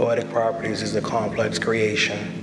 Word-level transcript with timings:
Poetic 0.00 0.30
Properties 0.30 0.80
is 0.80 0.96
a 0.96 1.02
Kamplexx 1.02 1.60
creation 1.60 2.40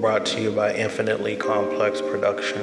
brought 0.00 0.24
to 0.26 0.40
you 0.40 0.52
by 0.52 0.72
Infinitely 0.72 1.34
Complex 1.34 2.00
Production 2.00 2.62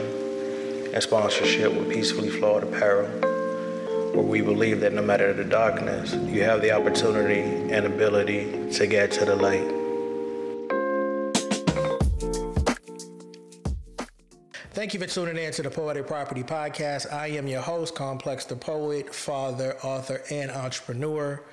and 0.94 1.04
sponsorship 1.04 1.74
with 1.74 1.92
Peacefully 1.92 2.30
Flawed 2.30 2.64
Apparel, 2.64 3.10
where 4.14 4.24
we 4.24 4.40
believe 4.40 4.80
that 4.80 4.94
no 4.94 5.02
matter 5.02 5.34
the 5.34 5.44
darkness, 5.44 6.14
you 6.14 6.42
have 6.44 6.62
the 6.62 6.72
opportunity 6.72 7.42
and 7.70 7.86
ability 7.86 8.72
to 8.72 8.88
get 8.88 9.12
to 9.12 9.26
the 9.26 9.36
light. 9.36 9.70
Thank 14.72 14.94
you 14.94 15.02
for 15.02 15.08
tuning 15.08 15.36
in 15.36 15.52
to 15.52 15.64
the 15.64 15.70
Poetic 15.70 16.08
Property 16.08 16.44
Podcast. 16.44 17.12
I 17.12 17.28
am 17.28 17.46
your 17.46 17.62
host, 17.62 17.94
Kamplexx 17.94 18.48
the 18.48 18.56
Poet, 18.56 19.14
father, 19.14 19.76
author, 19.84 20.22
and 20.32 20.50
entrepreneur. 20.50 21.44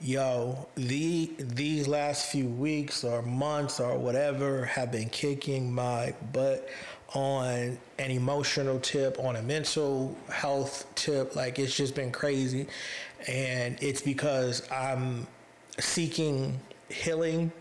Yo, 0.00 0.66
the 0.74 1.30
these 1.38 1.86
last 1.86 2.26
few 2.26 2.46
weeks 2.46 3.04
or 3.04 3.22
months 3.22 3.78
or 3.80 3.96
whatever 3.96 4.64
have 4.64 4.90
been 4.90 5.08
kicking 5.08 5.72
my 5.72 6.12
butt 6.32 6.68
on 7.14 7.78
an 7.98 8.10
emotional 8.10 8.80
tip, 8.80 9.18
on 9.20 9.36
a 9.36 9.42
mental 9.42 10.16
health 10.28 10.86
tip. 10.96 11.36
Like 11.36 11.58
it's 11.58 11.74
just 11.74 11.94
been 11.94 12.10
crazy. 12.10 12.66
And 13.28 13.78
it's 13.80 14.02
because 14.02 14.68
I'm 14.70 15.26
seeking 15.78 16.60
healing 16.90 17.52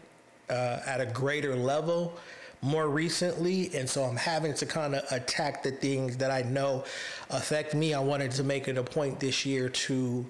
uh, 0.50 0.80
at 0.86 1.00
a 1.00 1.06
greater 1.06 1.56
level 1.56 2.18
more 2.62 2.90
recently. 2.90 3.74
And 3.76 3.88
so 3.88 4.04
I'm 4.04 4.18
having 4.18 4.54
to 4.56 4.66
kind 4.66 4.96
of 4.96 5.10
attack 5.12 5.64
the 5.64 5.72
things 5.72 6.18
that 6.18 6.32
I 6.32 6.42
know 6.42 6.84
affect 7.30 7.76
me. 7.76 7.94
I 7.94 8.00
wanted 8.00 8.32
to 8.32 8.44
make 8.44 8.68
it 8.68 8.78
a 8.78 8.84
point 8.84 9.20
this 9.20 9.46
year 9.46 9.70
to 9.70 10.26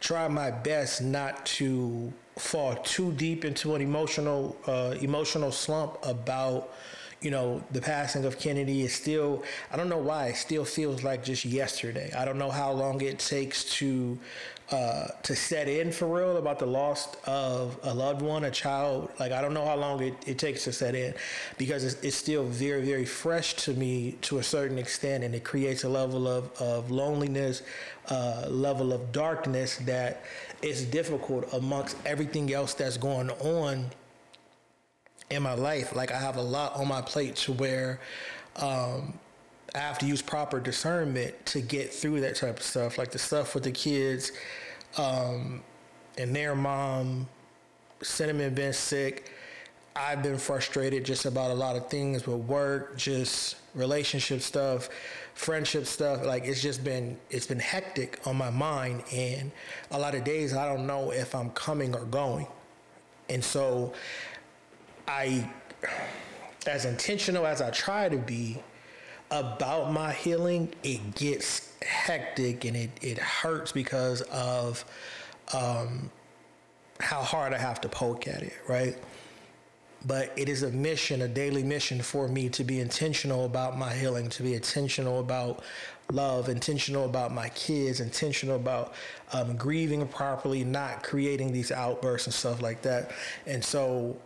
try 0.00 0.28
my 0.28 0.50
best 0.50 1.02
not 1.02 1.44
to 1.46 2.12
fall 2.36 2.74
too 2.76 3.12
deep 3.12 3.44
into 3.44 3.74
an 3.74 3.80
emotional 3.82 4.56
uh, 4.66 4.94
emotional 5.00 5.50
slump 5.50 5.98
about 6.02 6.72
you 7.22 7.30
know 7.30 7.62
the 7.72 7.80
passing 7.80 8.24
of 8.24 8.38
Kennedy 8.38 8.82
is 8.82 8.94
still 8.94 9.42
I 9.72 9.76
don't 9.76 9.88
know 9.88 9.98
why 9.98 10.28
it 10.28 10.36
still 10.36 10.64
feels 10.64 11.02
like 11.02 11.24
just 11.24 11.44
yesterday. 11.44 12.12
I 12.16 12.24
don't 12.24 12.38
know 12.38 12.50
how 12.50 12.72
long 12.72 13.00
it 13.00 13.18
takes 13.18 13.64
to 13.76 14.18
uh, 14.70 15.06
to 15.22 15.36
set 15.36 15.68
in 15.68 15.92
for 15.92 16.06
real 16.06 16.38
about 16.38 16.58
the 16.58 16.66
loss 16.66 17.14
of 17.24 17.78
a 17.84 17.94
loved 17.94 18.20
one, 18.20 18.44
a 18.44 18.50
child. 18.50 19.10
Like 19.20 19.30
I 19.30 19.40
don't 19.40 19.54
know 19.54 19.64
how 19.64 19.76
long 19.76 20.02
it, 20.02 20.14
it 20.26 20.38
takes 20.38 20.64
to 20.64 20.72
set 20.72 20.94
in 20.94 21.14
because 21.56 21.84
it's, 21.84 22.02
it's 22.02 22.16
still 22.16 22.44
very, 22.44 22.84
very 22.84 23.04
fresh 23.04 23.54
to 23.54 23.74
me 23.74 24.16
to 24.22 24.38
a 24.38 24.42
certain 24.42 24.78
extent, 24.78 25.22
and 25.22 25.34
it 25.34 25.44
creates 25.44 25.84
a 25.84 25.88
level 25.88 26.26
of, 26.26 26.50
of 26.60 26.90
loneliness, 26.90 27.62
uh, 28.08 28.46
level 28.48 28.92
of 28.92 29.12
darkness 29.12 29.76
that 29.78 30.24
is 30.62 30.84
difficult 30.84 31.52
amongst 31.52 31.96
everything 32.04 32.52
else 32.52 32.74
that's 32.74 32.96
going 32.96 33.30
on 33.30 33.86
in 35.30 35.42
my 35.42 35.54
life. 35.54 35.94
Like 35.94 36.10
I 36.10 36.18
have 36.18 36.36
a 36.36 36.42
lot 36.42 36.74
on 36.74 36.88
my 36.88 37.02
plate 37.02 37.36
to 37.36 37.52
where 37.52 38.00
um, 38.56 39.14
I 39.76 39.80
have 39.80 39.98
to 39.98 40.06
use 40.06 40.22
proper 40.22 40.58
discernment 40.58 41.34
to 41.46 41.60
get 41.60 41.92
through 41.92 42.20
that 42.22 42.36
type 42.36 42.56
of 42.56 42.62
stuff, 42.62 42.96
like 42.96 43.10
the 43.10 43.18
stuff 43.18 43.54
with 43.54 43.64
the 43.64 43.70
kids 43.70 44.32
um, 44.96 45.62
and 46.16 46.34
their 46.34 46.54
mom. 46.54 47.28
Cinnamon 48.02 48.54
been 48.54 48.72
sick. 48.72 49.32
I've 49.94 50.22
been 50.22 50.38
frustrated 50.38 51.04
just 51.04 51.24
about 51.24 51.50
a 51.50 51.54
lot 51.54 51.76
of 51.76 51.88
things 51.88 52.26
with 52.26 52.40
work, 52.40 52.96
just 52.96 53.56
relationship 53.74 54.42
stuff, 54.42 54.88
friendship 55.34 55.86
stuff. 55.86 56.24
Like 56.24 56.44
it's 56.44 56.62
just 56.62 56.84
been 56.84 57.16
it's 57.30 57.46
been 57.46 57.58
hectic 57.58 58.20
on 58.26 58.36
my 58.36 58.50
mind, 58.50 59.02
and 59.12 59.50
a 59.90 59.98
lot 59.98 60.14
of 60.14 60.24
days 60.24 60.54
I 60.54 60.66
don't 60.66 60.86
know 60.86 61.12
if 61.12 61.34
I'm 61.34 61.50
coming 61.50 61.94
or 61.94 62.04
going, 62.04 62.46
and 63.30 63.42
so 63.42 63.94
I, 65.08 65.48
as 66.66 66.84
intentional 66.84 67.46
as 67.46 67.62
I 67.62 67.70
try 67.70 68.10
to 68.10 68.18
be, 68.18 68.62
about 69.30 69.92
my 69.92 70.12
healing, 70.12 70.72
it 70.82 71.14
gets 71.14 71.72
hectic 71.82 72.64
and 72.64 72.76
it, 72.76 72.90
it 73.02 73.18
hurts 73.18 73.72
because 73.72 74.22
of 74.22 74.84
um, 75.54 76.10
how 77.00 77.22
hard 77.22 77.52
I 77.52 77.58
have 77.58 77.80
to 77.82 77.88
poke 77.88 78.28
at 78.28 78.42
it, 78.42 78.54
right? 78.68 78.96
But 80.06 80.32
it 80.36 80.48
is 80.48 80.62
a 80.62 80.70
mission, 80.70 81.22
a 81.22 81.28
daily 81.28 81.64
mission 81.64 82.00
for 82.00 82.28
me 82.28 82.48
to 82.50 82.62
be 82.62 82.80
intentional 82.80 83.44
about 83.44 83.76
my 83.76 83.92
healing, 83.92 84.28
to 84.30 84.42
be 84.42 84.54
intentional 84.54 85.18
about 85.18 85.62
love, 86.12 86.48
intentional 86.48 87.04
about 87.04 87.32
my 87.32 87.48
kids, 87.50 88.00
intentional 88.00 88.56
about 88.56 88.94
um, 89.32 89.56
grieving 89.56 90.06
properly, 90.06 90.62
not 90.62 91.02
creating 91.02 91.52
these 91.52 91.72
outbursts 91.72 92.28
and 92.28 92.34
stuff 92.34 92.62
like 92.62 92.82
that. 92.82 93.10
And 93.46 93.64
so 93.64 94.16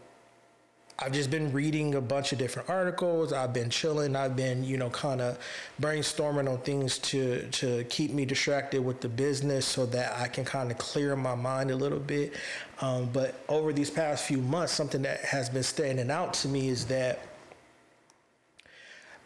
I've 1.03 1.13
just 1.13 1.31
been 1.31 1.51
reading 1.51 1.95
a 1.95 2.01
bunch 2.01 2.33
of 2.33 2.39
different 2.39 2.69
articles. 2.69 3.33
I've 3.33 3.55
been 3.55 3.71
chilling. 3.71 4.15
I've 4.15 4.37
been, 4.37 4.63
you 4.63 4.77
know, 4.77 4.91
kind 4.91 5.23
of 5.23 5.39
brainstorming 5.81 6.51
on 6.51 6.59
things 6.59 6.99
to 6.99 7.49
to 7.53 7.85
keep 7.85 8.13
me 8.13 8.27
distracted 8.27 8.85
with 8.85 9.01
the 9.01 9.09
business, 9.09 9.65
so 9.65 9.87
that 9.87 10.19
I 10.19 10.29
can 10.29 10.45
kind 10.45 10.71
of 10.71 10.77
clear 10.77 11.17
my 11.17 11.35
mind 11.35 11.71
a 11.71 11.77
little 11.77 11.99
bit. 11.99 12.35
Um, 12.83 13.09
but 13.13 13.43
over 13.49 13.73
these 13.73 13.89
past 13.89 14.27
few 14.27 14.43
months, 14.43 14.75
something 14.75 15.01
that 15.03 15.21
has 15.21 15.49
been 15.49 15.63
standing 15.63 16.11
out 16.11 16.35
to 16.35 16.49
me 16.49 16.69
is 16.69 16.85
that 16.87 17.21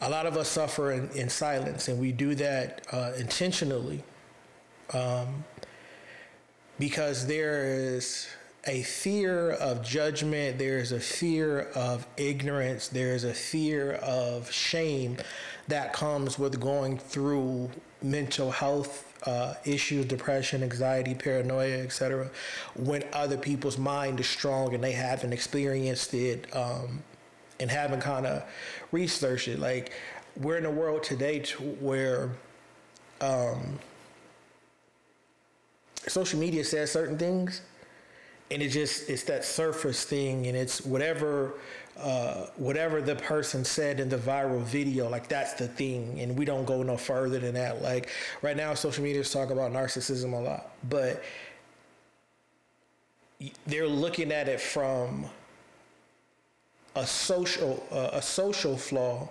a 0.00 0.08
lot 0.08 0.26
of 0.26 0.36
us 0.36 0.48
suffer 0.48 0.92
in, 0.92 1.08
in 1.10 1.28
silence, 1.28 1.88
and 1.88 1.98
we 1.98 2.12
do 2.12 2.36
that 2.36 2.86
uh, 2.92 3.12
intentionally 3.18 4.04
um, 4.92 5.44
because 6.78 7.26
there 7.26 7.64
is 7.64 8.28
a 8.66 8.82
fear 8.82 9.50
of 9.52 9.82
judgment, 9.82 10.58
there's 10.58 10.92
a 10.92 11.00
fear 11.00 11.68
of 11.74 12.06
ignorance, 12.16 12.88
there's 12.88 13.24
a 13.24 13.34
fear 13.34 13.92
of 13.94 14.50
shame 14.50 15.16
that 15.68 15.92
comes 15.92 16.38
with 16.38 16.60
going 16.60 16.98
through 16.98 17.70
mental 18.02 18.50
health 18.50 19.10
uh, 19.26 19.54
issues, 19.64 20.04
depression, 20.06 20.62
anxiety, 20.62 21.14
paranoia, 21.14 21.78
etc. 21.78 22.30
When 22.74 23.04
other 23.12 23.38
people's 23.38 23.78
mind 23.78 24.20
is 24.20 24.28
strong 24.28 24.74
and 24.74 24.84
they 24.84 24.92
haven't 24.92 25.32
experienced 25.32 26.12
it 26.14 26.54
um, 26.54 27.02
and 27.60 27.70
haven't 27.70 28.00
kind 28.00 28.26
of 28.26 28.44
researched 28.92 29.48
it. 29.48 29.58
Like 29.58 29.92
we're 30.36 30.58
in 30.58 30.66
a 30.66 30.70
world 30.70 31.02
today 31.02 31.38
to 31.38 31.62
where 31.62 32.30
um, 33.20 33.78
social 36.06 36.38
media 36.38 36.64
says 36.64 36.90
certain 36.90 37.16
things 37.16 37.62
and 38.54 38.62
it 38.62 38.68
just 38.68 39.10
it's 39.10 39.24
that 39.24 39.44
surface 39.44 40.04
thing 40.04 40.46
and 40.46 40.56
it's 40.56 40.86
whatever 40.86 41.54
uh, 41.98 42.46
whatever 42.56 43.02
the 43.02 43.16
person 43.16 43.64
said 43.64 43.98
in 43.98 44.08
the 44.08 44.16
viral 44.16 44.62
video 44.62 45.08
like 45.08 45.28
that's 45.28 45.54
the 45.54 45.66
thing 45.66 46.20
and 46.20 46.38
we 46.38 46.44
don't 46.44 46.64
go 46.64 46.82
no 46.82 46.96
further 46.96 47.40
than 47.40 47.54
that. 47.54 47.82
Like 47.82 48.10
right 48.42 48.56
now 48.56 48.72
social 48.74 49.02
media 49.02 49.20
is 49.20 49.32
talk 49.32 49.50
about 49.50 49.72
narcissism 49.72 50.32
a 50.32 50.36
lot 50.36 50.70
but 50.88 51.22
they're 53.66 53.88
looking 53.88 54.30
at 54.30 54.48
it 54.48 54.60
from 54.60 55.26
a 56.94 57.04
social 57.04 57.84
uh, 57.90 58.10
a 58.12 58.22
social 58.22 58.76
flaw 58.76 59.28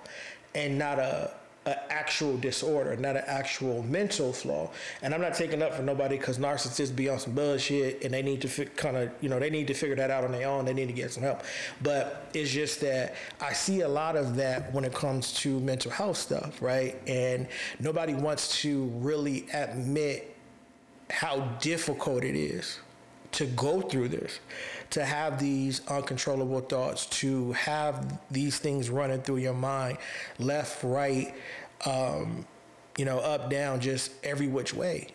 and 0.53 0.77
not 0.77 0.99
a 0.99 1.31
an 1.65 1.75
actual 1.89 2.37
disorder, 2.37 2.95
not 2.97 3.15
an 3.15 3.23
actual 3.25 3.83
mental 3.83 4.33
flaw. 4.33 4.69
And 5.01 5.13
I'm 5.13 5.21
not 5.21 5.33
taking 5.33 5.61
up 5.61 5.73
for 5.73 5.81
nobody 5.81 6.17
because 6.17 6.37
narcissists 6.37 6.93
be 6.93 7.07
on 7.09 7.19
some 7.19 7.33
bullshit 7.33 8.03
and 8.03 8.13
they 8.13 8.21
need 8.21 8.41
to 8.41 8.49
fi- 8.49 8.65
kind 8.65 8.97
of, 8.97 9.11
you 9.21 9.29
know, 9.29 9.39
they 9.39 9.49
need 9.49 9.67
to 9.67 9.73
figure 9.73 9.95
that 9.95 10.11
out 10.11 10.23
on 10.23 10.31
their 10.31 10.47
own. 10.47 10.65
They 10.65 10.73
need 10.73 10.87
to 10.87 10.93
get 10.93 11.11
some 11.11 11.23
help. 11.23 11.41
But 11.81 12.27
it's 12.33 12.51
just 12.51 12.81
that 12.81 13.15
I 13.39 13.53
see 13.53 13.81
a 13.81 13.87
lot 13.87 14.15
of 14.15 14.35
that 14.35 14.73
when 14.73 14.83
it 14.83 14.93
comes 14.93 15.33
to 15.35 15.59
mental 15.61 15.91
health 15.91 16.17
stuff, 16.17 16.61
right? 16.61 16.99
And 17.07 17.47
nobody 17.79 18.13
wants 18.13 18.61
to 18.61 18.85
really 18.95 19.45
admit 19.53 20.35
how 21.09 21.39
difficult 21.59 22.23
it 22.23 22.35
is 22.35 22.79
to 23.33 23.45
go 23.47 23.81
through 23.81 24.09
this, 24.09 24.39
to 24.93 25.03
have 25.03 25.39
these 25.39 25.81
uncontrollable 25.87 26.61
thoughts, 26.61 27.07
to 27.07 27.51
have 27.53 28.19
these 28.29 28.59
things 28.59 28.91
running 28.91 29.19
through 29.23 29.37
your 29.37 29.55
mind, 29.55 29.97
left, 30.37 30.83
right, 30.83 31.33
um, 31.87 32.45
you 32.95 33.03
know, 33.03 33.17
up, 33.17 33.49
down, 33.49 33.79
just 33.79 34.11
every 34.23 34.47
which 34.47 34.71
way. 34.71 35.07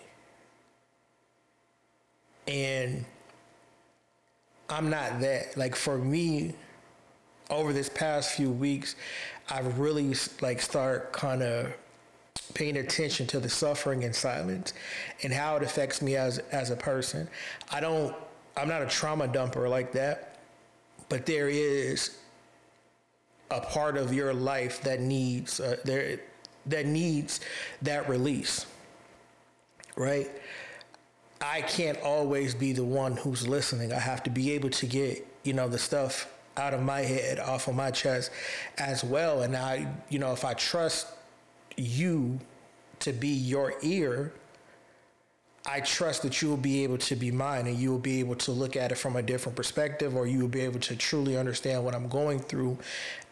And 2.48 3.04
I'm 4.68 4.90
not 4.90 5.20
that. 5.20 5.56
Like 5.56 5.76
for 5.76 5.96
me, 5.96 6.56
over 7.48 7.72
this 7.72 7.88
past 7.88 8.32
few 8.32 8.50
weeks, 8.50 8.96
I've 9.48 9.78
really 9.78 10.12
like 10.40 10.60
start 10.60 11.12
kind 11.12 11.44
of 11.44 11.72
paying 12.54 12.78
attention 12.78 13.28
to 13.28 13.38
the 13.38 13.48
suffering 13.48 14.02
in 14.02 14.12
silence 14.12 14.72
and 15.22 15.32
how 15.32 15.54
it 15.54 15.62
affects 15.62 16.02
me 16.02 16.16
as 16.16 16.38
as 16.50 16.70
a 16.70 16.76
person. 16.76 17.28
I 17.70 17.78
don't 17.78 18.16
I'm 18.58 18.68
not 18.68 18.82
a 18.82 18.86
trauma 18.86 19.28
dumper 19.28 19.68
like 19.68 19.92
that, 19.92 20.36
but 21.08 21.26
there 21.26 21.48
is 21.48 22.18
a 23.50 23.60
part 23.60 23.96
of 23.96 24.12
your 24.12 24.34
life 24.34 24.82
that 24.82 25.00
needs 25.00 25.60
uh, 25.60 25.76
there 25.84 26.20
that 26.66 26.86
needs 26.86 27.40
that 27.82 28.08
release. 28.08 28.66
Right? 29.96 30.30
I 31.40 31.62
can't 31.62 32.00
always 32.02 32.54
be 32.54 32.72
the 32.72 32.84
one 32.84 33.16
who's 33.16 33.46
listening. 33.46 33.92
I 33.92 34.00
have 34.00 34.22
to 34.24 34.30
be 34.30 34.52
able 34.52 34.70
to 34.70 34.86
get, 34.86 35.26
you 35.44 35.52
know, 35.52 35.68
the 35.68 35.78
stuff 35.78 36.28
out 36.56 36.74
of 36.74 36.82
my 36.82 37.00
head, 37.00 37.38
off 37.38 37.68
of 37.68 37.76
my 37.76 37.92
chest 37.92 38.30
as 38.76 39.04
well. 39.04 39.42
And 39.42 39.56
I, 39.56 39.86
you 40.08 40.18
know, 40.18 40.32
if 40.32 40.44
I 40.44 40.54
trust 40.54 41.06
you 41.76 42.40
to 43.00 43.12
be 43.12 43.28
your 43.28 43.74
ear, 43.82 44.32
I 45.70 45.80
trust 45.80 46.22
that 46.22 46.40
you 46.40 46.48
will 46.48 46.56
be 46.56 46.82
able 46.82 46.96
to 46.98 47.14
be 47.14 47.30
mine 47.30 47.66
and 47.66 47.76
you 47.76 47.90
will 47.90 47.98
be 47.98 48.20
able 48.20 48.36
to 48.36 48.52
look 48.52 48.74
at 48.74 48.90
it 48.90 48.94
from 48.94 49.16
a 49.16 49.22
different 49.22 49.54
perspective 49.54 50.16
or 50.16 50.26
you 50.26 50.40
will 50.40 50.48
be 50.48 50.62
able 50.62 50.80
to 50.80 50.96
truly 50.96 51.36
understand 51.36 51.84
what 51.84 51.94
I'm 51.94 52.08
going 52.08 52.38
through 52.38 52.78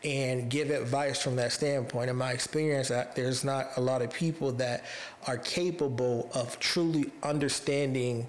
and 0.05 0.51
give 0.51 0.69
advice 0.69 1.23
from 1.23 1.37
that 1.37 1.53
standpoint. 1.53 2.11
In 2.11 2.17
my 2.17 2.33
experience, 2.33 2.89
there's 3.15 3.43
not 3.43 3.71
a 3.77 3.81
lot 3.81 4.03
of 4.03 4.13
people 4.13 4.53
that 4.53 4.85
are 5.27 5.39
capable 5.39 6.29
of 6.35 6.61
truly 6.61 7.11
understanding 7.23 8.29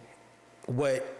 what 0.67 1.16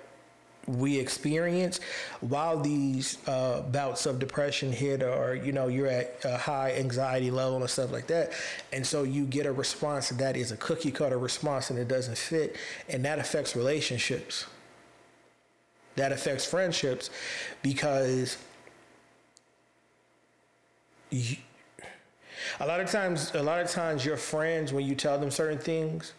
we 0.67 0.99
experience. 0.99 1.79
While 2.19 2.59
these 2.59 3.17
uh, 3.27 3.61
bouts 3.61 4.05
of 4.05 4.19
depression 4.19 4.71
hit 4.71 5.01
or 5.01 5.35
you 5.35 5.51
know 5.53 5.67
you're 5.67 5.87
at 5.87 6.19
a 6.25 6.37
high 6.37 6.73
anxiety 6.73 7.31
level 7.31 7.57
and 7.57 7.69
stuff 7.69 7.91
like 7.91 8.07
that 8.07 8.33
and 8.73 8.85
so 8.85 9.03
you 9.03 9.25
get 9.25 9.45
a 9.45 9.51
response 9.51 10.09
that 10.09 10.35
is 10.35 10.51
a 10.51 10.57
cookie 10.57 10.91
cutter 10.91 11.17
response 11.17 11.69
and 11.69 11.79
it 11.79 11.87
doesn't 11.87 12.17
fit 12.17 12.57
and 12.89 13.03
that 13.05 13.17
affects 13.19 13.55
relationships. 13.55 14.45
That 15.95 16.11
affects 16.11 16.45
friendships 16.45 17.09
because 17.63 18.37
you, 21.09 21.37
a 22.59 22.67
lot 22.67 22.79
of 22.79 22.91
times 22.91 23.33
a 23.33 23.41
lot 23.41 23.61
of 23.61 23.69
times 23.69 24.05
your 24.05 24.17
friends 24.17 24.73
when 24.73 24.85
you 24.85 24.95
tell 24.95 25.17
them 25.17 25.31
certain 25.31 25.57
things 25.57 26.13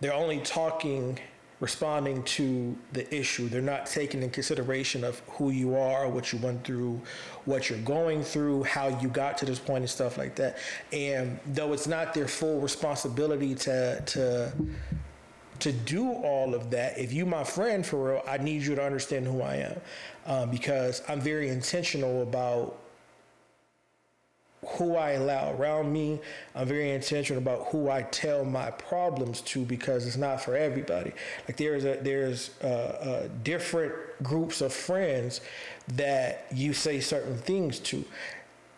they're 0.00 0.12
only 0.12 0.40
talking 0.40 1.18
responding 1.60 2.22
to 2.22 2.76
the 2.92 3.12
issue. 3.14 3.48
They're 3.48 3.60
not 3.60 3.86
taking 3.86 4.22
in 4.22 4.30
consideration 4.30 5.02
of 5.02 5.20
who 5.28 5.50
you 5.50 5.76
are, 5.76 6.08
what 6.08 6.32
you 6.32 6.38
went 6.38 6.64
through, 6.64 7.00
what 7.46 7.68
you're 7.68 7.80
going 7.80 8.22
through, 8.22 8.64
how 8.64 8.88
you 9.00 9.08
got 9.08 9.36
to 9.38 9.44
this 9.44 9.58
point, 9.58 9.78
and 9.78 9.90
stuff 9.90 10.18
like 10.18 10.36
that. 10.36 10.58
And 10.92 11.38
though 11.46 11.72
it's 11.72 11.86
not 11.86 12.14
their 12.14 12.28
full 12.28 12.60
responsibility 12.60 13.54
to 13.56 14.02
to 14.06 14.52
to 15.60 15.72
do 15.72 16.12
all 16.12 16.54
of 16.54 16.70
that, 16.70 16.96
if 16.98 17.12
you 17.12 17.26
my 17.26 17.42
friend 17.42 17.84
for 17.84 18.12
real, 18.12 18.22
I 18.28 18.38
need 18.38 18.62
you 18.62 18.76
to 18.76 18.84
understand 18.84 19.26
who 19.26 19.42
I 19.42 19.56
am, 19.56 19.80
um, 20.26 20.50
because 20.50 21.02
I'm 21.08 21.20
very 21.20 21.48
intentional 21.48 22.22
about 22.22 22.78
who 24.76 24.96
I 24.96 25.12
allow 25.12 25.52
around 25.52 25.92
me. 25.92 26.20
I'm 26.54 26.66
very 26.66 26.90
intentional 26.90 27.42
about 27.42 27.68
who 27.68 27.90
I 27.90 28.02
tell 28.02 28.44
my 28.44 28.70
problems 28.70 29.40
to 29.42 29.64
because 29.64 30.06
it's 30.06 30.16
not 30.16 30.40
for 30.42 30.56
everybody. 30.56 31.12
Like 31.46 31.56
there's 31.56 31.84
a 31.84 31.98
there's 32.02 32.50
uh, 32.62 32.66
uh, 32.66 33.28
different 33.42 33.94
groups 34.22 34.60
of 34.60 34.72
friends 34.72 35.40
that 35.94 36.46
you 36.52 36.72
say 36.72 37.00
certain 37.00 37.36
things 37.38 37.78
to. 37.80 38.04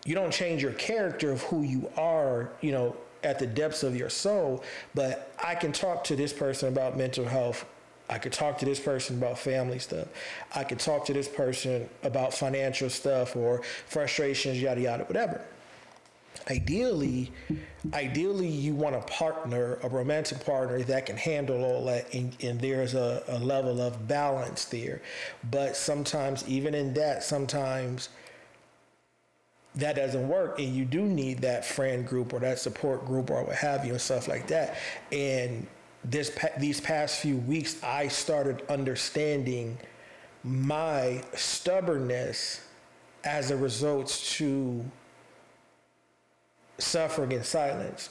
You 0.04 0.14
don't 0.14 0.32
change 0.32 0.62
your 0.62 0.72
character 0.72 1.30
of 1.30 1.42
who 1.42 1.62
you 1.62 1.90
are, 1.96 2.50
you 2.60 2.72
know, 2.72 2.96
at 3.22 3.38
the 3.38 3.46
depths 3.46 3.82
of 3.82 3.96
your 3.96 4.08
soul. 4.08 4.64
But 4.94 5.34
I 5.42 5.54
can 5.54 5.72
talk 5.72 6.04
to 6.04 6.16
this 6.16 6.32
person 6.32 6.68
about 6.68 6.96
mental 6.96 7.24
health 7.24 7.66
I 8.08 8.18
could 8.18 8.32
talk 8.32 8.58
to 8.58 8.64
this 8.64 8.80
person 8.80 9.18
about 9.18 9.38
family 9.38 9.78
stuff. 9.78 10.08
I 10.52 10.64
could 10.64 10.80
talk 10.80 11.04
to 11.04 11.12
this 11.12 11.28
person 11.28 11.88
about 12.02 12.34
financial 12.34 12.90
stuff 12.90 13.36
or 13.36 13.62
frustrations, 13.86 14.60
yada 14.60 14.80
yada, 14.80 15.04
whatever 15.04 15.40
ideally 16.50 17.30
ideally 17.94 18.48
you 18.48 18.74
want 18.74 18.94
a 18.94 19.00
partner 19.02 19.78
a 19.82 19.88
romantic 19.88 20.44
partner 20.44 20.82
that 20.82 21.06
can 21.06 21.16
handle 21.16 21.64
all 21.64 21.84
that 21.84 22.12
and, 22.12 22.36
and 22.42 22.60
there's 22.60 22.94
a, 22.94 23.22
a, 23.28 23.38
level 23.38 23.80
of 23.80 24.08
balance 24.08 24.64
there. 24.66 25.00
But 25.50 25.76
sometimes 25.76 26.46
even 26.48 26.74
in 26.74 26.92
that 26.94 27.22
sometimes 27.22 28.08
that 29.76 29.94
doesn't 29.96 30.28
work 30.28 30.58
and 30.58 30.74
you 30.74 30.84
do 30.84 31.02
need 31.02 31.40
that 31.42 31.64
friend 31.64 32.06
group 32.06 32.32
or 32.32 32.40
that 32.40 32.58
support 32.58 33.06
group 33.06 33.30
or 33.30 33.44
what 33.44 33.56
have 33.56 33.84
you 33.84 33.92
and 33.92 34.00
stuff 34.00 34.26
like 34.26 34.48
that. 34.48 34.76
And 35.12 35.66
this 36.04 36.36
these 36.58 36.80
past 36.80 37.20
few 37.20 37.36
weeks 37.36 37.76
i 37.82 38.08
started 38.08 38.62
understanding 38.70 39.76
my 40.42 41.22
stubbornness 41.34 42.62
as 43.24 43.50
a 43.50 43.56
result 43.56 44.08
to 44.08 44.82
suffering 46.80 47.32
in 47.32 47.44
silence, 47.44 48.10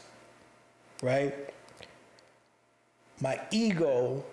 right? 1.02 1.34
My 3.22 3.40
ego 3.52 4.24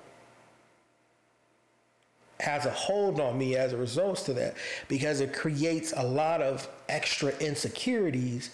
has 2.40 2.66
a 2.66 2.70
hold 2.70 3.18
on 3.18 3.38
me 3.38 3.56
as 3.56 3.72
a 3.72 3.76
result 3.76 4.18
to 4.18 4.34
that 4.34 4.54
because 4.88 5.20
it 5.20 5.32
creates 5.32 5.92
a 5.96 6.02
lot 6.02 6.42
of 6.42 6.68
extra 6.88 7.30
insecurities 7.38 8.50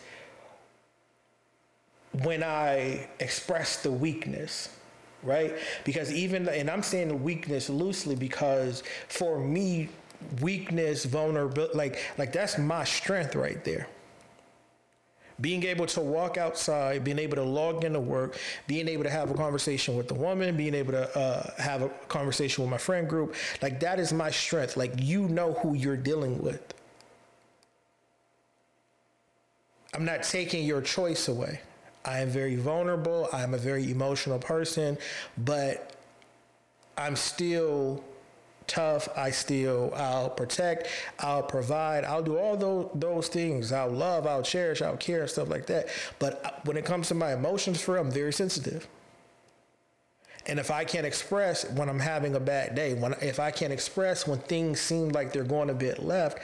when 2.22 2.42
I 2.42 3.08
express 3.20 3.82
the 3.82 3.90
weakness, 3.90 4.68
right? 5.22 5.56
Because 5.84 6.12
even, 6.12 6.48
and 6.48 6.70
I'm 6.70 6.82
saying 6.82 7.08
the 7.08 7.16
weakness 7.16 7.68
loosely 7.68 8.14
because 8.14 8.82
for 9.08 9.40
me, 9.40 9.88
weakness, 10.40 11.04
vulnerability, 11.04 11.76
like, 11.76 11.98
like 12.18 12.32
that's 12.32 12.58
my 12.58 12.84
strength 12.84 13.34
right 13.34 13.64
there 13.64 13.88
being 15.42 15.64
able 15.64 15.86
to 15.86 16.00
walk 16.00 16.38
outside, 16.38 17.04
being 17.04 17.18
able 17.18 17.36
to 17.36 17.42
log 17.42 17.84
into 17.84 18.00
work, 18.00 18.38
being 18.66 18.88
able 18.88 19.02
to 19.02 19.10
have 19.10 19.30
a 19.30 19.34
conversation 19.34 19.96
with 19.96 20.08
the 20.08 20.14
woman, 20.14 20.56
being 20.56 20.74
able 20.74 20.92
to 20.92 21.18
uh, 21.18 21.50
have 21.58 21.82
a 21.82 21.88
conversation 22.08 22.62
with 22.64 22.70
my 22.70 22.78
friend 22.78 23.08
group, 23.08 23.34
like 23.60 23.80
that 23.80 23.98
is 23.98 24.12
my 24.12 24.30
strength. 24.30 24.76
Like 24.76 24.94
you 24.98 25.28
know 25.28 25.52
who 25.54 25.74
you're 25.74 25.96
dealing 25.96 26.40
with. 26.40 26.62
I'm 29.94 30.06
not 30.06 30.22
taking 30.22 30.64
your 30.64 30.80
choice 30.80 31.28
away. 31.28 31.60
I 32.04 32.20
am 32.20 32.28
very 32.28 32.56
vulnerable. 32.56 33.28
I'm 33.32 33.52
a 33.52 33.58
very 33.58 33.90
emotional 33.90 34.38
person, 34.38 34.96
but 35.36 35.94
I'm 36.96 37.16
still 37.16 38.02
tough. 38.72 39.08
I 39.16 39.30
still, 39.30 39.92
I'll 39.94 40.30
protect, 40.30 40.88
I'll 41.18 41.42
provide, 41.42 42.04
I'll 42.04 42.22
do 42.22 42.38
all 42.38 42.56
those 42.56 42.90
those 42.94 43.28
things. 43.28 43.70
I'll 43.70 43.90
love, 43.90 44.26
I'll 44.26 44.42
cherish, 44.42 44.80
I'll 44.80 44.96
care, 44.96 45.20
and 45.20 45.30
stuff 45.30 45.48
like 45.48 45.66
that. 45.66 45.88
But 46.18 46.44
uh, 46.44 46.50
when 46.64 46.76
it 46.76 46.84
comes 46.84 47.08
to 47.08 47.14
my 47.14 47.34
emotions, 47.34 47.80
for 47.82 47.98
I'm 47.98 48.10
very 48.10 48.32
sensitive. 48.32 48.88
And 50.46 50.58
if 50.58 50.70
I 50.70 50.84
can't 50.84 51.06
express 51.06 51.70
when 51.70 51.88
I'm 51.88 52.00
having 52.00 52.34
a 52.34 52.40
bad 52.40 52.74
day, 52.74 52.94
when 52.94 53.12
if 53.20 53.38
I 53.38 53.50
can't 53.50 53.72
express 53.72 54.26
when 54.26 54.38
things 54.38 54.80
seem 54.80 55.10
like 55.10 55.32
they're 55.32 55.44
going 55.44 55.70
a 55.70 55.74
bit 55.74 56.02
left, 56.02 56.38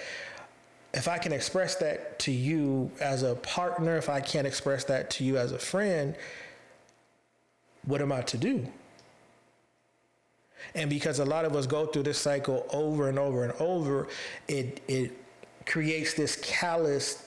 if 0.92 1.08
I 1.08 1.18
can 1.18 1.32
express 1.32 1.76
that 1.76 2.18
to 2.20 2.30
you 2.30 2.90
as 3.00 3.22
a 3.22 3.34
partner, 3.36 3.96
if 3.96 4.08
I 4.08 4.20
can't 4.20 4.46
express 4.46 4.84
that 4.84 5.10
to 5.12 5.24
you 5.24 5.38
as 5.38 5.52
a 5.52 5.58
friend, 5.58 6.14
what 7.84 8.02
am 8.02 8.12
I 8.12 8.20
to 8.22 8.36
do? 8.36 8.66
And 10.74 10.90
because 10.90 11.18
a 11.18 11.24
lot 11.24 11.44
of 11.44 11.56
us 11.56 11.66
go 11.66 11.86
through 11.86 12.04
this 12.04 12.18
cycle 12.18 12.66
over 12.70 13.08
and 13.08 13.18
over 13.18 13.44
and 13.44 13.52
over, 13.60 14.08
it 14.48 14.80
it 14.88 15.12
creates 15.66 16.14
this 16.14 16.36
callous 16.36 17.24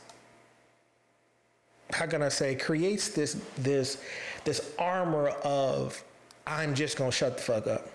how 1.92 2.06
can 2.06 2.22
I 2.24 2.30
say 2.30 2.56
creates 2.56 3.10
this 3.10 3.38
this 3.58 4.02
this 4.44 4.74
armor 4.80 5.30
of 5.44 6.04
I'm 6.48 6.74
just 6.74 6.98
gonna 6.98 7.12
shut 7.12 7.38
the 7.38 7.44
fuck 7.44 7.68
up. 7.68 7.88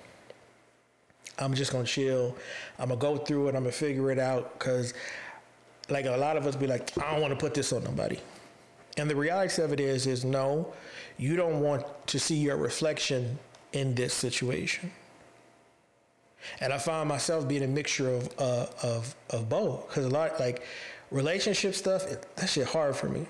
I'm 1.38 1.54
just 1.54 1.72
gonna 1.72 1.84
chill. 1.84 2.36
I'm 2.78 2.88
gonna 2.88 3.00
go 3.00 3.16
through 3.16 3.48
it. 3.48 3.54
I'm 3.54 3.62
gonna 3.62 3.72
figure 3.72 4.10
it 4.10 4.18
out 4.18 4.58
because, 4.58 4.94
like 5.88 6.06
a 6.06 6.16
lot 6.16 6.36
of 6.36 6.46
us, 6.46 6.56
be 6.56 6.66
like, 6.66 6.96
I 6.98 7.12
don't 7.12 7.20
want 7.20 7.32
to 7.32 7.38
put 7.38 7.54
this 7.54 7.72
on 7.72 7.84
nobody. 7.84 8.18
And 8.96 9.10
the 9.10 9.16
reality 9.16 9.60
of 9.62 9.72
it 9.72 9.80
is, 9.80 10.06
is 10.06 10.24
no, 10.24 10.72
you 11.18 11.36
don't 11.36 11.60
want 11.60 11.84
to 12.06 12.18
see 12.18 12.36
your 12.36 12.56
reflection 12.56 13.38
in 13.72 13.94
this 13.94 14.14
situation 14.14 14.90
and 16.60 16.72
I 16.72 16.78
found 16.78 17.08
myself 17.08 17.46
being 17.48 17.62
a 17.62 17.68
mixture 17.68 18.10
of 18.10 18.28
uh, 18.38 18.66
of 18.82 19.14
of 19.30 19.48
both 19.48 19.88
because 19.88 20.04
a 20.04 20.10
lot 20.10 20.38
like 20.40 20.62
relationship 21.10 21.74
stuff 21.74 22.06
that 22.36 22.48
shit 22.48 22.66
hard 22.68 22.96
for 22.96 23.08
me. 23.08 23.26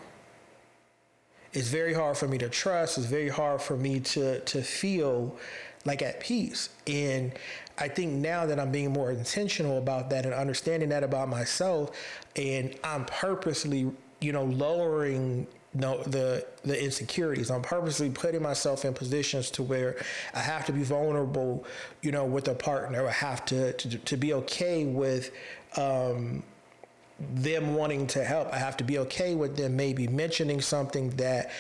It's 1.53 1.69
very 1.69 1.95
hard 1.95 2.19
for 2.19 2.29
me 2.29 2.37
to 2.39 2.49
trust. 2.49 2.99
It's 2.99 3.07
very 3.07 3.29
hard 3.29 3.63
for 3.63 3.77
me 3.77 4.01
to 4.01 4.41
to 4.41 4.63
feel 4.63 5.37
like 5.85 6.03
at 6.03 6.21
peace. 6.21 6.69
And 6.87 7.33
I 7.79 7.89
think 7.89 8.13
now 8.13 8.47
that 8.47 8.59
I'm 8.59 8.73
being 8.73 8.93
more 8.93 9.11
intentional 9.11 9.79
about 9.79 10.11
that 10.11 10.25
and 10.25 10.35
understanding 10.35 10.89
that 10.91 11.05
about 11.05 11.29
myself, 11.29 11.91
and 12.35 12.75
I'm 12.83 13.05
purposely, 13.05 13.91
you 14.21 14.33
know, 14.33 14.45
lowering 14.45 15.47
no 15.81 16.03
the 16.05 16.47
the 16.63 16.83
insecurities. 16.83 17.51
I'm 17.51 17.63
purposely 17.63 18.11
putting 18.11 18.43
myself 18.43 18.85
in 18.85 18.95
positions 18.95 19.51
to 19.53 19.63
where 19.63 19.97
I 20.35 20.41
have 20.41 20.65
to 20.67 20.73
be 20.73 20.83
vulnerable, 20.83 21.65
you 22.03 22.13
know, 22.13 22.25
with 22.25 22.49
a 22.49 22.55
partner. 22.55 23.07
I 23.07 23.13
have 23.13 23.45
to 23.47 23.73
to, 23.75 23.99
to 23.99 24.17
be 24.17 24.33
okay 24.35 24.85
with 24.85 25.33
um, 25.77 26.43
them 27.35 27.75
wanting 27.75 28.07
to 28.09 28.25
help. 28.25 28.53
I 28.53 28.59
have 28.59 28.77
to 28.79 28.85
be 28.85 28.99
okay 28.99 29.35
with 29.35 29.57
them 29.57 29.77
maybe 29.77 30.09
mentioning 30.09 30.61
something 30.61 31.11
that 31.11 31.51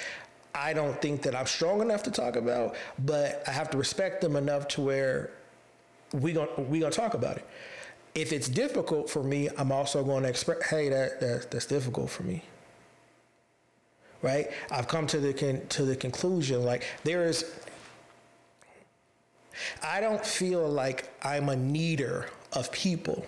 I 0.55 0.73
don't 0.73 1.01
think 1.03 1.23
that 1.23 1.35
I'm 1.35 1.47
strong 1.47 1.83
enough 1.83 2.03
to 2.05 2.11
talk 2.11 2.37
about, 2.37 2.77
but 3.05 3.43
I 3.47 3.51
have 3.51 3.71
to 3.71 3.79
respect 3.79 4.23
them 4.23 4.37
enough 4.37 4.69
to 4.69 4.81
where 4.81 5.31
we 6.13 6.33
gonna 6.33 6.61
we 6.63 6.81
gonna 6.81 6.93
talk 6.93 7.15
about 7.15 7.37
it. 7.37 7.47
If 8.15 8.33
it's 8.33 8.49
difficult 8.49 9.11
for 9.11 9.23
me, 9.23 9.51
I'm 9.59 9.71
also 9.71 10.03
going 10.03 10.23
to 10.23 10.31
express, 10.31 10.71
hey, 10.71 10.89
that, 10.89 11.21
that 11.21 11.51
that's 11.51 11.67
difficult 11.67 12.09
for 12.09 12.23
me. 12.23 12.43
Right? 14.23 14.51
I've 14.71 14.89
come 14.89 15.07
to 15.09 15.19
the 15.19 15.33
con- 15.33 15.63
to 15.71 15.85
the 15.85 15.97
conclusion 15.97 16.65
like 16.65 16.85
there 17.05 17.25
is. 17.25 17.45
I 19.83 20.01
don't 20.01 20.25
feel 20.25 20.69
like 20.69 21.11
I'm 21.23 21.49
a 21.49 21.57
needer 21.57 22.27
of 22.53 22.71
people. 22.73 23.25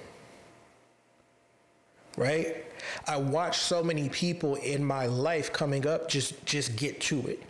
Right? 2.17 2.65
I 3.07 3.17
watch 3.17 3.59
so 3.59 3.83
many 3.83 4.09
people 4.09 4.57
in 4.57 4.85
my 4.85 5.07
life 5.07 5.53
coming 5.53 5.87
up 5.87 6.09
just 6.09 6.45
just 6.45 6.77
get 6.77 7.01
to 7.03 7.27
it. 7.27 7.43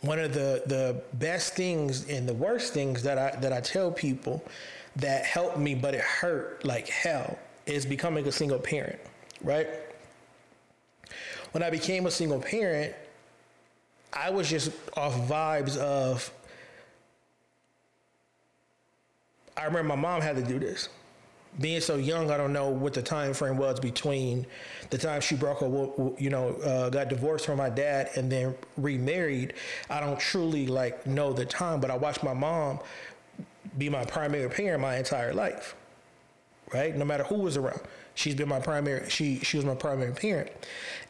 One 0.00 0.18
of 0.18 0.34
the 0.34 0.62
the 0.66 1.02
best 1.14 1.54
things 1.54 2.08
and 2.08 2.28
the 2.28 2.34
worst 2.34 2.72
things 2.72 3.02
that 3.02 3.18
I 3.18 3.36
that 3.40 3.52
I 3.52 3.60
tell 3.60 3.90
people 3.90 4.44
that 4.96 5.24
helped 5.24 5.58
me 5.58 5.74
but 5.74 5.94
it 5.94 6.00
hurt 6.00 6.64
like 6.64 6.88
hell 6.88 7.38
is 7.66 7.86
becoming 7.86 8.26
a 8.28 8.32
single 8.32 8.58
parent, 8.58 8.98
right? 9.42 9.68
When 11.54 11.62
I 11.62 11.70
became 11.70 12.06
a 12.06 12.10
single 12.10 12.40
parent, 12.40 12.92
I 14.12 14.30
was 14.30 14.50
just 14.50 14.72
off 14.96 15.14
vibes 15.28 15.76
of 15.76 16.32
I 19.56 19.66
remember 19.66 19.88
my 19.88 19.94
mom 19.94 20.20
had 20.20 20.34
to 20.34 20.42
do 20.42 20.58
this 20.58 20.88
being 21.60 21.80
so 21.80 21.96
young, 21.96 22.30
I 22.30 22.36
don't 22.36 22.52
know 22.52 22.68
what 22.68 22.94
the 22.94 23.02
time 23.02 23.32
frame 23.32 23.56
was 23.56 23.78
between 23.78 24.46
the 24.90 24.98
time 24.98 25.20
she 25.20 25.36
broke 25.36 25.62
up, 25.62 26.20
you 26.20 26.30
know, 26.30 26.54
uh, 26.56 26.90
got 26.90 27.08
divorced 27.08 27.46
from 27.46 27.58
my 27.58 27.70
dad 27.70 28.10
and 28.16 28.30
then 28.30 28.54
remarried. 28.76 29.54
I 29.88 30.00
don't 30.00 30.18
truly 30.18 30.66
like 30.66 31.06
know 31.06 31.32
the 31.32 31.44
time, 31.44 31.80
but 31.80 31.90
I 31.90 31.96
watched 31.96 32.24
my 32.24 32.34
mom 32.34 32.80
be 33.78 33.88
my 33.88 34.04
primary 34.04 34.48
parent 34.50 34.82
my 34.82 34.96
entire 34.96 35.32
life. 35.32 35.76
Right, 36.72 36.96
no 36.96 37.04
matter 37.04 37.22
who 37.22 37.36
was 37.36 37.56
around, 37.56 37.80
she's 38.14 38.34
been 38.34 38.48
my 38.48 38.60
primary. 38.60 39.08
She 39.08 39.38
she 39.40 39.56
was 39.56 39.66
my 39.66 39.74
primary 39.74 40.12
parent, 40.12 40.50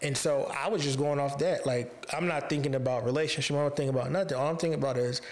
and 0.03 0.17
so 0.17 0.53
I 0.57 0.69
was 0.69 0.83
just 0.83 0.99
going 0.99 1.19
off 1.21 1.39
that. 1.39 1.67
Like 1.67 2.07
I'm 2.13 2.27
not 2.27 2.49
thinking 2.49 2.75
about 2.75 3.05
relationship. 3.05 3.57
I'm 3.57 3.63
not 3.63 3.77
thinking 3.77 3.95
about 3.95 4.11
nothing. 4.11 4.37
All 4.37 4.49
I'm 4.49 4.57
thinking 4.57 4.79
about 4.79 4.97
is 4.97 5.23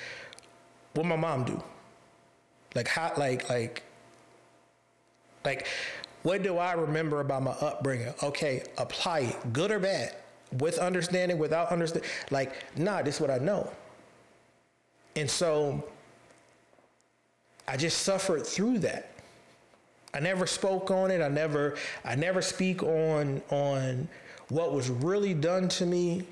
what 0.95 1.07
my 1.07 1.17
mom 1.17 1.45
do. 1.45 1.62
Like 2.75 2.88
how 2.88 3.12
like 3.17 3.49
like 3.49 3.83
like, 5.45 5.67
what 6.23 6.43
do 6.43 6.59
I 6.59 6.73
remember 6.73 7.21
about 7.21 7.43
my 7.43 7.52
upbringing? 7.52 8.14
Okay, 8.23 8.62
apply 8.79 9.21
it, 9.21 9.52
good 9.52 9.71
or 9.71 9.79
bad, 9.79 10.14
with 10.59 10.79
understanding, 10.79 11.38
without 11.38 11.71
understanding. 11.71 12.09
Like, 12.31 12.55
nah, 12.76 13.02
this 13.02 13.17
is 13.17 13.21
what 13.21 13.31
I 13.31 13.38
know. 13.38 13.71
And 15.17 15.31
so 15.31 15.85
I 17.67 17.76
just 17.76 18.00
suffered 18.02 18.47
through 18.47 18.81
that. 18.81 19.11
I 20.14 20.21
never 20.21 20.47
spoke 20.47 20.90
on 20.90 21.11
it. 21.11 21.23
I 21.23 21.28
never 21.28 21.76
I 22.04 22.14
never 22.14 22.42
speak 22.42 22.83
on 22.83 23.42
on 23.50 24.09
what 24.49 24.73
was 24.73 24.90
really 24.90 25.35
done 25.35 25.69
to 25.69 25.87
me 25.87 26.25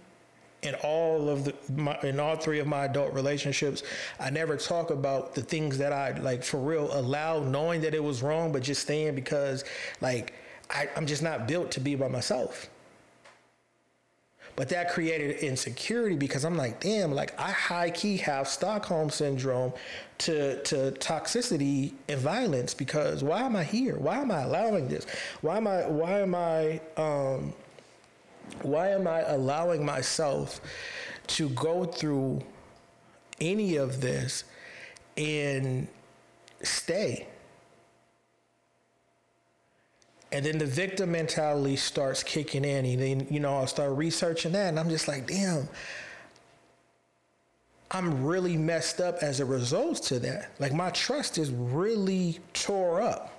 in 0.62 0.74
all 0.76 1.28
of 1.28 1.44
the 1.44 1.54
my, 1.72 1.98
in 2.02 2.20
all 2.20 2.36
three 2.36 2.58
of 2.58 2.66
my 2.66 2.84
adult 2.84 3.12
relationships 3.14 3.82
i 4.18 4.28
never 4.28 4.56
talk 4.56 4.90
about 4.90 5.34
the 5.34 5.42
things 5.42 5.78
that 5.78 5.92
i 5.92 6.10
like 6.18 6.42
for 6.42 6.58
real 6.58 6.90
allowed 6.98 7.46
knowing 7.46 7.80
that 7.80 7.94
it 7.94 8.02
was 8.02 8.22
wrong 8.22 8.52
but 8.52 8.62
just 8.62 8.82
staying 8.82 9.14
because 9.14 9.64
like 10.00 10.34
I, 10.68 10.88
i'm 10.96 11.06
just 11.06 11.22
not 11.22 11.48
built 11.48 11.70
to 11.72 11.80
be 11.80 11.94
by 11.94 12.08
myself 12.08 12.68
but 14.60 14.68
that 14.68 14.90
created 14.90 15.38
insecurity 15.38 16.16
because 16.16 16.44
i'm 16.44 16.58
like 16.58 16.78
damn 16.80 17.12
like 17.12 17.32
i 17.40 17.50
high 17.50 17.88
key 17.88 18.18
have 18.18 18.46
stockholm 18.46 19.08
syndrome 19.08 19.72
to 20.18 20.62
to 20.64 20.92
toxicity 20.98 21.94
and 22.08 22.20
violence 22.20 22.74
because 22.74 23.24
why 23.24 23.40
am 23.40 23.56
i 23.56 23.64
here 23.64 23.96
why 23.96 24.18
am 24.18 24.30
i 24.30 24.42
allowing 24.42 24.86
this 24.86 25.06
why 25.40 25.56
am 25.56 25.66
i 25.66 25.86
why 25.86 26.18
am 26.18 26.34
i 26.34 26.78
um 26.98 27.54
why 28.62 28.88
am 28.88 29.06
I 29.06 29.22
allowing 29.22 29.84
myself 29.84 30.60
to 31.28 31.48
go 31.50 31.84
through 31.84 32.42
any 33.40 33.76
of 33.76 34.00
this 34.00 34.44
and 35.16 35.88
stay? 36.62 37.26
And 40.32 40.44
then 40.44 40.58
the 40.58 40.66
victim 40.66 41.12
mentality 41.12 41.76
starts 41.76 42.22
kicking 42.22 42.64
in. 42.64 42.84
And 42.84 43.00
then, 43.00 43.26
you 43.30 43.40
know, 43.40 43.58
I 43.58 43.64
start 43.64 43.96
researching 43.96 44.52
that 44.52 44.68
and 44.68 44.78
I'm 44.78 44.88
just 44.88 45.08
like, 45.08 45.26
damn, 45.26 45.68
I'm 47.90 48.24
really 48.24 48.56
messed 48.56 49.00
up 49.00 49.22
as 49.22 49.40
a 49.40 49.44
result 49.44 50.02
to 50.04 50.20
that. 50.20 50.52
Like 50.60 50.72
my 50.72 50.90
trust 50.90 51.38
is 51.38 51.50
really 51.50 52.38
tore 52.52 53.00
up. 53.02 53.36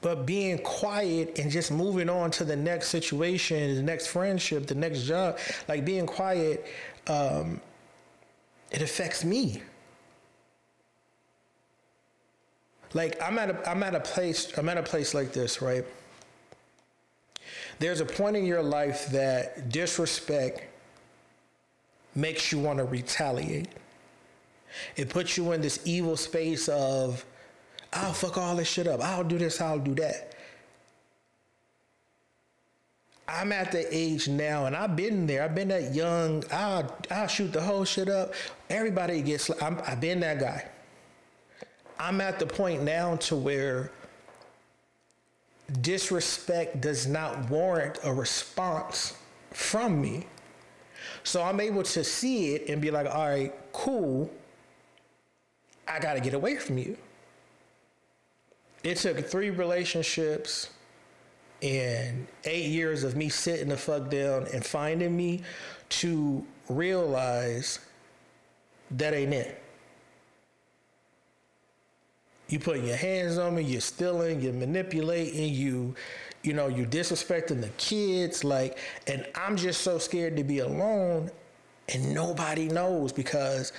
But 0.00 0.26
being 0.26 0.58
quiet 0.58 1.38
and 1.38 1.50
just 1.50 1.70
moving 1.70 2.10
on 2.10 2.30
to 2.32 2.44
the 2.44 2.56
next 2.56 2.88
situation, 2.88 3.76
the 3.76 3.82
next 3.82 4.08
friendship, 4.08 4.66
the 4.66 4.74
next 4.74 5.04
job, 5.04 5.38
like 5.66 5.84
being 5.84 6.06
quiet, 6.06 6.66
um, 7.06 7.60
it 8.70 8.82
affects 8.82 9.24
me. 9.24 9.62
Like 12.94 13.20
I'm 13.20 13.38
at 13.38 13.50
a 13.50 13.70
I'm 13.70 13.82
at 13.82 13.94
a 13.94 14.00
place 14.00 14.56
I'm 14.56 14.68
at 14.68 14.78
a 14.78 14.82
place 14.82 15.12
like 15.12 15.32
this, 15.32 15.60
right? 15.60 15.84
There's 17.80 18.00
a 18.00 18.06
point 18.06 18.36
in 18.36 18.46
your 18.46 18.62
life 18.62 19.08
that 19.08 19.68
disrespect 19.68 20.62
makes 22.14 22.52
you 22.52 22.60
want 22.60 22.78
to 22.78 22.84
retaliate. 22.84 23.68
It 24.96 25.08
puts 25.08 25.36
you 25.36 25.52
in 25.52 25.60
this 25.60 25.80
evil 25.84 26.16
space 26.16 26.68
of 26.68 27.24
I'll 27.92 28.12
fuck 28.12 28.38
all 28.38 28.56
this 28.56 28.68
shit 28.68 28.86
up. 28.86 29.00
I'll 29.02 29.24
do 29.24 29.38
this, 29.38 29.60
I'll 29.60 29.78
do 29.78 29.94
that. 29.96 30.30
I'm 33.26 33.52
at 33.52 33.72
the 33.72 33.86
age 33.90 34.28
now, 34.28 34.66
and 34.66 34.76
I've 34.76 34.94
been 34.94 35.26
there. 35.26 35.42
I've 35.42 35.54
been 35.54 35.68
that 35.68 35.94
young. 35.94 36.44
I'll 36.52 36.94
I'll 37.10 37.26
shoot 37.26 37.52
the 37.52 37.62
whole 37.62 37.84
shit 37.84 38.08
up. 38.08 38.34
Everybody 38.68 39.22
gets. 39.22 39.50
I'm, 39.62 39.80
I've 39.86 40.00
been 40.00 40.20
that 40.20 40.38
guy. 40.38 40.68
I'm 41.98 42.20
at 42.20 42.38
the 42.38 42.46
point 42.46 42.82
now 42.82 43.16
to 43.16 43.36
where 43.36 43.90
disrespect 45.80 46.80
does 46.80 47.06
not 47.06 47.48
warrant 47.48 47.98
a 48.04 48.12
response 48.12 49.16
from 49.52 50.00
me. 50.00 50.26
So 51.22 51.42
I'm 51.42 51.60
able 51.60 51.82
to 51.84 52.04
see 52.04 52.54
it 52.54 52.68
and 52.68 52.82
be 52.82 52.90
like, 52.90 53.06
all 53.06 53.28
right, 53.28 53.54
cool. 53.72 54.30
I 55.88 55.98
got 55.98 56.14
to 56.14 56.20
get 56.20 56.34
away 56.34 56.56
from 56.56 56.78
you 56.78 56.96
it 58.84 58.98
took 58.98 59.18
three 59.26 59.50
relationships 59.50 60.68
and 61.62 62.26
eight 62.44 62.66
years 62.66 63.02
of 63.02 63.16
me 63.16 63.30
sitting 63.30 63.70
the 63.70 63.76
fuck 63.76 64.10
down 64.10 64.46
and 64.52 64.64
finding 64.64 65.16
me 65.16 65.40
to 65.88 66.44
realize 66.68 67.78
that 68.90 69.14
ain't 69.14 69.32
it. 69.32 69.63
You 72.54 72.60
putting 72.60 72.86
your 72.86 72.96
hands 72.96 73.36
on 73.36 73.56
me, 73.56 73.62
you're 73.62 73.80
stealing, 73.80 74.40
you're 74.40 74.52
manipulating, 74.52 75.52
you, 75.52 75.96
you 76.44 76.52
know, 76.52 76.68
you 76.68 76.86
disrespecting 76.86 77.60
the 77.60 77.70
kids, 77.78 78.44
like, 78.44 78.78
and 79.08 79.26
I'm 79.34 79.56
just 79.56 79.80
so 79.80 79.98
scared 79.98 80.36
to 80.36 80.44
be 80.44 80.60
alone, 80.60 81.32
and 81.88 82.14
nobody 82.14 82.68
knows 82.68 83.12
because 83.12 83.72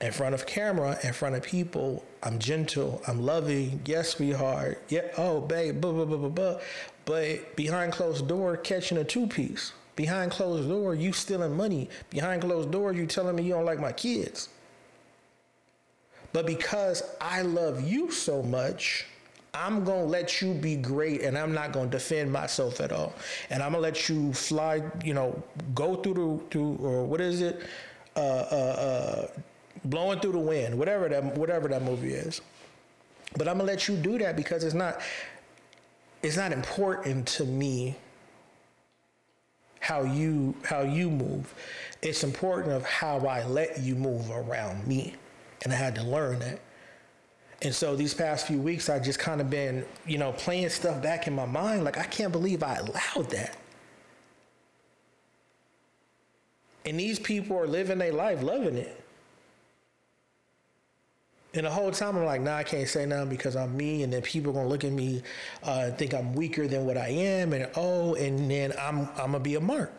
in 0.00 0.12
front 0.12 0.32
of 0.32 0.46
camera, 0.46 0.96
in 1.02 1.12
front 1.12 1.34
of 1.34 1.42
people, 1.42 2.04
I'm 2.22 2.38
gentle, 2.38 3.02
I'm 3.08 3.20
loving, 3.20 3.80
yes, 3.84 4.10
sweetheart, 4.10 4.80
yeah, 4.88 5.08
oh, 5.18 5.40
babe, 5.40 5.80
blah, 5.80 5.90
blah, 5.90 6.04
blah, 6.04 6.18
blah, 6.18 6.28
blah. 6.28 6.60
But 7.04 7.56
behind 7.56 7.92
closed 7.92 8.28
door, 8.28 8.58
catching 8.58 8.98
a 8.98 9.02
two 9.02 9.26
piece. 9.26 9.72
Behind 9.96 10.30
closed 10.30 10.68
door, 10.68 10.94
you 10.94 11.12
stealing 11.12 11.56
money. 11.56 11.88
Behind 12.10 12.42
closed 12.42 12.70
door, 12.70 12.92
you 12.92 13.06
telling 13.06 13.34
me 13.34 13.42
you 13.42 13.54
don't 13.54 13.64
like 13.64 13.80
my 13.80 13.90
kids. 13.90 14.50
But 16.32 16.46
because 16.46 17.02
I 17.20 17.42
love 17.42 17.82
you 17.82 18.10
so 18.10 18.42
much, 18.42 19.06
I'm 19.54 19.84
gonna 19.84 20.04
let 20.04 20.40
you 20.40 20.54
be 20.54 20.76
great 20.76 21.20
and 21.20 21.36
I'm 21.36 21.52
not 21.52 21.72
gonna 21.72 21.90
defend 21.90 22.32
myself 22.32 22.80
at 22.80 22.90
all. 22.90 23.12
And 23.50 23.62
I'm 23.62 23.72
gonna 23.72 23.82
let 23.82 24.08
you 24.08 24.32
fly, 24.32 24.82
you 25.04 25.12
know, 25.12 25.42
go 25.74 25.96
through 25.96 26.14
the 26.14 26.50
through 26.50 26.76
or 26.80 27.04
what 27.04 27.20
is 27.20 27.42
it? 27.42 27.62
Uh, 28.16 28.20
uh, 28.20 28.54
uh, 28.54 29.26
blowing 29.84 30.20
through 30.20 30.32
the 30.32 30.38
wind, 30.38 30.78
whatever 30.78 31.08
that 31.08 31.36
whatever 31.36 31.68
that 31.68 31.82
movie 31.82 32.14
is. 32.14 32.40
But 33.36 33.46
I'm 33.46 33.58
gonna 33.58 33.68
let 33.68 33.88
you 33.88 33.96
do 33.96 34.18
that 34.18 34.36
because 34.36 34.64
it's 34.64 34.74
not 34.74 35.02
it's 36.22 36.36
not 36.36 36.52
important 36.52 37.26
to 37.28 37.44
me 37.44 37.96
how 39.80 40.02
you 40.02 40.54
how 40.64 40.80
you 40.80 41.10
move. 41.10 41.52
It's 42.00 42.24
important 42.24 42.72
of 42.72 42.86
how 42.86 43.18
I 43.26 43.44
let 43.44 43.80
you 43.80 43.96
move 43.96 44.30
around 44.30 44.86
me. 44.86 45.14
And 45.62 45.72
I 45.72 45.76
had 45.76 45.94
to 45.96 46.02
learn 46.02 46.40
that. 46.40 46.60
And 47.62 47.74
so 47.74 47.94
these 47.94 48.12
past 48.12 48.46
few 48.46 48.58
weeks 48.58 48.88
I 48.88 48.98
just 48.98 49.18
kind 49.18 49.40
of 49.40 49.48
been, 49.48 49.84
you 50.06 50.18
know, 50.18 50.32
playing 50.32 50.68
stuff 50.68 51.00
back 51.02 51.26
in 51.28 51.34
my 51.34 51.46
mind 51.46 51.84
like 51.84 51.96
I 51.96 52.04
can't 52.04 52.32
believe 52.32 52.62
I 52.62 52.76
allowed 52.76 53.30
that. 53.30 53.56
And 56.84 56.98
these 56.98 57.20
people 57.20 57.56
are 57.56 57.66
living 57.66 57.98
their 57.98 58.12
life 58.12 58.42
loving 58.42 58.76
it. 58.76 58.98
And 61.54 61.66
the 61.66 61.70
whole 61.70 61.90
time 61.90 62.16
I'm 62.16 62.24
like, 62.24 62.40
nah, 62.40 62.56
I 62.56 62.64
can't 62.64 62.88
say 62.88 63.04
nothing 63.04 63.28
because 63.28 63.56
I'm 63.56 63.76
me, 63.76 64.02
and 64.02 64.12
then 64.12 64.22
people 64.22 64.52
are 64.52 64.54
gonna 64.54 64.68
look 64.68 64.84
at 64.84 64.92
me, 64.92 65.22
uh, 65.62 65.90
think 65.90 66.14
I'm 66.14 66.32
weaker 66.34 66.66
than 66.66 66.86
what 66.86 66.96
I 66.96 67.08
am, 67.08 67.52
and 67.52 67.68
oh, 67.76 68.14
and 68.14 68.50
then 68.50 68.72
I'm 68.80 69.00
I'm 69.10 69.32
gonna 69.32 69.40
be 69.40 69.56
a 69.56 69.60
mark. 69.60 69.92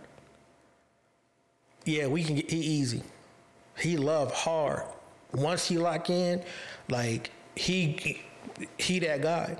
Yeah, 1.85 2.07
we 2.07 2.23
can 2.23 2.35
get 2.35 2.49
he 2.49 2.57
easy. 2.57 3.03
He 3.77 3.97
love 3.97 4.33
hard. 4.33 4.83
Once 5.33 5.67
he 5.67 5.77
lock 5.77 6.09
in, 6.09 6.43
like 6.89 7.31
he 7.55 8.21
he 8.77 8.99
that 8.99 9.21
guy. 9.21 9.57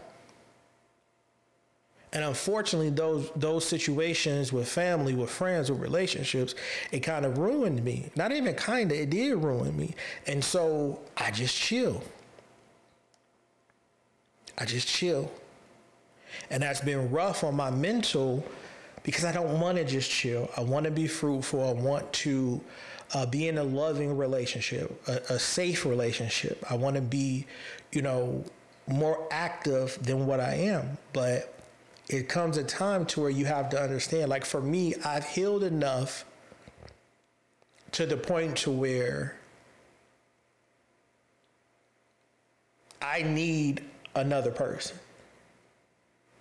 And 2.13 2.23
unfortunately, 2.23 2.91
those 2.91 3.31
those 3.35 3.65
situations 3.65 4.53
with 4.53 4.67
family, 4.67 5.15
with 5.15 5.31
friends, 5.31 5.71
with 5.71 5.81
relationships, 5.81 6.53
it 6.91 6.99
kind 6.99 7.25
of 7.25 7.39
ruined 7.39 7.83
me. 7.83 8.11
Not 8.15 8.31
even 8.31 8.53
kind 8.53 8.91
of, 8.91 8.97
it 8.97 9.09
did 9.09 9.35
ruin 9.35 9.75
me. 9.75 9.95
And 10.27 10.43
so 10.43 10.99
I 11.17 11.31
just 11.31 11.55
chill. 11.55 12.03
I 14.59 14.65
just 14.65 14.87
chill. 14.87 15.31
And 16.51 16.61
that's 16.61 16.81
been 16.81 17.09
rough 17.09 17.43
on 17.43 17.55
my 17.55 17.71
mental 17.71 18.45
because 19.01 19.25
I 19.25 19.31
don't 19.31 19.59
want 19.59 19.77
to 19.79 19.83
just 19.83 20.09
chill. 20.09 20.49
I 20.55 20.61
want 20.61 20.85
to 20.85 20.91
be 20.91 21.07
fruitful. 21.07 21.67
I 21.67 21.73
want 21.73 22.11
to 22.13 22.61
uh, 23.13 23.25
be 23.25 23.47
in 23.47 23.57
a 23.57 23.63
loving 23.63 24.17
relationship, 24.17 25.01
a, 25.07 25.33
a 25.33 25.39
safe 25.39 25.85
relationship. 25.85 26.63
I 26.69 26.75
want 26.75 26.95
to 26.95 27.01
be, 27.01 27.45
you 27.91 28.01
know, 28.01 28.43
more 28.87 29.27
active 29.31 29.97
than 30.01 30.25
what 30.25 30.39
I 30.39 30.55
am. 30.55 30.97
But 31.13 31.53
it 32.09 32.27
comes 32.27 32.57
a 32.57 32.63
time 32.63 33.05
to 33.05 33.21
where 33.21 33.29
you 33.29 33.45
have 33.45 33.69
to 33.69 33.81
understand 33.81 34.29
like 34.29 34.45
for 34.45 34.61
me 34.61 34.93
i've 35.05 35.25
healed 35.25 35.63
enough 35.63 36.25
to 37.91 38.05
the 38.05 38.17
point 38.17 38.57
to 38.57 38.71
where 38.71 39.37
i 43.01 43.21
need 43.21 43.83
another 44.15 44.51
person 44.51 44.97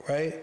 right 0.09 0.43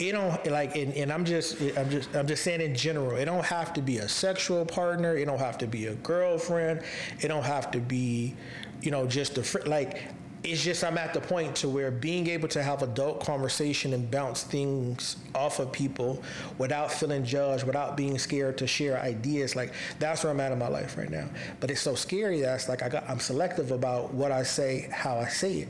it 0.00 0.12
don't 0.12 0.46
like 0.50 0.76
and, 0.76 0.94
and 0.94 1.12
i'm 1.12 1.24
just 1.24 1.60
i'm 1.76 1.90
just 1.90 2.14
i'm 2.16 2.26
just 2.26 2.42
saying 2.42 2.60
in 2.60 2.74
general 2.74 3.16
it 3.16 3.26
don't 3.26 3.44
have 3.44 3.72
to 3.72 3.82
be 3.82 3.98
a 3.98 4.08
sexual 4.08 4.64
partner 4.64 5.16
it 5.16 5.26
don't 5.26 5.38
have 5.38 5.58
to 5.58 5.66
be 5.66 5.86
a 5.86 5.94
girlfriend 5.96 6.82
it 7.20 7.28
don't 7.28 7.44
have 7.44 7.70
to 7.70 7.78
be 7.78 8.34
you 8.80 8.90
know 8.90 9.06
just 9.06 9.36
a 9.38 9.42
friend 9.42 9.68
like 9.68 10.08
it's 10.42 10.64
just 10.64 10.82
I'm 10.84 10.96
at 10.96 11.12
the 11.12 11.20
point 11.20 11.54
to 11.56 11.68
where 11.68 11.90
being 11.90 12.26
able 12.28 12.48
to 12.48 12.62
have 12.62 12.82
adult 12.82 13.24
conversation 13.24 13.92
and 13.92 14.10
bounce 14.10 14.42
things 14.42 15.16
off 15.34 15.58
of 15.58 15.70
people 15.70 16.22
without 16.56 16.90
feeling 16.90 17.24
judged, 17.24 17.64
without 17.64 17.96
being 17.96 18.18
scared 18.18 18.56
to 18.58 18.66
share 18.66 18.98
ideas, 19.00 19.54
like 19.54 19.74
that's 19.98 20.24
where 20.24 20.32
I'm 20.32 20.40
at 20.40 20.52
in 20.52 20.58
my 20.58 20.68
life 20.68 20.96
right 20.96 21.10
now. 21.10 21.28
But 21.60 21.70
it's 21.70 21.82
so 21.82 21.94
scary 21.94 22.40
that 22.40 22.54
it's 22.54 22.68
like 22.68 22.82
I 22.82 22.88
got 22.88 23.08
I'm 23.08 23.20
selective 23.20 23.70
about 23.70 24.14
what 24.14 24.32
I 24.32 24.42
say, 24.42 24.88
how 24.90 25.18
I 25.18 25.28
say 25.28 25.58
it. 25.58 25.68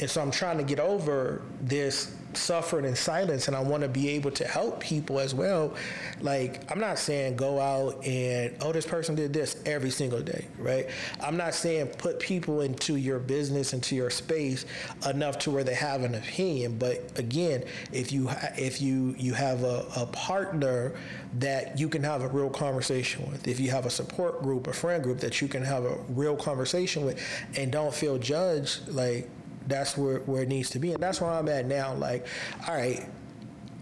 And 0.00 0.10
so 0.10 0.20
I'm 0.20 0.30
trying 0.30 0.58
to 0.58 0.64
get 0.64 0.80
over 0.80 1.42
this 1.60 2.14
suffering 2.36 2.84
in 2.84 2.96
silence 2.96 3.48
and 3.48 3.56
I 3.56 3.60
want 3.60 3.82
to 3.82 3.88
be 3.88 4.08
able 4.10 4.30
to 4.32 4.46
help 4.46 4.80
people 4.80 5.20
as 5.20 5.34
well. 5.34 5.74
Like, 6.20 6.70
I'm 6.70 6.80
not 6.80 6.98
saying 6.98 7.36
go 7.36 7.60
out 7.60 8.04
and, 8.04 8.54
oh, 8.60 8.72
this 8.72 8.86
person 8.86 9.14
did 9.14 9.32
this 9.32 9.62
every 9.66 9.90
single 9.90 10.20
day, 10.20 10.46
right? 10.58 10.88
I'm 11.20 11.36
not 11.36 11.54
saying 11.54 11.88
put 11.98 12.18
people 12.20 12.62
into 12.62 12.96
your 12.96 13.18
business, 13.18 13.72
into 13.72 13.94
your 13.94 14.10
space 14.10 14.66
enough 15.08 15.38
to 15.40 15.50
where 15.50 15.64
they 15.64 15.74
have 15.74 16.02
an 16.02 16.14
opinion. 16.14 16.78
But 16.78 17.18
again, 17.18 17.64
if 17.92 18.12
you, 18.12 18.30
if 18.56 18.80
you, 18.80 19.14
you 19.18 19.34
have 19.34 19.62
a, 19.62 19.86
a 19.96 20.06
partner 20.06 20.92
that 21.38 21.78
you 21.78 21.88
can 21.88 22.02
have 22.02 22.22
a 22.22 22.28
real 22.28 22.50
conversation 22.50 23.30
with, 23.30 23.48
if 23.48 23.60
you 23.60 23.70
have 23.70 23.86
a 23.86 23.90
support 23.90 24.42
group, 24.42 24.66
a 24.66 24.72
friend 24.72 25.02
group 25.02 25.20
that 25.20 25.40
you 25.40 25.48
can 25.48 25.62
have 25.64 25.84
a 25.84 25.96
real 26.08 26.36
conversation 26.36 27.04
with 27.04 27.20
and 27.56 27.70
don't 27.72 27.94
feel 27.94 28.18
judged, 28.18 28.88
like, 28.88 29.28
that's 29.66 29.96
where, 29.96 30.18
where 30.20 30.42
it 30.42 30.48
needs 30.48 30.70
to 30.70 30.78
be. 30.78 30.92
And 30.92 31.02
that's 31.02 31.20
where 31.20 31.30
I'm 31.30 31.48
at 31.48 31.66
now. 31.66 31.94
Like, 31.94 32.26
all 32.68 32.74
right, 32.74 33.06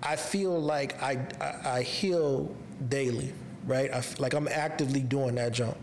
I 0.02 0.16
feel 0.16 0.58
like 0.60 1.00
I, 1.02 1.18
I, 1.40 1.78
I 1.78 1.82
heal 1.82 2.54
daily, 2.88 3.32
right? 3.66 3.92
I, 3.92 4.02
like 4.18 4.34
I'm 4.34 4.48
actively 4.48 5.00
doing 5.00 5.34
that 5.36 5.52
jump, 5.52 5.76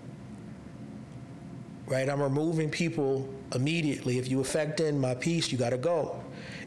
right? 1.87 2.09
I'm 2.09 2.21
removing 2.21 2.69
people 2.69 3.29
immediately. 3.55 4.17
If 4.17 4.29
you 4.29 4.41
affecting 4.41 4.99
my 4.99 5.15
peace, 5.15 5.51
you 5.51 5.57
got 5.57 5.71
to 5.71 5.77
go. 5.77 6.21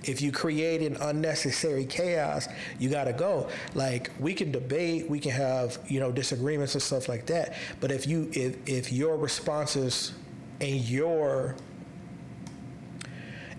If 0.04 0.20
you 0.20 0.32
create 0.32 0.82
an 0.82 0.96
unnecessary 0.96 1.84
chaos, 1.84 2.48
you 2.78 2.88
got 2.88 3.04
to 3.04 3.12
go. 3.12 3.48
Like 3.74 4.10
we 4.18 4.34
can 4.34 4.50
debate, 4.50 5.08
we 5.08 5.20
can 5.20 5.30
have 5.30 5.78
you 5.86 6.00
know 6.00 6.10
disagreements 6.10 6.74
and 6.74 6.82
stuff 6.82 7.08
like 7.08 7.26
that. 7.26 7.54
But 7.80 7.92
if 7.92 8.06
you 8.06 8.28
if 8.32 8.56
if 8.66 8.92
your 8.92 9.16
responses 9.16 10.12
and 10.60 10.80
your 10.80 11.54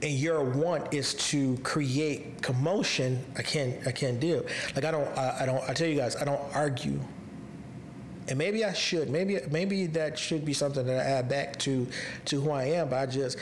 and 0.03 0.11
your 0.11 0.43
want 0.43 0.93
is 0.93 1.13
to 1.13 1.57
create 1.63 2.41
commotion, 2.41 3.25
I 3.37 3.41
can't 3.41 3.87
I 3.87 3.91
can't 3.91 4.19
do. 4.19 4.45
Like 4.75 4.83
I 4.83 4.91
don't 4.91 5.17
I, 5.17 5.37
I 5.41 5.45
don't 5.45 5.67
I 5.67 5.73
tell 5.73 5.87
you 5.87 5.95
guys 5.95 6.17
I 6.17 6.25
don't 6.25 6.41
argue. 6.53 6.99
And 8.27 8.37
maybe 8.37 8.63
I 8.65 8.73
should. 8.73 9.09
Maybe 9.09 9.39
maybe 9.49 9.87
that 9.87 10.19
should 10.19 10.45
be 10.45 10.53
something 10.53 10.85
that 10.85 10.99
I 10.99 11.09
add 11.09 11.29
back 11.29 11.57
to 11.59 11.87
to 12.25 12.41
who 12.41 12.51
I 12.51 12.65
am. 12.65 12.89
But 12.89 12.99
I 12.99 13.05
just 13.05 13.37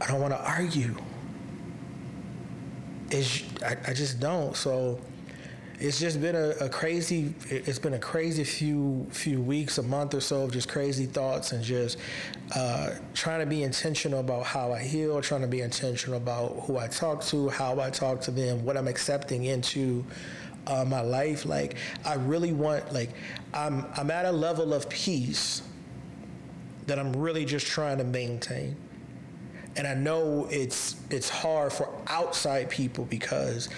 I 0.00 0.06
don't 0.06 0.20
want 0.22 0.32
to 0.32 0.42
argue. 0.42 0.96
It's 3.10 3.44
I, 3.62 3.76
I 3.88 3.92
just 3.92 4.20
don't. 4.20 4.56
So 4.56 4.98
it's 5.80 6.00
just 6.00 6.20
been 6.20 6.34
a, 6.34 6.48
a, 6.60 6.68
crazy 6.68 7.34
it's 7.48 7.78
been 7.78 7.94
a 7.94 7.98
crazy 7.98 8.42
few 8.42 9.06
few 9.10 9.40
weeks 9.40 9.78
a 9.78 9.82
month 9.82 10.14
or 10.14 10.20
so 10.20 10.42
of 10.42 10.52
just 10.52 10.68
crazy 10.68 11.06
thoughts 11.06 11.52
and 11.52 11.62
just 11.62 11.98
uh, 12.54 12.90
trying 13.14 13.40
to 13.40 13.46
be 13.46 13.62
intentional 13.62 14.20
about 14.20 14.44
how 14.44 14.72
i 14.72 14.82
heal 14.82 15.20
trying 15.20 15.42
to 15.42 15.46
be 15.46 15.60
intentional 15.60 16.16
about 16.16 16.60
who 16.62 16.78
i 16.78 16.86
talk 16.86 17.22
to 17.22 17.48
how 17.50 17.78
i 17.78 17.90
talk 17.90 18.20
to 18.20 18.30
them 18.30 18.64
what 18.64 18.76
i'm 18.76 18.88
accepting 18.88 19.44
into 19.44 20.04
uh, 20.66 20.84
my 20.84 21.00
life. 21.00 21.46
Like 21.46 21.76
i 22.04 22.14
really 22.14 22.52
want 22.52 22.92
like 22.92 23.10
i'm 23.54 23.86
i'm 23.96 24.10
at 24.10 24.26
a 24.26 24.32
level 24.32 24.74
of 24.74 24.88
peace 24.88 25.62
that 26.86 26.98
i'm 26.98 27.12
really 27.14 27.44
just 27.44 27.66
trying 27.66 27.98
to 27.98 28.04
maintain. 28.04 28.76
And 29.76 29.86
i 29.86 29.94
know 29.94 30.46
it's 30.50 30.96
it's 31.10 31.28
hard 31.28 31.72
for 31.72 31.88
outside 32.08 32.70
people 32.70 33.04
because 33.06 33.68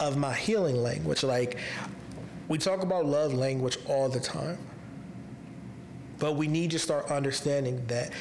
of 0.00 0.16
my 0.16 0.32
healing 0.34 0.76
language. 0.76 1.22
Like, 1.22 1.58
we 2.48 2.58
talk 2.58 2.82
about 2.82 3.06
love 3.06 3.34
language 3.34 3.78
all 3.86 4.08
the 4.08 4.18
time, 4.18 4.58
but 6.20 6.36
we 6.36 6.46
need 6.46 6.70
to 6.70 6.78
start 6.78 7.10
understanding 7.10 7.84
that 7.88 8.12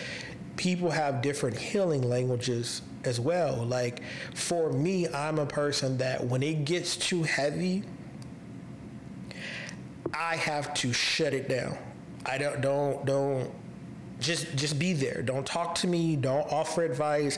people 0.57 0.89
have 0.89 1.21
different 1.21 1.57
healing 1.57 2.01
languages 2.01 2.81
as 3.03 3.19
well. 3.19 3.63
Like, 3.65 4.01
for 4.33 4.71
me, 4.71 5.07
I'm 5.07 5.37
a 5.37 5.45
person 5.45 5.97
that 5.99 6.25
when 6.25 6.41
it 6.41 6.65
gets 6.65 6.97
too 6.97 7.23
heavy, 7.23 7.83
I 10.13 10.35
have 10.37 10.73
to 10.75 10.91
shut 10.91 11.33
it 11.33 11.47
down. 11.47 11.77
I 12.25 12.37
don't, 12.37 12.61
don't, 12.61 13.05
don't 13.05 13.51
just 14.19 14.53
just 14.55 14.77
be 14.77 14.93
there. 14.93 15.21
Don't 15.21 15.45
talk 15.45 15.75
to 15.75 15.87
me. 15.87 16.17
Don't 16.17 16.45
offer 16.51 16.83
advice. 16.83 17.37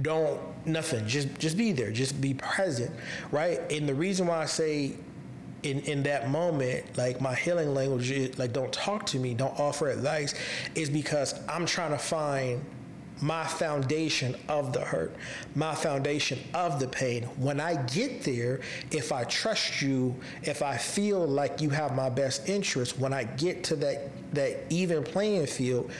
Don't 0.00 0.40
nothing. 0.66 1.06
Just 1.06 1.38
just 1.38 1.56
be 1.56 1.72
there. 1.72 1.90
Just 1.90 2.20
be 2.20 2.34
present 2.34 2.90
right? 3.30 3.60
And 3.70 3.88
the 3.88 3.94
reason 3.94 4.26
why 4.26 4.38
i 4.38 4.46
say 4.46 4.94
in 5.62 5.80
in 5.80 6.02
that 6.02 6.28
moment 6.28 6.84
like 6.96 7.20
my 7.20 7.34
healing 7.34 7.74
language 7.74 8.10
is, 8.10 8.38
like 8.38 8.52
don't 8.52 8.72
talk 8.72 9.06
to 9.06 9.18
me 9.18 9.34
don't 9.34 9.58
offer 9.58 9.88
advice 9.88 10.34
is 10.74 10.90
because 10.90 11.34
i'm 11.48 11.66
trying 11.66 11.90
to 11.90 11.98
find 11.98 12.64
my 13.22 13.44
foundation 13.44 14.34
of 14.48 14.72
the 14.72 14.80
hurt, 14.80 15.14
my 15.54 15.74
foundation 15.74 16.38
of 16.54 16.80
the 16.80 16.88
pain. 16.88 17.22
When 17.36 17.60
I 17.60 17.76
get 17.84 18.24
there, 18.24 18.60
if 18.90 19.12
I 19.12 19.22
trust 19.24 19.80
you, 19.80 20.14
if 20.42 20.60
I 20.60 20.76
feel 20.76 21.24
like 21.24 21.60
you 21.60 21.70
have 21.70 21.94
my 21.94 22.10
best 22.10 22.48
interest, 22.48 22.98
when 22.98 23.12
I 23.12 23.24
get 23.24 23.62
to 23.64 23.76
that 23.76 24.10
that 24.34 24.64
even 24.70 25.04
playing 25.04 25.46
field, 25.46 25.90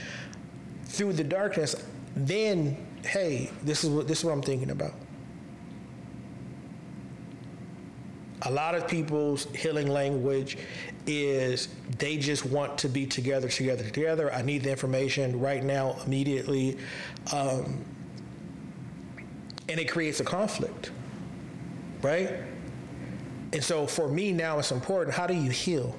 through 0.87 1.13
the 1.13 1.25
darkness, 1.25 1.77
then 2.17 2.77
hey, 3.05 3.51
this 3.63 3.85
is 3.85 3.91
what 3.91 4.09
this 4.09 4.19
is 4.19 4.25
what 4.25 4.33
I'm 4.33 4.43
thinking 4.43 4.71
about. 4.71 4.95
A 8.45 8.51
lot 8.51 8.75
of 8.75 8.89
people's 8.89 9.47
healing 9.55 9.89
language 9.89 10.59
is 11.07 11.69
they 11.99 12.17
just 12.17 12.45
want 12.45 12.77
to 12.79 12.89
be 12.89 13.07
together, 13.07 13.49
together, 13.49 13.85
together. 13.85 14.33
I 14.33 14.43
need 14.43 14.65
the 14.65 14.71
information 14.71 15.39
right 15.39 15.63
now, 15.63 15.97
immediately. 16.05 16.77
Um, 17.33 17.85
and 19.69 19.79
it 19.79 19.91
creates 19.91 20.21
a 20.21 20.25
conflict, 20.25 20.91
right? 22.03 22.33
And 23.53 23.63
so 23.63 23.87
for 23.87 24.09
me 24.09 24.33
now, 24.33 24.59
it's 24.59 24.73
important 24.73 25.15
how 25.15 25.27
do 25.27 25.35
you 25.35 25.51
heal? 25.51 25.95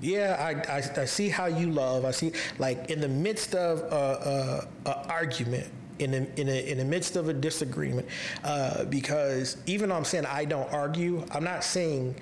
Yeah, 0.00 0.36
I, 0.38 0.76
I, 0.76 1.02
I, 1.02 1.04
see 1.04 1.28
how 1.28 1.46
you 1.46 1.70
love. 1.70 2.06
I 2.06 2.10
see, 2.10 2.32
like, 2.58 2.90
in 2.90 3.00
the 3.02 3.08
midst 3.08 3.54
of 3.54 3.80
a, 3.80 4.66
a, 4.86 4.88
a 4.88 5.08
argument, 5.08 5.70
in 6.00 6.10
the, 6.12 6.40
in, 6.40 6.48
in 6.48 6.78
the 6.78 6.84
midst 6.84 7.16
of 7.16 7.28
a 7.28 7.32
disagreement, 7.32 8.08
uh, 8.44 8.84
because 8.84 9.56
even 9.66 9.90
though 9.90 9.96
I'm 9.96 10.04
saying 10.04 10.26
I 10.26 10.44
don't 10.44 10.70
argue, 10.72 11.24
I'm 11.32 11.44
not 11.44 11.62
saying 11.62 12.16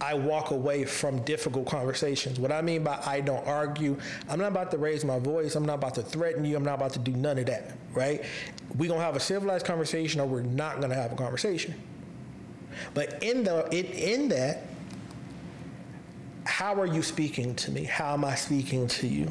I 0.00 0.14
walk 0.14 0.50
away 0.50 0.84
from 0.84 1.22
difficult 1.22 1.66
conversations. 1.66 2.40
What 2.40 2.50
I 2.50 2.60
mean 2.60 2.82
by 2.82 3.00
I 3.06 3.20
don't 3.20 3.46
argue, 3.46 3.96
I'm 4.28 4.40
not 4.40 4.48
about 4.48 4.72
to 4.72 4.78
raise 4.78 5.04
my 5.04 5.20
voice. 5.20 5.54
I'm 5.54 5.64
not 5.64 5.74
about 5.74 5.94
to 5.94 6.02
threaten 6.02 6.44
you. 6.44 6.56
I'm 6.56 6.64
not 6.64 6.74
about 6.74 6.92
to 6.94 6.98
do 6.98 7.12
none 7.12 7.38
of 7.38 7.46
that, 7.46 7.76
right? 7.94 8.24
We're 8.76 8.88
going 8.88 8.98
to 8.98 9.06
have 9.06 9.14
a 9.14 9.20
civilized 9.20 9.64
conversation 9.64 10.20
or 10.20 10.26
we're 10.26 10.42
not 10.42 10.78
going 10.78 10.90
to 10.90 10.96
have 10.96 11.12
a 11.12 11.16
conversation. 11.16 11.74
But 12.94 13.22
in 13.22 13.44
the 13.44 13.68
in 13.70 14.28
that, 14.30 14.64
how 16.44 16.74
are 16.80 16.86
you 16.86 17.02
speaking 17.02 17.54
to 17.56 17.70
me? 17.70 17.84
How 17.84 18.14
am 18.14 18.24
I 18.24 18.34
speaking 18.34 18.88
to 18.88 19.06
you? 19.06 19.30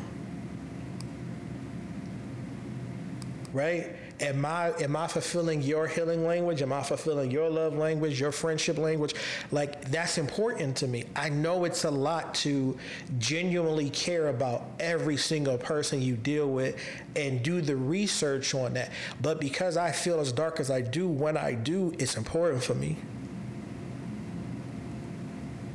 Right? 3.54 3.96
am 4.22 4.46
I 4.46 4.72
am 4.80 4.96
I 4.96 5.08
fulfilling 5.08 5.62
your 5.62 5.88
healing 5.88 6.26
language? 6.26 6.62
Am 6.62 6.72
I 6.72 6.84
fulfilling 6.84 7.32
your 7.32 7.50
love 7.50 7.76
language, 7.76 8.20
your 8.20 8.32
friendship 8.32 8.78
language? 8.78 9.16
Like 9.52 9.90
that's 9.90 10.18
important 10.18 10.78
to 10.78 10.88
me. 10.88 11.06
I 11.16 11.30
know 11.30 11.66
it's 11.66 11.84
a 11.84 11.92
lot 11.92 12.34
to 12.36 12.78
genuinely 13.18 13.90
care 13.90 14.30
about 14.30 14.68
every 14.80 15.18
single 15.18 15.58
person 15.58 16.02
you 16.02 16.16
deal 16.16 16.50
with 16.50 16.78
and 17.16 17.42
do 17.44 17.62
the 17.62 17.76
research 17.76 18.54
on 18.54 18.74
that. 18.76 18.92
But 19.22 19.40
because 19.40 19.76
I 19.76 19.92
feel 19.92 20.20
as 20.20 20.32
dark 20.32 20.60
as 20.60 20.70
I 20.70 20.82
do 20.82 21.08
when 21.08 21.36
I 21.36 21.54
do, 21.54 21.94
it's 21.98 22.16
important 22.16 22.64
for 22.64 22.76
me. 22.76 22.98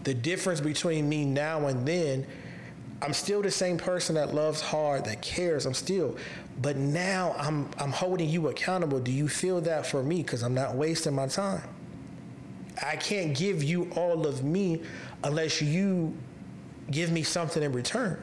The 0.05 0.15
difference 0.15 0.61
between 0.61 1.09
me 1.09 1.25
now 1.25 1.67
and 1.67 1.87
then 1.87 2.27
I'm 3.03 3.13
still 3.13 3.43
the 3.43 3.51
same 3.51 3.77
person 3.77 4.15
that 4.15 4.35
loves 4.35 4.61
hard, 4.61 5.05
that 5.05 5.21
cares. 5.21 5.67
I'm 5.67 5.75
still, 5.75 6.17
but 6.61 6.77
now 6.77 7.35
I'm 7.39 7.69
I'm 7.79 7.93
holding 7.93 8.29
you 8.29 8.49
accountable. 8.49 8.99
Do 8.99 9.13
you 9.13 9.29
feel 9.29 9.61
that 9.63 9.87
for 9.87 10.03
me? 10.03 10.23
Because 10.23 10.43
I'm 10.43 10.55
not 10.55 10.75
wasting 10.75 11.15
my 11.15 11.27
time. 11.27 11.63
I 12.83 12.97
can't 12.97 13.37
give 13.37 13.63
you 13.63 13.91
all 13.97 14.27
of 14.27 14.45
me 14.45 14.83
unless 15.25 15.63
you 15.63 16.15
give 16.91 17.11
me 17.11 17.23
something 17.23 17.63
in 17.63 17.73
return. 17.73 18.23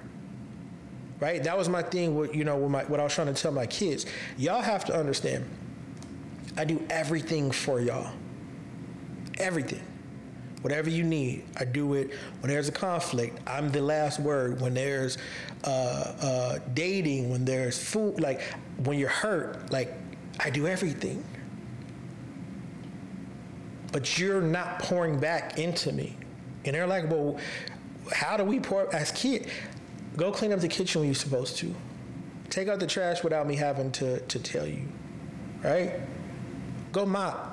Right? 1.19 1.43
That 1.43 1.57
was 1.57 1.69
my 1.69 1.83
thing 1.83 2.15
with 2.15 2.35
you 2.35 2.43
know 2.43 2.57
with 2.57 2.71
my 2.71 2.83
what 2.85 2.99
I 2.99 3.03
was 3.03 3.13
trying 3.13 3.33
to 3.33 3.39
tell 3.39 3.51
my 3.51 3.65
kids. 3.67 4.05
Y'all 4.37 4.61
have 4.61 4.85
to 4.85 4.95
understand. 4.95 5.45
I 6.57 6.65
do 6.65 6.83
everything 6.89 7.51
for 7.51 7.79
y'all. 7.79 8.11
Everything. 9.37 9.81
Whatever 10.63 10.89
you 10.89 11.03
need, 11.03 11.43
I 11.57 11.65
do 11.65 11.93
it. 11.95 12.11
When 12.39 12.49
there's 12.49 12.69
a 12.69 12.71
conflict, 12.71 13.37
I'm 13.45 13.69
the 13.69 13.81
last 13.81 14.17
word. 14.17 14.61
When 14.61 14.73
there's 14.73 15.17
uh, 15.65 16.13
uh, 16.21 16.59
dating, 16.73 17.29
when 17.29 17.43
there's 17.43 17.77
food, 17.77 18.21
like 18.21 18.41
when 18.77 18.97
you're 18.97 19.09
hurt, 19.09 19.69
like 19.73 19.93
I 20.39 20.49
do 20.49 20.65
everything. 20.65 21.21
But 23.91 24.17
you're 24.17 24.39
not 24.39 24.79
pouring 24.79 25.19
back 25.19 25.59
into 25.59 25.91
me. 25.91 26.15
And 26.63 26.73
they're 26.73 26.87
like, 26.87 27.11
well, 27.11 27.37
how 28.13 28.37
do 28.37 28.45
we 28.45 28.61
pour 28.61 28.93
as 28.95 29.11
kid? 29.11 29.49
Go 30.15 30.31
clean 30.31 30.53
up 30.53 30.61
the 30.61 30.69
kitchen 30.69 31.01
when 31.01 31.09
you're 31.09 31.15
supposed 31.15 31.57
to. 31.57 31.75
Take 32.49 32.69
out 32.69 32.79
the 32.79 32.87
trash 32.87 33.21
without 33.21 33.47
me 33.47 33.57
having 33.57 33.91
to, 33.93 34.21
to 34.21 34.39
tell 34.39 34.65
you. 34.65 34.87
Right? 35.61 35.99
Go 36.93 37.05
mop 37.05 37.52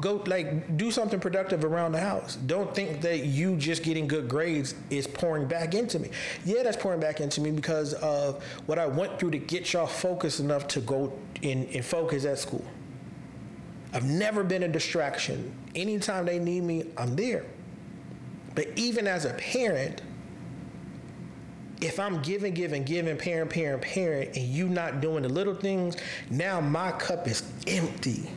go 0.00 0.22
like 0.26 0.76
do 0.76 0.90
something 0.90 1.20
productive 1.20 1.64
around 1.64 1.92
the 1.92 2.00
house. 2.00 2.36
Don't 2.36 2.74
think 2.74 3.02
that 3.02 3.24
you 3.24 3.56
just 3.56 3.82
getting 3.82 4.08
good 4.08 4.28
grades 4.28 4.74
is 4.88 5.06
pouring 5.06 5.46
back 5.46 5.74
into 5.74 5.98
me. 5.98 6.10
Yeah, 6.44 6.62
that's 6.62 6.76
pouring 6.76 7.00
back 7.00 7.20
into 7.20 7.40
me 7.40 7.50
because 7.50 7.94
of 7.94 8.42
what 8.66 8.78
I 8.78 8.86
went 8.86 9.18
through 9.18 9.32
to 9.32 9.38
get 9.38 9.72
y'all 9.72 9.86
focused 9.86 10.40
enough 10.40 10.66
to 10.68 10.80
go 10.80 11.12
in 11.42 11.66
and 11.74 11.84
focus 11.84 12.24
at 12.24 12.38
school. 12.38 12.64
I've 13.92 14.08
never 14.08 14.44
been 14.44 14.62
a 14.62 14.68
distraction. 14.68 15.52
Anytime 15.74 16.24
they 16.24 16.38
need 16.38 16.62
me, 16.62 16.84
I'm 16.96 17.16
there. 17.16 17.44
But 18.54 18.68
even 18.76 19.06
as 19.06 19.24
a 19.24 19.34
parent, 19.34 20.02
if 21.80 21.98
I'm 21.98 22.22
giving, 22.22 22.54
giving, 22.54 22.84
giving, 22.84 23.16
parent, 23.16 23.50
parent, 23.50 23.82
parent, 23.82 24.36
and 24.36 24.44
you 24.44 24.68
not 24.68 25.00
doing 25.00 25.22
the 25.22 25.28
little 25.28 25.54
things, 25.54 25.96
now 26.30 26.60
my 26.60 26.92
cup 26.92 27.26
is 27.26 27.42
empty 27.66 28.30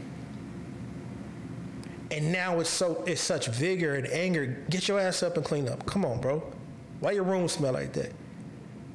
and 2.14 2.32
now 2.32 2.60
it's 2.60 2.70
so 2.70 3.04
it's 3.08 3.22
such 3.22 3.48
vigor 3.48 3.96
and 3.96 4.08
anger. 4.08 4.64
Get 4.70 4.88
your 4.88 5.00
ass 5.00 5.24
up 5.24 5.36
and 5.36 5.44
clean 5.44 5.68
up. 5.68 5.86
Come 5.88 6.06
on, 6.06 6.22
bro. 6.22 6.44
Why 7.00 7.12
your 7.12 7.24
room 7.24 7.48
smell 7.48 7.74
like 7.74 7.92
that? 7.94 8.12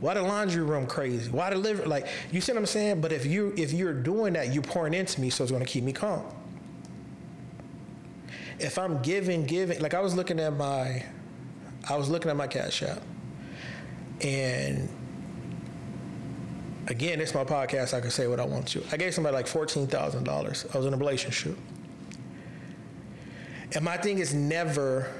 Why 0.00 0.14
the 0.14 0.22
laundry 0.22 0.62
room 0.62 0.86
crazy? 0.86 1.28
Why 1.28 1.50
the 1.50 1.56
living 1.56 1.88
like 1.88 2.06
you 2.30 2.40
see 2.40 2.52
what 2.52 2.60
I'm 2.60 2.66
saying? 2.66 3.00
But 3.00 3.12
if 3.12 3.26
you 3.26 3.52
if 3.56 3.72
you're 3.72 3.92
doing 3.92 4.34
that, 4.34 4.54
you're 4.54 4.62
pouring 4.62 4.94
into 4.94 5.20
me, 5.20 5.30
so 5.30 5.42
it's 5.42 5.52
gonna 5.52 5.64
keep 5.64 5.82
me 5.82 5.92
calm. 5.92 6.24
If 8.60 8.78
I'm 8.78 9.02
giving, 9.02 9.44
giving, 9.44 9.80
like 9.80 9.94
I 9.94 10.00
was 10.00 10.14
looking 10.14 10.38
at 10.38 10.56
my 10.56 11.04
I 11.88 11.96
was 11.96 12.08
looking 12.08 12.30
at 12.30 12.36
my 12.36 12.46
cash 12.46 12.84
app. 12.84 13.02
And 14.20 14.88
again, 16.86 17.20
it's 17.20 17.34
my 17.34 17.44
podcast, 17.44 17.94
I 17.94 18.00
can 18.00 18.10
say 18.10 18.28
what 18.28 18.38
I 18.38 18.44
want 18.44 18.68
to. 18.68 18.82
I 18.92 18.96
gave 18.96 19.12
somebody 19.12 19.34
like 19.34 19.48
fourteen 19.48 19.88
thousand 19.88 20.22
dollars. 20.22 20.66
I 20.72 20.76
was 20.76 20.86
in 20.86 20.94
a 20.94 20.96
relationship. 20.96 21.58
And 23.74 23.84
my 23.84 23.96
thing 23.96 24.18
is 24.18 24.34
never 24.34 25.12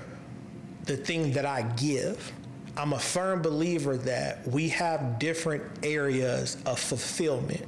the 0.85 0.97
thing 0.97 1.33
that 1.33 1.45
I 1.45 1.63
give. 1.77 2.33
I'm 2.77 2.93
a 2.93 2.99
firm 2.99 3.43
believer 3.43 3.97
that 3.99 4.47
we 4.47 4.69
have 4.71 5.19
different 5.19 5.65
areas 5.83 6.57
of 6.65 6.79
fulfillment. 6.79 7.67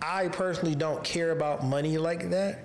I 0.00 0.28
personally 0.28 0.74
don't 0.74 1.02
care 1.02 1.32
about 1.32 1.64
money 1.64 1.98
like 1.98 2.30
that. 2.30 2.60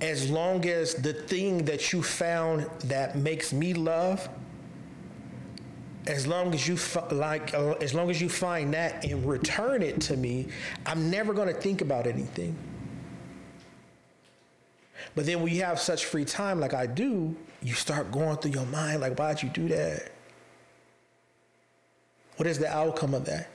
As 0.00 0.30
long 0.30 0.66
as 0.66 0.94
the 0.94 1.12
thing 1.12 1.64
that 1.64 1.92
you 1.92 2.02
found 2.02 2.66
that 2.84 3.16
makes 3.16 3.52
me 3.52 3.74
love, 3.74 4.28
as 6.06 6.26
long 6.26 6.54
as 6.54 6.66
you 6.66 6.78
like, 7.10 7.52
uh, 7.54 7.72
as 7.80 7.92
long 7.92 8.08
as 8.08 8.20
you 8.20 8.28
find 8.28 8.72
that 8.72 9.04
and 9.04 9.26
return 9.26 9.82
it 9.82 10.00
to 10.02 10.16
me, 10.16 10.46
I'm 10.86 11.10
never 11.10 11.34
going 11.34 11.48
to 11.48 11.54
think 11.54 11.80
about 11.82 12.06
anything. 12.06 12.56
But 15.14 15.26
then 15.26 15.42
when 15.42 15.52
you 15.52 15.62
have 15.62 15.80
such 15.80 16.04
free 16.04 16.24
time 16.24 16.60
like 16.60 16.74
I 16.74 16.86
do, 16.86 17.36
you 17.62 17.74
start 17.74 18.10
going 18.10 18.36
through 18.38 18.52
your 18.52 18.66
mind 18.66 19.00
like, 19.00 19.18
why'd 19.18 19.42
you 19.42 19.48
do 19.48 19.68
that? 19.68 20.12
What 22.36 22.46
is 22.46 22.58
the 22.58 22.68
outcome 22.68 23.14
of 23.14 23.24
that? 23.26 23.50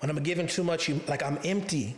When 0.00 0.10
I'm 0.10 0.22
giving 0.22 0.46
too 0.46 0.64
much, 0.64 0.88
like 1.06 1.22
I'm 1.22 1.38
empty. 1.44 1.96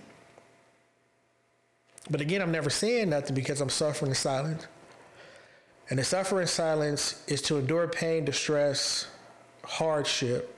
But 2.10 2.20
again, 2.20 2.42
I'm 2.42 2.52
never 2.52 2.68
saying 2.68 3.10
nothing 3.10 3.34
because 3.34 3.60
I'm 3.60 3.70
suffering 3.70 4.10
in 4.10 4.14
silence. 4.14 4.66
And 5.88 5.98
the 5.98 6.04
suffering 6.04 6.42
in 6.42 6.48
silence 6.48 7.24
is 7.28 7.40
to 7.42 7.56
endure 7.58 7.88
pain, 7.88 8.24
distress, 8.24 9.06
hardship 9.64 10.54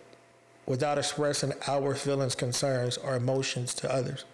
without 0.67 0.99
expressing 0.99 1.53
our 1.69 1.95
feelings, 1.95 2.35
concerns, 2.35 2.97
or 2.97 3.15
emotions 3.15 3.75
to 3.75 3.93
others. 3.93 4.25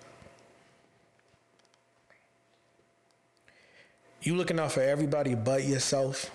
You 4.23 4.37
looking 4.37 4.61
out 4.61 4.73
for 4.73 4.81
everybody 4.81 5.35
but 5.35 5.65
yourself. 5.65 6.31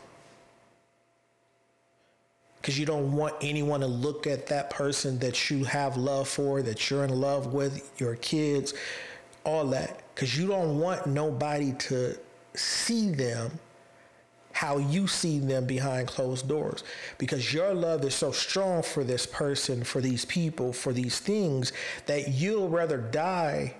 Because 2.61 2.77
you 2.77 2.85
don't 2.85 3.13
want 3.13 3.35
anyone 3.41 3.79
to 3.79 3.87
look 3.87 4.27
at 4.27 4.47
that 4.47 4.69
person 4.69 5.19
that 5.19 5.49
you 5.49 5.63
have 5.63 5.95
love 5.95 6.27
for, 6.27 6.61
that 6.61 6.89
you're 6.89 7.05
in 7.05 7.21
love 7.21 7.53
with, 7.53 7.89
your 7.97 8.15
kids, 8.15 8.73
all 9.45 9.67
that. 9.67 10.03
Because 10.13 10.37
you 10.37 10.47
don't 10.47 10.77
want 10.79 11.07
nobody 11.07 11.71
to 11.73 12.17
see 12.55 13.11
them 13.11 13.57
how 14.51 14.79
you 14.79 15.05
see 15.05 15.37
them 15.37 15.65
behind 15.65 16.07
closed 16.07 16.47
doors 16.47 16.83
because 17.19 17.53
your 17.53 17.75
love 17.75 18.03
is 18.03 18.15
so 18.15 18.31
strong 18.31 18.81
for 18.81 19.03
this 19.03 19.27
person, 19.27 19.83
for 19.83 20.01
these 20.01 20.25
people, 20.25 20.73
for 20.73 20.91
these 20.91 21.19
things 21.19 21.71
that 22.07 22.29
you'll 22.29 22.67
rather 22.67 22.97
die 22.97 23.75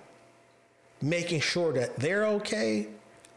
making 1.02 1.40
sure 1.40 1.72
that 1.72 1.96
they're 1.96 2.26
okay 2.26 2.86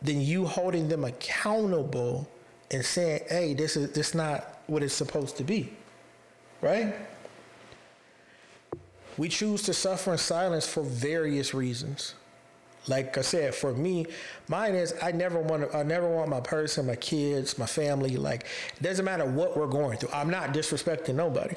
than 0.01 0.21
you 0.21 0.45
holding 0.45 0.87
them 0.87 1.03
accountable 1.03 2.27
and 2.71 2.85
saying, 2.85 3.21
"Hey, 3.29 3.53
this 3.53 3.75
is 3.75 3.91
this 3.91 4.13
not 4.13 4.59
what 4.67 4.83
it's 4.83 4.93
supposed 4.93 5.37
to 5.37 5.43
be." 5.43 5.73
Right? 6.61 6.95
We 9.17 9.29
choose 9.29 9.63
to 9.63 9.73
suffer 9.73 10.13
in 10.13 10.17
silence 10.17 10.65
for 10.65 10.83
various 10.83 11.53
reasons. 11.53 12.15
Like 12.87 13.17
I 13.17 13.21
said, 13.21 13.53
for 13.53 13.73
me, 13.73 14.07
mine 14.47 14.73
is 14.73 14.95
I 15.01 15.11
never 15.11 15.39
want 15.39 15.73
I 15.75 15.83
never 15.83 16.09
want 16.09 16.29
my 16.29 16.39
person, 16.39 16.87
my 16.87 16.95
kids, 16.95 17.57
my 17.57 17.67
family. 17.67 18.17
Like 18.17 18.45
it 18.75 18.81
doesn't 18.81 19.05
matter 19.05 19.25
what 19.25 19.55
we're 19.55 19.67
going 19.67 19.97
through. 19.97 20.09
I'm 20.13 20.29
not 20.29 20.53
disrespecting 20.53 21.15
nobody 21.15 21.55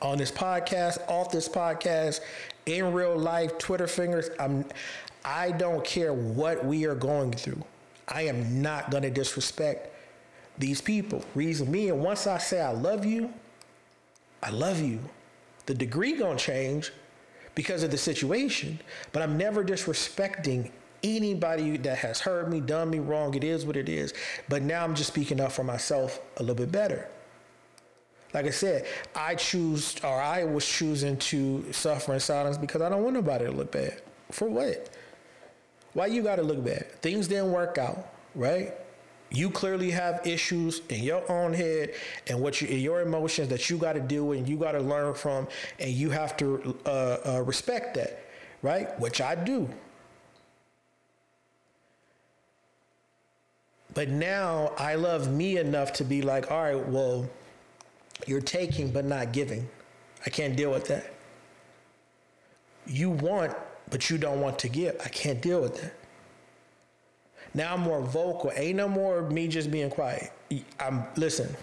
on 0.00 0.18
this 0.18 0.30
podcast, 0.30 0.98
off 1.08 1.30
this 1.32 1.48
podcast, 1.48 2.20
in 2.66 2.92
real 2.92 3.18
life, 3.18 3.58
Twitter 3.58 3.88
fingers. 3.88 4.30
I'm 4.38 4.64
I 5.24 5.50
don't 5.50 5.84
care 5.84 6.12
what 6.12 6.64
we 6.64 6.86
are 6.86 6.94
going 6.94 7.32
through. 7.32 7.62
I 8.10 8.22
am 8.22 8.60
not 8.60 8.90
going 8.90 9.04
to 9.04 9.10
disrespect 9.10 9.94
these 10.58 10.80
people. 10.80 11.24
Reason 11.34 11.70
me, 11.70 11.88
and 11.88 12.02
once 12.02 12.26
I 12.26 12.38
say 12.38 12.60
I 12.60 12.72
love 12.72 13.04
you, 13.04 13.32
I 14.42 14.50
love 14.50 14.80
you. 14.80 15.00
The 15.66 15.74
degree 15.74 16.16
going 16.16 16.36
to 16.36 16.44
change 16.44 16.92
because 17.54 17.82
of 17.82 17.90
the 17.90 17.98
situation, 17.98 18.80
but 19.12 19.22
I'm 19.22 19.36
never 19.36 19.64
disrespecting 19.64 20.70
anybody 21.02 21.76
that 21.78 21.98
has 21.98 22.20
hurt 22.20 22.50
me, 22.50 22.60
done 22.60 22.90
me 22.90 22.98
wrong. 22.98 23.34
It 23.34 23.44
is 23.44 23.64
what 23.64 23.76
it 23.76 23.88
is. 23.88 24.12
But 24.48 24.62
now 24.62 24.84
I'm 24.84 24.94
just 24.94 25.12
speaking 25.12 25.40
up 25.40 25.52
for 25.52 25.64
myself 25.64 26.20
a 26.36 26.42
little 26.42 26.56
bit 26.56 26.72
better. 26.72 27.08
Like 28.32 28.46
I 28.46 28.50
said, 28.50 28.86
I 29.14 29.34
choose, 29.34 29.96
or 30.04 30.20
I 30.20 30.44
was 30.44 30.66
choosing 30.66 31.16
to 31.16 31.72
suffer 31.72 32.14
in 32.14 32.20
silence 32.20 32.56
because 32.56 32.80
I 32.80 32.88
don't 32.88 33.02
want 33.02 33.14
nobody 33.14 33.46
to 33.46 33.50
look 33.50 33.72
bad. 33.72 34.00
For 34.30 34.48
what? 34.48 34.88
Why 35.92 36.06
you 36.06 36.22
got 36.22 36.36
to 36.36 36.42
look 36.42 36.64
bad? 36.64 36.90
Things 37.02 37.28
didn't 37.28 37.52
work 37.52 37.78
out, 37.78 38.12
right? 38.34 38.74
You 39.30 39.50
clearly 39.50 39.90
have 39.90 40.26
issues 40.26 40.82
in 40.88 41.02
your 41.02 41.30
own 41.30 41.52
head 41.52 41.94
and 42.26 42.40
what 42.40 42.60
you, 42.60 42.68
your 42.68 43.00
emotions 43.00 43.48
that 43.48 43.70
you 43.70 43.76
got 43.76 43.92
to 43.92 44.00
deal 44.00 44.26
with 44.26 44.38
and 44.38 44.48
you 44.48 44.56
got 44.56 44.72
to 44.72 44.80
learn 44.80 45.14
from, 45.14 45.46
and 45.78 45.90
you 45.90 46.10
have 46.10 46.36
to 46.38 46.76
uh, 46.84 47.16
uh, 47.24 47.42
respect 47.42 47.94
that, 47.94 48.24
right? 48.62 48.98
Which 48.98 49.20
I 49.20 49.34
do. 49.34 49.68
But 53.94 54.08
now 54.08 54.72
I 54.78 54.94
love 54.94 55.32
me 55.32 55.58
enough 55.58 55.92
to 55.94 56.04
be 56.04 56.22
like, 56.22 56.50
all 56.50 56.62
right, 56.62 56.88
well, 56.88 57.28
you're 58.26 58.40
taking 58.40 58.90
but 58.90 59.04
not 59.04 59.32
giving. 59.32 59.68
I 60.26 60.30
can't 60.30 60.56
deal 60.56 60.70
with 60.70 60.86
that. 60.88 61.12
You 62.86 63.10
want, 63.10 63.54
but 63.90 64.08
you 64.08 64.18
don't 64.18 64.40
want 64.40 64.58
to 64.60 64.68
give. 64.68 64.96
I 65.04 65.08
can't 65.08 65.40
deal 65.40 65.60
with 65.60 65.80
that. 65.82 65.94
Now 67.52 67.74
I'm 67.74 67.80
more 67.80 68.00
vocal. 68.00 68.52
Ain't 68.54 68.76
no 68.76 68.88
more 68.88 69.22
me 69.22 69.48
just 69.48 69.70
being 69.70 69.90
quiet. 69.90 70.32
I'm 70.78 71.04
listen. 71.16 71.54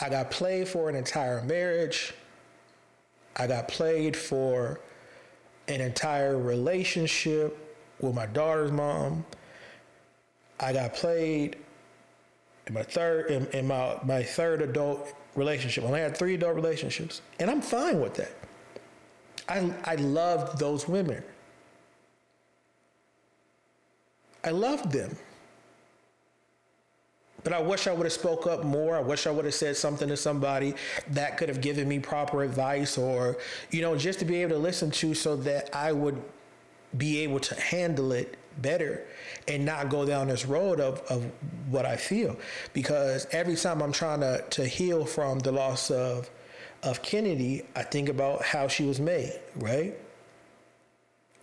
I 0.00 0.08
got 0.08 0.30
played 0.30 0.68
for 0.68 0.88
an 0.88 0.94
entire 0.94 1.42
marriage. 1.42 2.14
I 3.36 3.46
got 3.46 3.68
played 3.68 4.16
for 4.16 4.80
an 5.68 5.80
entire 5.80 6.38
relationship 6.38 7.58
with 8.00 8.14
my 8.14 8.26
daughter's 8.26 8.72
mom. 8.72 9.24
I 10.58 10.72
got 10.72 10.94
played 10.94 11.56
in 12.66 12.74
my 12.74 12.82
third 12.82 13.30
in, 13.30 13.46
in 13.48 13.66
my 13.66 13.98
my 14.04 14.22
third 14.22 14.62
adult 14.62 15.12
relationship. 15.34 15.84
I 15.84 15.88
only 15.88 16.00
had 16.00 16.16
three 16.16 16.34
adult 16.34 16.54
relationships, 16.54 17.20
and 17.38 17.50
I'm 17.50 17.60
fine 17.60 18.00
with 18.00 18.14
that. 18.14 18.32
I 19.48 19.72
I 19.84 19.94
loved 19.96 20.58
those 20.58 20.88
women. 20.88 21.22
I 24.44 24.50
loved 24.50 24.90
them. 24.92 25.16
But 27.44 27.52
I 27.52 27.60
wish 27.60 27.86
I 27.86 27.92
would 27.92 28.04
have 28.04 28.12
spoke 28.12 28.46
up 28.46 28.64
more. 28.64 28.96
I 28.96 29.00
wish 29.00 29.26
I 29.26 29.30
would 29.30 29.44
have 29.44 29.54
said 29.54 29.76
something 29.76 30.08
to 30.08 30.16
somebody 30.16 30.74
that 31.08 31.36
could 31.36 31.48
have 31.48 31.60
given 31.60 31.88
me 31.88 31.98
proper 31.98 32.42
advice 32.44 32.96
or, 32.96 33.38
you 33.70 33.82
know, 33.82 33.96
just 33.96 34.20
to 34.20 34.24
be 34.24 34.42
able 34.42 34.52
to 34.52 34.58
listen 34.58 34.90
to 34.92 35.14
so 35.14 35.34
that 35.36 35.74
I 35.74 35.92
would 35.92 36.22
be 36.96 37.20
able 37.20 37.40
to 37.40 37.60
handle 37.60 38.12
it 38.12 38.36
better 38.58 39.04
and 39.48 39.64
not 39.64 39.88
go 39.88 40.04
down 40.04 40.28
this 40.28 40.46
road 40.46 40.78
of, 40.78 41.00
of 41.08 41.24
what 41.68 41.84
I 41.84 41.96
feel. 41.96 42.36
Because 42.74 43.26
every 43.32 43.56
time 43.56 43.82
I'm 43.82 43.92
trying 43.92 44.20
to, 44.20 44.44
to 44.50 44.66
heal 44.66 45.04
from 45.04 45.40
the 45.40 45.50
loss 45.50 45.90
of 45.90 46.30
of 46.82 47.02
Kennedy, 47.02 47.62
I 47.76 47.82
think 47.82 48.08
about 48.08 48.42
how 48.42 48.68
she 48.68 48.84
was 48.84 49.00
made, 49.00 49.38
right? 49.56 49.94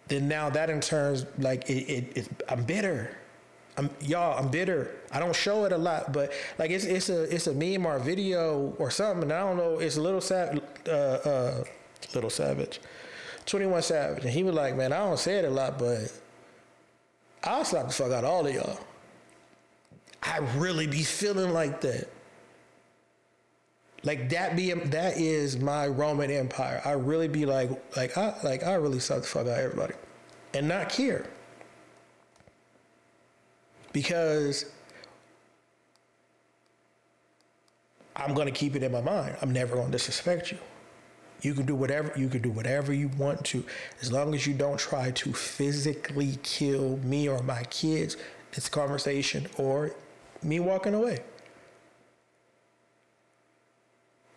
Then 0.07 0.27
now 0.27 0.49
that 0.49 0.69
in 0.69 0.81
turns 0.81 1.25
like 1.37 1.69
it, 1.69 1.83
it, 1.83 2.17
it 2.17 2.43
I'm 2.49 2.63
bitter. 2.63 3.15
I'm 3.77 3.89
y'all, 4.01 4.37
I'm 4.37 4.49
bitter. 4.49 4.91
I 5.11 5.19
don't 5.19 5.35
show 5.35 5.65
it 5.65 5.71
a 5.71 5.77
lot, 5.77 6.11
but 6.11 6.33
like 6.57 6.71
it's 6.71 6.83
it's 6.83 7.09
a 7.09 7.23
it's 7.33 7.47
a 7.47 7.53
meme 7.53 7.85
or 7.85 7.95
a 7.95 7.99
video 7.99 8.75
or 8.79 8.91
something. 8.91 9.23
And 9.23 9.33
I 9.33 9.39
don't 9.41 9.57
know. 9.57 9.79
It's 9.79 9.97
a 9.97 10.01
little 10.01 10.19
sad, 10.19 10.61
uh, 10.87 10.91
uh, 10.91 11.63
little 12.13 12.29
savage, 12.29 12.81
Twenty 13.45 13.67
One 13.67 13.83
Savage, 13.83 14.25
and 14.25 14.33
he 14.33 14.43
was 14.43 14.55
like, 14.55 14.75
"Man, 14.75 14.91
I 14.91 14.97
don't 14.97 15.19
say 15.19 15.37
it 15.37 15.45
a 15.45 15.49
lot, 15.49 15.77
but 15.77 16.11
I'll 17.43 17.63
slap 17.63 17.87
the 17.87 17.93
fuck 17.93 18.11
out 18.11 18.23
all 18.23 18.45
of 18.45 18.53
y'all. 18.53 18.79
I 20.21 20.39
really 20.57 20.87
be 20.87 21.03
feeling 21.03 21.53
like 21.53 21.81
that. 21.81 22.09
Like 24.03 24.29
that 24.29 24.55
be 24.55 24.71
that 24.71 25.17
is 25.17 25.57
my 25.57 25.87
Roman 25.87 26.31
Empire. 26.31 26.81
I 26.85 26.91
really 26.91 27.27
be 27.27 27.45
like 27.45 27.69
like 27.97 28.17
I 28.17 28.35
like 28.43 28.63
I 28.63 28.75
really 28.75 28.99
suck 28.99 29.21
the 29.21 29.27
fuck 29.27 29.47
out 29.47 29.59
everybody. 29.59 29.93
And 30.53 30.67
not 30.67 30.89
care. 30.89 31.25
Because 33.91 34.65
I'm 38.15 38.33
gonna 38.33 38.51
keep 38.51 38.75
it 38.75 38.83
in 38.83 38.91
my 38.91 39.01
mind. 39.01 39.35
I'm 39.41 39.51
never 39.51 39.75
gonna 39.75 39.91
disrespect 39.91 40.51
you. 40.51 40.57
You 41.41 41.53
can 41.53 41.65
do 41.65 41.75
whatever 41.75 42.13
you 42.17 42.29
can 42.29 42.41
do 42.41 42.51
whatever 42.51 42.93
you 42.93 43.09
want 43.17 43.43
to, 43.45 43.65
as 44.01 44.11
long 44.11 44.33
as 44.33 44.47
you 44.47 44.53
don't 44.53 44.79
try 44.79 45.11
to 45.11 45.33
physically 45.33 46.37
kill 46.43 46.97
me 46.97 47.27
or 47.27 47.41
my 47.43 47.63
kids. 47.65 48.15
It's 48.53 48.69
conversation 48.69 49.47
or 49.57 49.91
me 50.41 50.59
walking 50.59 50.93
away. 50.93 51.19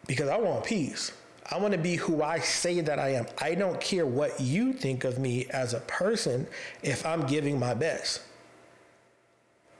Because 0.07 0.29
I 0.29 0.37
want 0.37 0.65
peace. 0.65 1.13
I 1.51 1.59
want 1.59 1.73
to 1.73 1.79
be 1.79 1.97
who 1.97 2.23
I 2.23 2.39
say 2.39 2.81
that 2.81 2.99
I 2.99 3.11
am. 3.11 3.27
I 3.41 3.55
don't 3.55 3.81
care 3.81 4.07
what 4.07 4.41
you 4.41 4.73
think 4.73 5.05
of 5.05 5.19
me 5.19 5.47
as 5.51 5.75
a 5.75 5.81
person 5.81 6.47
if 6.83 7.05
I'm 7.05 7.27
giving 7.27 7.59
my 7.59 7.75
best. 7.75 8.23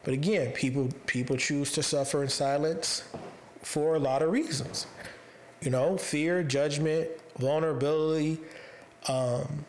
But 0.05 0.15
again, 0.15 0.53
people 0.53 0.89
people 1.07 1.37
choose 1.37 1.73
to 1.73 1.83
suffer 1.83 2.23
in 2.23 2.29
silence 2.29 3.05
for 3.63 3.95
a 3.95 3.99
lot 3.99 4.23
of 4.23 4.31
reasons 4.31 4.87
you 5.63 5.71
know, 5.71 5.97
fear, 5.97 6.43
judgment, 6.43 7.09
vulnerability. 7.39 8.39
Um, 9.09 9.65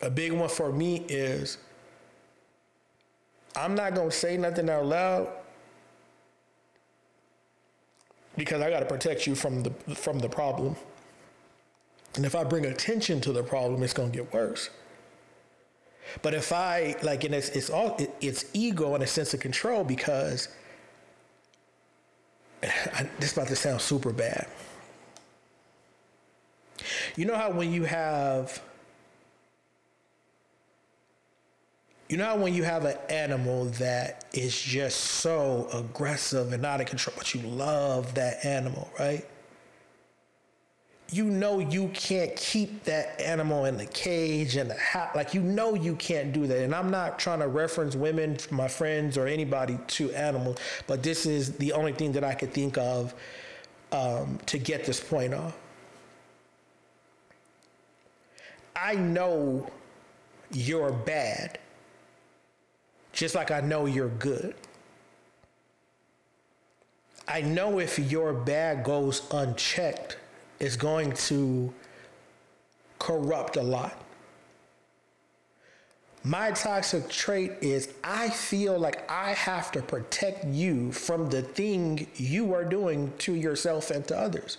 a 0.00 0.10
big 0.10 0.32
one 0.32 0.48
for 0.48 0.72
me 0.72 1.04
is 1.08 1.58
I'm 3.56 3.74
not 3.74 3.94
gonna 3.94 4.10
say 4.10 4.36
nothing 4.36 4.70
out 4.70 4.86
loud 4.86 5.28
because 8.36 8.60
I 8.60 8.70
got 8.70 8.80
to 8.80 8.86
protect 8.86 9.26
you 9.26 9.34
from 9.34 9.62
the 9.62 9.70
from 9.94 10.18
the 10.18 10.28
problem. 10.28 10.76
And 12.16 12.24
if 12.24 12.34
I 12.34 12.44
bring 12.44 12.66
attention 12.66 13.20
to 13.22 13.32
the 13.32 13.42
problem, 13.42 13.82
it's 13.82 13.92
gonna 13.92 14.10
get 14.10 14.32
worse. 14.32 14.70
But 16.22 16.34
if 16.34 16.52
I 16.52 16.96
like, 17.02 17.24
and 17.24 17.34
it's 17.34 17.48
it's 17.50 17.70
all 17.70 17.98
it's 18.20 18.44
ego 18.52 18.94
and 18.94 19.02
a 19.02 19.06
sense 19.06 19.34
of 19.34 19.40
control 19.40 19.84
because 19.84 20.48
I, 22.62 23.08
this 23.18 23.30
is 23.30 23.36
about 23.36 23.48
to 23.48 23.56
sound 23.56 23.80
super 23.80 24.12
bad. 24.12 24.46
You 27.16 27.24
know 27.24 27.36
how 27.36 27.50
when 27.50 27.72
you 27.72 27.84
have 27.84 28.60
you 32.08 32.16
know 32.16 32.36
when 32.36 32.54
you 32.54 32.62
have 32.64 32.84
an 32.84 32.96
animal 33.08 33.66
that 33.66 34.24
is 34.32 34.58
just 34.60 35.00
so 35.00 35.68
aggressive 35.72 36.52
and 36.52 36.64
out 36.64 36.80
of 36.80 36.86
control, 36.86 37.14
but 37.16 37.34
you 37.34 37.40
love 37.42 38.14
that 38.14 38.44
animal, 38.44 38.90
right? 38.98 39.26
you 41.14 41.24
know 41.24 41.60
you 41.60 41.88
can't 41.94 42.34
keep 42.34 42.82
that 42.84 43.20
animal 43.20 43.66
in 43.66 43.76
the 43.76 43.86
cage 43.86 44.56
and 44.56 44.68
the 44.70 44.74
house. 44.74 45.14
Like 45.14 45.32
you 45.32 45.42
know 45.42 45.74
you 45.74 45.94
can't 45.96 46.32
do 46.32 46.46
that. 46.46 46.58
And 46.58 46.74
I'm 46.74 46.90
not 46.90 47.18
trying 47.18 47.40
to 47.40 47.48
reference 47.48 47.94
women, 47.94 48.36
my 48.50 48.68
friends, 48.68 49.16
or 49.16 49.26
anybody 49.26 49.78
to 49.88 50.12
animals, 50.12 50.58
but 50.86 51.02
this 51.02 51.24
is 51.24 51.52
the 51.52 51.72
only 51.72 51.92
thing 51.92 52.12
that 52.12 52.24
I 52.24 52.34
could 52.34 52.52
think 52.52 52.78
of 52.78 53.14
um, 53.92 54.38
to 54.46 54.58
get 54.58 54.84
this 54.84 54.98
point 54.98 55.34
off. 55.34 55.56
I 58.74 58.96
know 58.96 59.70
you're 60.50 60.92
bad, 60.92 61.58
just 63.14 63.34
like 63.34 63.50
I 63.50 63.60
know 63.60 63.86
you're 63.86 64.08
good. 64.08 64.54
I 67.26 67.40
know 67.40 67.78
if 67.78 67.98
your 67.98 68.34
bad 68.34 68.84
goes 68.84 69.22
unchecked, 69.30 70.18
it's 70.60 70.76
going 70.76 71.12
to 71.12 71.72
corrupt 72.98 73.56
a 73.56 73.62
lot. 73.62 73.98
My 76.22 76.50
toxic 76.52 77.08
trait 77.08 77.52
is 77.60 77.92
I 78.02 78.30
feel 78.30 78.78
like 78.78 79.08
I 79.10 79.32
have 79.32 79.70
to 79.72 79.82
protect 79.82 80.44
you 80.46 80.90
from 80.90 81.28
the 81.28 81.42
thing 81.42 82.06
you 82.16 82.54
are 82.54 82.64
doing 82.64 83.12
to 83.18 83.34
yourself 83.34 83.90
and 83.90 84.06
to 84.08 84.18
others. 84.18 84.58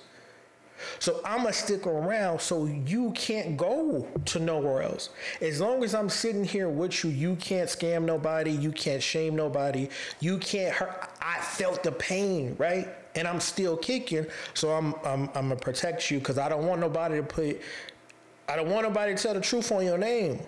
So 1.00 1.22
I'm 1.26 1.40
gonna 1.40 1.54
stick 1.54 1.88
around 1.88 2.42
so 2.42 2.66
you 2.66 3.12
can't 3.12 3.58
go 3.58 4.08
to 4.26 4.40
nowhere 4.40 4.84
else. 4.84 5.10
As 5.42 5.62
long 5.62 5.84
as 5.84 5.96
I'm 5.96 6.10
sitting 6.10 6.44
here 6.44 6.70
with 6.70 7.04
you, 7.04 7.10
you 7.10 7.36
can't 7.36 7.70
scam 7.70 8.04
nobody, 8.04 8.52
you 8.52 8.72
can't 8.72 9.02
shame 9.02 9.36
nobody, 9.36 9.90
you 10.20 10.38
can't 10.38 10.74
hurt. 10.74 11.10
I 11.22 11.40
felt 11.40 11.84
the 11.84 11.92
pain, 11.92 12.56
right? 12.58 12.88
And 13.16 13.28
I'm 13.28 13.40
still 13.40 13.78
kicking, 13.78 14.26
so 14.54 14.72
I'm 14.72 14.94
I'm, 15.06 15.30
I'm 15.36 15.50
gonna 15.50 15.56
protect 15.56 16.12
you 16.12 16.20
because 16.20 16.38
I 16.38 16.50
don't 16.50 16.66
want 16.66 16.82
nobody 16.82 17.18
to 17.18 17.24
put, 17.24 17.62
I 18.48 18.56
don't 18.56 18.70
want 18.70 18.88
nobody 18.88 19.16
to 19.16 19.22
tell 19.22 19.34
the 19.34 19.42
truth 19.42 19.72
on 19.72 19.86
your 19.86 19.98
name. 19.98 20.42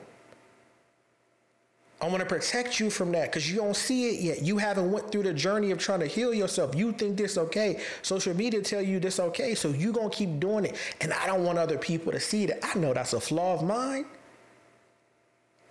I 2.00 2.08
want 2.08 2.20
to 2.20 2.26
protect 2.26 2.80
you 2.80 2.92
from 2.92 3.12
that 3.14 3.32
because 3.32 3.50
you 3.50 3.58
don't 3.58 3.76
see 3.76 4.10
it 4.10 4.22
yet. 4.22 4.42
You 4.44 4.58
haven't 4.58 4.92
went 4.92 5.12
through 5.12 5.24
the 5.24 5.34
journey 5.34 5.72
of 5.72 5.80
trying 5.80 6.02
to 6.02 6.06
heal 6.06 6.32
yourself. 6.32 6.76
You 6.76 6.92
think 6.92 7.18
this 7.18 7.38
okay. 7.40 7.82
Social 8.04 8.36
media 8.36 8.62
tell 8.62 8.84
you 8.84 9.00
this 9.00 9.20
okay, 9.20 9.56
so 9.56 9.70
you 9.70 9.92
gonna 9.92 10.12
keep 10.12 10.40
doing 10.40 10.66
it. 10.66 10.76
And 11.02 11.12
I 11.12 11.26
don't 11.26 11.44
want 11.44 11.58
other 11.58 11.78
people 11.78 12.12
to 12.12 12.20
see 12.20 12.46
that. 12.48 12.60
I 12.64 12.78
know 12.78 12.94
that's 12.94 13.14
a 13.14 13.20
flaw 13.20 13.56
of 13.56 13.64
mine. 13.64 14.06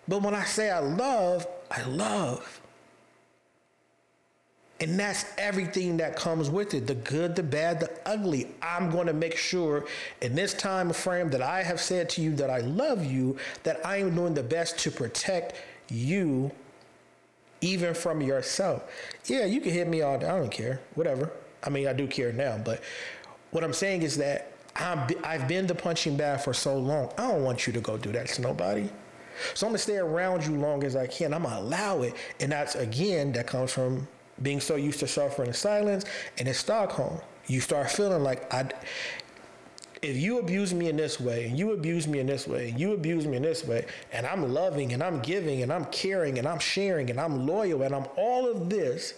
But 0.09 0.23
when 0.23 0.35
I 0.35 0.45
say 0.45 0.71
I 0.71 0.81
love, 0.81 1.47
I 1.71 1.83
love. 1.85 2.61
And 4.79 4.99
that's 4.99 5.25
everything 5.39 5.97
that 5.99 6.17
comes 6.17 6.51
with 6.51 6.75
it 6.75 6.87
the 6.87 6.95
good, 6.97 7.35
the 7.35 7.43
bad, 7.43 7.81
the 7.81 7.91
ugly. 8.05 8.49
I'm 8.61 8.91
going 8.91 9.07
to 9.07 9.15
make 9.15 9.37
sure 9.37 9.87
in 10.21 10.35
this 10.35 10.53
time 10.53 10.93
frame 10.93 11.31
that 11.31 11.41
I 11.41 11.63
have 11.63 11.81
said 11.81 12.11
to 12.11 12.21
you 12.21 12.35
that 12.37 12.51
I 12.51 12.59
love 12.59 13.05
you, 13.05 13.37
that 13.63 13.85
I 13.87 13.99
am 13.99 14.15
doing 14.15 14.35
the 14.35 14.43
best 14.43 14.79
to 14.81 14.91
protect 14.91 15.55
you, 15.89 16.51
even 17.61 17.95
from 17.95 18.21
yourself. 18.21 18.85
Yeah, 19.27 19.45
you 19.45 19.61
can 19.61 19.73
hit 19.73 19.89
me 19.89 20.03
all 20.03 20.19
day. 20.19 20.27
I 20.27 20.39
don't 20.39 20.51
care. 20.51 20.81
Whatever. 20.95 21.31
I 21.63 21.71
mean, 21.71 21.89
I 21.89 21.93
do 21.93 22.07
care 22.07 22.33
now, 22.33 22.59
but 22.59 22.83
what 23.51 23.65
I'm 23.65 23.73
saying 23.73 24.03
is 24.03 24.17
that 24.19 24.53
i 24.79 25.07
have 25.23 25.49
been 25.49 25.67
the 25.67 25.75
punching 25.75 26.17
bag 26.17 26.41
for 26.41 26.53
so 26.53 26.77
long. 26.77 27.11
I 27.17 27.29
don't 27.29 27.43
want 27.43 27.67
you 27.67 27.73
to 27.73 27.81
go 27.81 27.97
do 27.97 28.13
that 28.13 28.29
to 28.29 28.43
nobody. 28.43 28.89
So 29.55 29.67
I'm 29.67 29.71
gonna 29.71 29.79
stay 29.79 29.97
around 29.97 30.47
you 30.47 30.57
long 30.57 30.85
as 30.85 30.97
I 30.97 31.07
can. 31.07 31.33
I'm 31.33 31.43
gonna 31.43 31.59
allow 31.59 32.03
it, 32.03 32.15
and 32.41 32.53
that's 32.53 32.75
again 32.75 33.33
that 33.33 33.47
comes 33.47 33.73
from 33.73 34.07
being 34.43 34.61
so 34.61 34.77
used 34.77 35.01
to 35.01 35.09
suffering 35.09 35.49
in 35.49 35.55
silence. 35.55 36.05
And 36.39 36.49
in 36.49 36.55
Stockholm, 36.55 37.21
you 37.47 37.61
start 37.61 37.91
feeling 37.91 38.23
like 38.23 38.53
I. 38.53 38.69
If 40.03 40.17
you 40.17 40.39
abuse 40.39 40.75
me 40.75 40.89
in 40.89 40.97
this 40.97 41.19
way, 41.19 41.47
and 41.47 41.59
you 41.59 41.73
abuse 41.73 42.07
me 42.07 42.19
in 42.19 42.27
this 42.27 42.47
way, 42.47 42.71
and 42.71 42.79
you 42.79 42.93
abuse 42.93 43.27
me 43.27 43.37
in 43.37 43.43
this 43.43 43.65
way, 43.65 43.87
and 44.13 44.27
I'm 44.27 44.53
loving 44.53 44.93
and 44.93 45.03
I'm 45.03 45.21
giving 45.21 45.63
and 45.63 45.73
I'm 45.73 45.87
caring 45.87 46.39
and 46.39 46.47
I'm 46.47 46.59
sharing 46.59 47.11
and 47.11 47.21
I'm 47.21 47.47
loyal 47.47 47.83
and 47.83 47.95
I'm 47.95 48.07
all 48.17 48.51
of 48.51 48.69
this, 48.69 49.15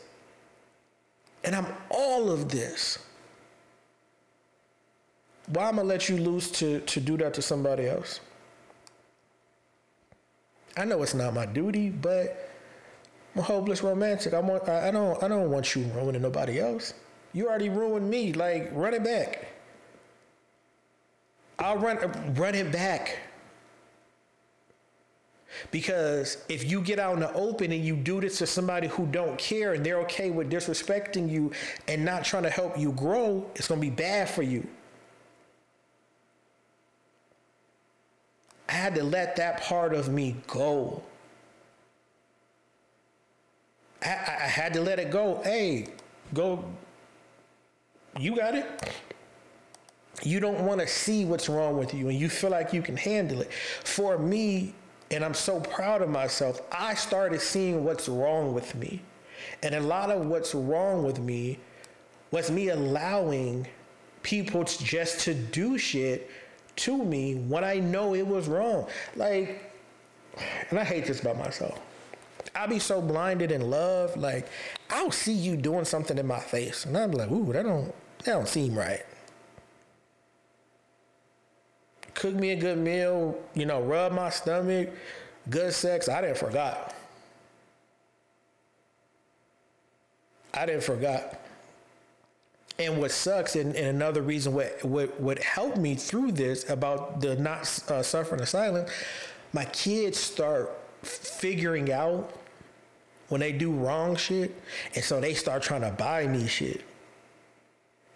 and 1.44 1.54
I'm 1.54 1.66
all 1.90 2.30
of 2.30 2.48
this, 2.48 2.98
why 5.48 5.68
am 5.68 5.78
I 5.78 5.82
let 5.82 6.08
you 6.08 6.16
loose 6.16 6.50
to, 6.52 6.80
to 6.80 7.00
do 7.00 7.16
that 7.18 7.34
to 7.34 7.42
somebody 7.42 7.88
else? 7.88 8.20
I 10.76 10.84
know 10.84 11.02
it's 11.02 11.14
not 11.14 11.34
my 11.34 11.46
duty, 11.46 11.90
but 11.90 12.50
I'm 13.34 13.40
a 13.40 13.42
hopeless 13.42 13.82
romantic. 13.82 14.34
I 14.34 14.40
want 14.40 14.68
I, 14.68 14.88
I 14.88 14.90
don't 14.90 15.20
I 15.22 15.28
don't 15.28 15.50
want 15.50 15.74
you 15.74 15.84
ruining 15.94 16.22
nobody 16.22 16.60
else. 16.60 16.94
You 17.32 17.48
already 17.48 17.68
ruined 17.68 18.08
me. 18.08 18.32
Like 18.32 18.70
run 18.72 18.94
it 18.94 19.02
back. 19.02 19.48
I'll 21.58 21.78
run 21.78 22.34
run 22.34 22.54
it 22.54 22.70
back. 22.70 23.18
Because 25.70 26.38
if 26.48 26.70
you 26.70 26.80
get 26.80 26.98
out 26.98 27.14
in 27.14 27.20
the 27.20 27.32
open 27.32 27.72
and 27.72 27.84
you 27.84 27.96
do 27.96 28.20
this 28.20 28.38
to 28.38 28.46
somebody 28.46 28.86
who 28.86 29.06
don't 29.06 29.38
care 29.38 29.74
and 29.74 29.84
they're 29.84 29.98
okay 30.00 30.30
with 30.30 30.50
disrespecting 30.50 31.28
you 31.28 31.50
and 31.88 32.04
not 32.04 32.24
trying 32.24 32.44
to 32.44 32.50
help 32.50 32.78
you 32.78 32.92
grow, 32.92 33.44
it's 33.54 33.66
gonna 33.66 33.80
be 33.80 33.90
bad 33.90 34.28
for 34.28 34.42
you. 34.42 34.66
I 38.68 38.72
had 38.72 38.94
to 38.96 39.02
let 39.02 39.36
that 39.36 39.62
part 39.62 39.94
of 39.94 40.08
me 40.10 40.36
go. 40.46 41.02
I, 44.02 44.10
I 44.10 44.46
had 44.46 44.74
to 44.74 44.80
let 44.80 44.98
it 44.98 45.10
go. 45.10 45.40
Hey, 45.42 45.88
go. 46.34 46.64
You 48.18 48.36
got 48.36 48.54
it. 48.54 48.92
You 50.22 50.40
don't 50.40 50.60
want 50.66 50.80
to 50.80 50.86
see 50.86 51.24
what's 51.24 51.48
wrong 51.48 51.78
with 51.78 51.94
you 51.94 52.08
and 52.08 52.18
you 52.18 52.28
feel 52.28 52.50
like 52.50 52.72
you 52.72 52.82
can 52.82 52.96
handle 52.96 53.40
it. 53.40 53.52
For 53.52 54.18
me, 54.18 54.74
and 55.10 55.24
I'm 55.24 55.34
so 55.34 55.60
proud 55.60 56.02
of 56.02 56.08
myself, 56.08 56.60
I 56.72 56.94
started 56.94 57.40
seeing 57.40 57.84
what's 57.84 58.08
wrong 58.08 58.52
with 58.52 58.74
me. 58.74 59.00
And 59.62 59.74
a 59.74 59.80
lot 59.80 60.10
of 60.10 60.26
what's 60.26 60.54
wrong 60.54 61.04
with 61.04 61.18
me 61.18 61.58
was 62.30 62.50
me 62.50 62.68
allowing 62.68 63.66
people 64.22 64.64
to 64.64 64.84
just 64.84 65.20
to 65.20 65.34
do 65.34 65.78
shit 65.78 66.30
to 66.76 67.04
me 67.04 67.34
when 67.34 67.64
I 67.64 67.78
know 67.78 68.14
it 68.14 68.26
was 68.26 68.48
wrong. 68.48 68.86
Like, 69.16 69.72
and 70.70 70.78
I 70.78 70.84
hate 70.84 71.06
this 71.06 71.20
about 71.20 71.38
myself. 71.38 71.80
I 72.54 72.66
be 72.66 72.78
so 72.78 73.00
blinded 73.00 73.52
in 73.52 73.70
love, 73.70 74.16
like 74.16 74.48
I'll 74.90 75.10
see 75.10 75.32
you 75.32 75.56
doing 75.56 75.84
something 75.84 76.18
in 76.18 76.26
my 76.26 76.40
face, 76.40 76.86
and 76.86 76.96
I'm 76.96 77.12
like, 77.12 77.30
ooh, 77.30 77.52
that 77.52 77.64
don't 77.64 77.94
that 78.24 78.32
don't 78.32 78.48
seem 78.48 78.76
right. 78.76 79.02
Cook 82.18 82.34
me 82.34 82.50
a 82.50 82.56
good 82.56 82.78
meal, 82.78 83.38
you 83.54 83.64
know, 83.64 83.80
rub 83.80 84.10
my 84.10 84.28
stomach, 84.28 84.90
good 85.50 85.72
sex. 85.72 86.08
I 86.08 86.20
didn't 86.20 86.36
forgot. 86.36 86.92
I 90.52 90.66
didn't 90.66 90.82
forgot. 90.82 91.40
And 92.76 92.98
what 92.98 93.12
sucks, 93.12 93.54
and, 93.54 93.76
and 93.76 93.86
another 93.86 94.22
reason 94.22 94.52
what, 94.52 94.84
what 94.84 95.20
what 95.20 95.38
helped 95.38 95.76
me 95.76 95.94
through 95.94 96.32
this 96.32 96.68
about 96.68 97.20
the 97.20 97.36
not 97.36 97.60
uh, 97.88 98.02
suffering 98.02 98.40
in 98.40 98.46
silence, 98.46 98.90
my 99.52 99.66
kids 99.66 100.18
start 100.18 100.76
figuring 101.02 101.92
out 101.92 102.32
when 103.28 103.40
they 103.40 103.52
do 103.52 103.70
wrong 103.70 104.16
shit, 104.16 104.60
and 104.96 105.04
so 105.04 105.20
they 105.20 105.34
start 105.34 105.62
trying 105.62 105.82
to 105.82 105.92
buy 105.92 106.26
me 106.26 106.48
shit. 106.48 106.82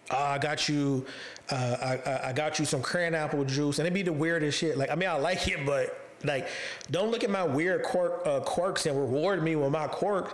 I 0.09 0.37
got 0.37 0.67
you, 0.69 1.05
uh, 1.49 1.99
I, 2.05 2.29
I 2.29 2.33
got 2.33 2.59
you 2.59 2.65
some 2.65 2.81
cran 2.81 3.15
apple 3.15 3.43
juice, 3.45 3.79
and 3.79 3.85
it'd 3.85 3.93
be 3.93 4.01
the 4.03 4.13
weirdest 4.13 4.59
shit. 4.59 4.77
Like, 4.77 4.91
I 4.91 4.95
mean, 4.95 5.09
I 5.09 5.15
like 5.15 5.47
it, 5.47 5.65
but 5.65 5.99
like, 6.23 6.47
don't 6.91 7.11
look 7.11 7.23
at 7.23 7.29
my 7.29 7.43
weird 7.43 7.83
quirk, 7.83 8.21
uh, 8.25 8.39
quirks 8.41 8.85
and 8.85 8.97
reward 8.99 9.43
me 9.43 9.55
with 9.55 9.71
my 9.71 9.87
quirks 9.87 10.33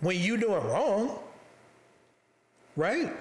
when 0.00 0.18
you 0.18 0.36
doing 0.36 0.64
wrong. 0.64 1.18
Right? 2.76 3.12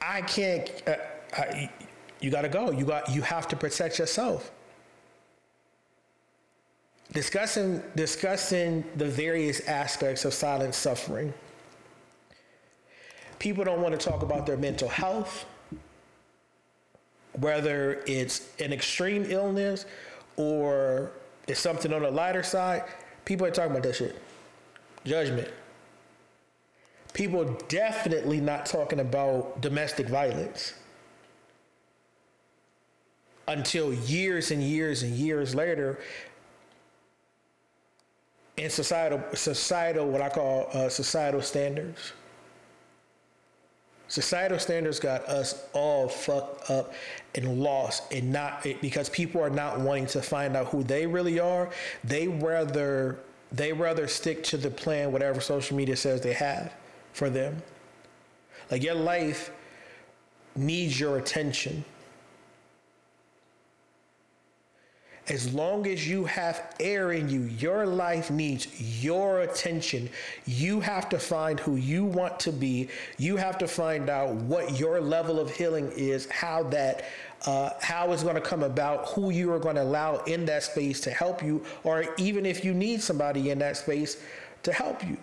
I 0.00 0.22
can't. 0.22 0.70
Uh, 0.86 0.96
I, 1.34 1.70
you 2.20 2.30
got 2.30 2.42
to 2.42 2.48
go. 2.48 2.70
You 2.70 2.84
got. 2.84 3.10
You 3.10 3.22
have 3.22 3.46
to 3.48 3.56
protect 3.56 3.98
yourself. 3.98 4.50
Discussing 7.12 7.82
discussing 7.96 8.84
the 8.96 9.06
various 9.06 9.60
aspects 9.66 10.24
of 10.24 10.32
silent 10.32 10.74
suffering. 10.74 11.34
People 13.40 13.64
don't 13.64 13.80
want 13.80 13.98
to 13.98 14.10
talk 14.10 14.22
about 14.22 14.46
their 14.46 14.56
mental 14.56 14.88
health, 14.88 15.44
whether 17.38 18.04
it's 18.06 18.48
an 18.60 18.72
extreme 18.72 19.24
illness 19.28 19.86
or 20.36 21.10
it's 21.48 21.58
something 21.58 21.92
on 21.92 22.02
the 22.02 22.10
lighter 22.10 22.44
side. 22.44 22.84
People 23.24 23.46
are 23.46 23.50
talking 23.50 23.72
about 23.72 23.82
that 23.82 23.96
shit 23.96 24.16
judgment. 25.04 25.48
People 27.12 27.44
definitely 27.68 28.40
not 28.40 28.66
talking 28.66 29.00
about 29.00 29.60
domestic 29.60 30.08
violence 30.08 30.74
until 33.48 33.92
years 33.92 34.52
and 34.52 34.62
years 34.62 35.02
and 35.02 35.14
years 35.16 35.56
later 35.56 35.98
in 38.60 38.70
societal 38.70 39.22
societal 39.34 40.06
what 40.08 40.20
I 40.20 40.28
call 40.28 40.68
uh, 40.72 40.88
societal 40.88 41.42
standards. 41.42 42.12
Societal 44.08 44.58
standards 44.58 44.98
got 44.98 45.24
us 45.26 45.66
all 45.72 46.08
fucked 46.08 46.68
up 46.68 46.92
and 47.36 47.60
lost, 47.60 48.12
and 48.12 48.32
not 48.32 48.66
because 48.80 49.08
people 49.08 49.40
are 49.40 49.50
not 49.50 49.80
wanting 49.80 50.06
to 50.06 50.20
find 50.20 50.56
out 50.56 50.66
who 50.66 50.82
they 50.82 51.06
really 51.06 51.38
are. 51.38 51.70
They 52.04 52.26
rather 52.28 53.18
they 53.52 53.72
rather 53.72 54.06
stick 54.06 54.44
to 54.44 54.56
the 54.56 54.70
plan, 54.70 55.10
whatever 55.10 55.40
social 55.40 55.76
media 55.76 55.96
says 55.96 56.20
they 56.20 56.34
have 56.34 56.72
for 57.12 57.30
them. 57.30 57.62
Like 58.70 58.82
your 58.82 58.94
life 58.94 59.50
needs 60.54 60.98
your 61.00 61.18
attention. 61.18 61.84
As 65.30 65.54
long 65.54 65.86
as 65.86 66.08
you 66.08 66.24
have 66.24 66.74
air 66.80 67.12
in 67.12 67.28
you, 67.28 67.42
your 67.58 67.86
life 67.86 68.32
needs 68.32 68.66
your 69.00 69.42
attention. 69.42 70.10
You 70.44 70.80
have 70.80 71.08
to 71.10 71.20
find 71.20 71.60
who 71.60 71.76
you 71.76 72.04
want 72.04 72.40
to 72.40 72.52
be. 72.52 72.88
You 73.16 73.36
have 73.36 73.56
to 73.58 73.68
find 73.68 74.10
out 74.10 74.34
what 74.34 74.80
your 74.80 75.00
level 75.00 75.38
of 75.38 75.54
healing 75.54 75.92
is, 75.92 76.28
how 76.30 76.64
that 76.64 77.04
uh, 77.46 77.70
how 77.80 78.12
it's 78.12 78.22
going 78.22 78.34
to 78.34 78.40
come 78.40 78.64
about, 78.64 79.08
who 79.10 79.30
you 79.30 79.50
are 79.52 79.60
going 79.60 79.76
to 79.76 79.82
allow 79.82 80.16
in 80.24 80.44
that 80.46 80.64
space 80.64 81.00
to 81.02 81.10
help 81.10 81.42
you, 81.42 81.64
or 81.84 82.12
even 82.18 82.44
if 82.44 82.64
you 82.64 82.74
need 82.74 83.00
somebody 83.00 83.50
in 83.50 83.58
that 83.60 83.76
space 83.76 84.22
to 84.64 84.72
help 84.72 85.06
you. 85.06 85.16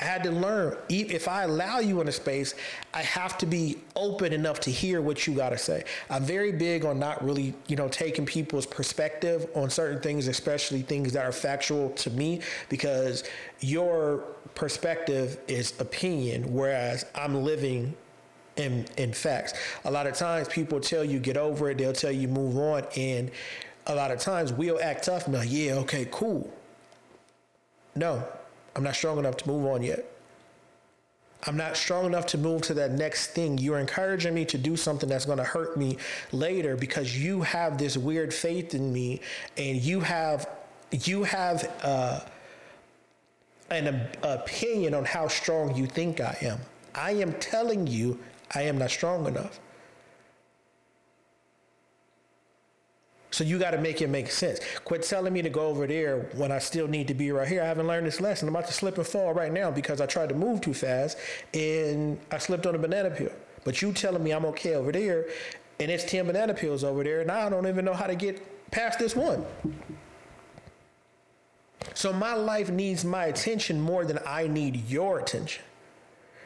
I 0.00 0.04
had 0.04 0.24
to 0.24 0.30
learn 0.32 0.76
if 0.88 1.28
I 1.28 1.44
allow 1.44 1.78
you 1.78 2.00
in 2.00 2.08
a 2.08 2.12
space, 2.12 2.54
I 2.92 3.02
have 3.02 3.38
to 3.38 3.46
be 3.46 3.78
open 3.94 4.32
enough 4.32 4.58
to 4.60 4.70
hear 4.70 5.00
what 5.00 5.26
you 5.26 5.34
got 5.34 5.50
to 5.50 5.58
say. 5.58 5.84
I'm 6.10 6.24
very 6.24 6.50
big 6.50 6.84
on 6.84 6.98
not 6.98 7.24
really, 7.24 7.54
you 7.68 7.76
know, 7.76 7.88
taking 7.88 8.26
people's 8.26 8.66
perspective 8.66 9.46
on 9.54 9.70
certain 9.70 10.00
things, 10.00 10.26
especially 10.26 10.82
things 10.82 11.12
that 11.12 11.24
are 11.24 11.32
factual 11.32 11.90
to 11.90 12.10
me, 12.10 12.40
because 12.68 13.22
your 13.60 14.24
perspective 14.56 15.38
is 15.46 15.78
opinion, 15.80 16.52
whereas 16.52 17.06
I'm 17.14 17.44
living 17.44 17.94
in 18.56 18.86
in 18.96 19.12
facts. 19.12 19.54
A 19.84 19.90
lot 19.90 20.06
of 20.06 20.14
times 20.14 20.48
people 20.48 20.80
tell 20.80 21.04
you 21.04 21.18
get 21.18 21.36
over 21.36 21.70
it, 21.70 21.78
they'll 21.78 21.92
tell 21.92 22.12
you 22.12 22.28
move 22.28 22.56
on, 22.56 22.84
and 22.96 23.30
a 23.86 23.94
lot 23.94 24.10
of 24.10 24.18
times 24.18 24.52
we'll 24.52 24.80
act 24.80 25.04
tough 25.04 25.26
and 25.26 25.34
like, 25.34 25.48
yeah, 25.50 25.74
okay, 25.74 26.08
cool. 26.10 26.52
No, 27.94 28.26
I'm 28.76 28.82
not 28.82 28.94
strong 28.94 29.18
enough 29.18 29.36
to 29.38 29.48
move 29.48 29.66
on 29.66 29.82
yet. 29.82 30.04
I'm 31.46 31.56
not 31.56 31.76
strong 31.76 32.06
enough 32.06 32.26
to 32.28 32.38
move 32.38 32.62
to 32.62 32.74
that 32.74 32.92
next 32.92 33.28
thing. 33.28 33.58
You're 33.58 33.78
encouraging 33.78 34.34
me 34.34 34.44
to 34.46 34.56
do 34.56 34.76
something 34.76 35.08
that's 35.08 35.26
going 35.26 35.38
to 35.38 35.44
hurt 35.44 35.76
me 35.76 35.98
later 36.32 36.74
because 36.74 37.22
you 37.22 37.42
have 37.42 37.76
this 37.76 37.96
weird 37.96 38.32
faith 38.32 38.74
in 38.74 38.92
me 38.92 39.20
and 39.56 39.76
you 39.76 40.00
have 40.00 40.48
you 40.90 41.24
have 41.24 41.70
uh, 41.82 42.20
an 43.70 44.08
opinion 44.22 44.94
on 44.94 45.04
how 45.04 45.28
strong 45.28 45.74
you 45.74 45.86
think 45.86 46.20
I 46.20 46.36
am. 46.42 46.60
I 46.94 47.12
am 47.12 47.32
telling 47.34 47.86
you 47.86 48.18
I 48.54 48.62
am 48.62 48.78
not 48.78 48.90
strong 48.90 49.26
enough. 49.26 49.58
So 53.34 53.42
you 53.42 53.58
got 53.58 53.72
to 53.72 53.78
make 53.78 54.00
it 54.00 54.08
make 54.08 54.30
sense. 54.30 54.60
Quit 54.84 55.02
telling 55.02 55.32
me 55.32 55.42
to 55.42 55.50
go 55.50 55.66
over 55.66 55.88
there 55.88 56.20
when 56.36 56.52
I 56.52 56.60
still 56.60 56.86
need 56.86 57.08
to 57.08 57.14
be 57.14 57.32
right 57.32 57.48
here. 57.48 57.62
I 57.62 57.66
haven't 57.66 57.88
learned 57.88 58.06
this 58.06 58.20
lesson. 58.20 58.46
I'm 58.46 58.54
about 58.54 58.68
to 58.68 58.72
slip 58.72 58.96
and 58.96 59.04
fall 59.04 59.34
right 59.34 59.52
now 59.52 59.72
because 59.72 60.00
I 60.00 60.06
tried 60.06 60.28
to 60.28 60.36
move 60.36 60.60
too 60.60 60.72
fast 60.72 61.18
and 61.52 62.16
I 62.30 62.38
slipped 62.38 62.64
on 62.64 62.76
a 62.76 62.78
banana 62.78 63.10
peel. 63.10 63.32
But 63.64 63.82
you 63.82 63.92
telling 63.92 64.22
me 64.22 64.30
I'm 64.30 64.44
okay 64.46 64.76
over 64.76 64.92
there 64.92 65.26
and 65.80 65.90
it's 65.90 66.04
10 66.04 66.28
banana 66.28 66.54
peels 66.54 66.84
over 66.84 67.02
there 67.02 67.22
and 67.22 67.30
I 67.32 67.48
don't 67.48 67.66
even 67.66 67.84
know 67.84 67.92
how 67.92 68.06
to 68.06 68.14
get 68.14 68.70
past 68.70 69.00
this 69.00 69.16
one. 69.16 69.44
So 71.94 72.12
my 72.12 72.34
life 72.34 72.70
needs 72.70 73.04
my 73.04 73.24
attention 73.24 73.80
more 73.80 74.04
than 74.04 74.20
I 74.24 74.46
need 74.46 74.88
your 74.88 75.18
attention. 75.18 75.64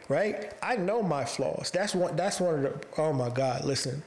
Right? 0.08 0.54
I 0.62 0.76
know 0.76 1.02
my 1.02 1.26
flaws. 1.26 1.70
That's 1.70 1.94
one 1.94 2.16
that's 2.16 2.40
one 2.40 2.54
of 2.54 2.62
the 2.62 2.86
oh 2.96 3.12
my 3.12 3.28
God, 3.28 3.66
listen. 3.66 4.02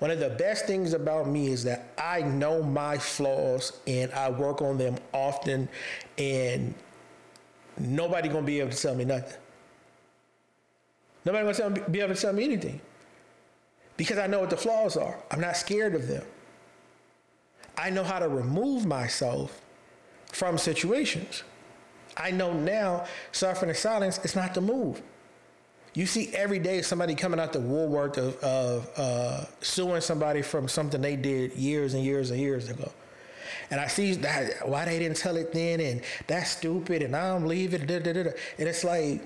One 0.00 0.10
of 0.10 0.18
the 0.18 0.30
best 0.30 0.66
things 0.66 0.94
about 0.94 1.28
me 1.28 1.48
is 1.48 1.62
that 1.64 1.92
I 1.98 2.22
know 2.22 2.62
my 2.62 2.96
flaws 2.96 3.74
and 3.86 4.10
I 4.12 4.30
work 4.30 4.62
on 4.62 4.78
them 4.78 4.96
often 5.12 5.68
and 6.16 6.74
nobody 7.78 8.30
gonna 8.30 8.46
be 8.46 8.60
able 8.60 8.70
to 8.70 8.76
tell 8.76 8.94
me 8.94 9.04
nothing. 9.04 9.38
Nobody 11.26 11.44
gonna 11.44 11.54
tell 11.54 11.70
me, 11.70 11.82
be 11.90 12.00
able 12.00 12.14
to 12.14 12.20
tell 12.20 12.32
me 12.32 12.44
anything. 12.44 12.80
Because 13.98 14.16
I 14.16 14.26
know 14.26 14.40
what 14.40 14.48
the 14.48 14.56
flaws 14.56 14.96
are. 14.96 15.18
I'm 15.30 15.40
not 15.40 15.58
scared 15.58 15.94
of 15.94 16.08
them. 16.08 16.24
I 17.76 17.90
know 17.90 18.02
how 18.02 18.18
to 18.18 18.28
remove 18.28 18.86
myself 18.86 19.60
from 20.32 20.56
situations. 20.56 21.42
I 22.16 22.30
know 22.30 22.54
now 22.54 23.04
suffering 23.32 23.68
in 23.68 23.76
silence 23.76 24.18
is 24.24 24.34
not 24.34 24.54
the 24.54 24.62
move. 24.62 25.02
You 25.94 26.06
see 26.06 26.32
every 26.34 26.60
day 26.60 26.82
somebody 26.82 27.14
coming 27.14 27.40
out 27.40 27.52
the 27.52 27.60
woodwork 27.60 28.16
of, 28.16 28.36
of 28.42 28.88
uh, 28.96 29.44
suing 29.60 30.00
somebody 30.00 30.42
from 30.42 30.68
something 30.68 31.00
they 31.00 31.16
did 31.16 31.54
years 31.54 31.94
and 31.94 32.04
years 32.04 32.30
and 32.30 32.40
years 32.40 32.68
ago. 32.68 32.92
And 33.70 33.80
I 33.80 33.88
see 33.88 34.14
that 34.14 34.68
why 34.68 34.84
they 34.84 34.98
didn't 34.98 35.16
tell 35.16 35.36
it 35.36 35.52
then, 35.52 35.80
and 35.80 36.02
that's 36.26 36.50
stupid, 36.50 37.02
and 37.02 37.14
I 37.16 37.28
don't 37.28 37.42
believe 37.42 37.74
it. 37.74 37.86
Da, 37.86 37.98
da, 37.98 38.12
da, 38.12 38.30
and 38.58 38.68
it's 38.68 38.84
like, 38.84 39.22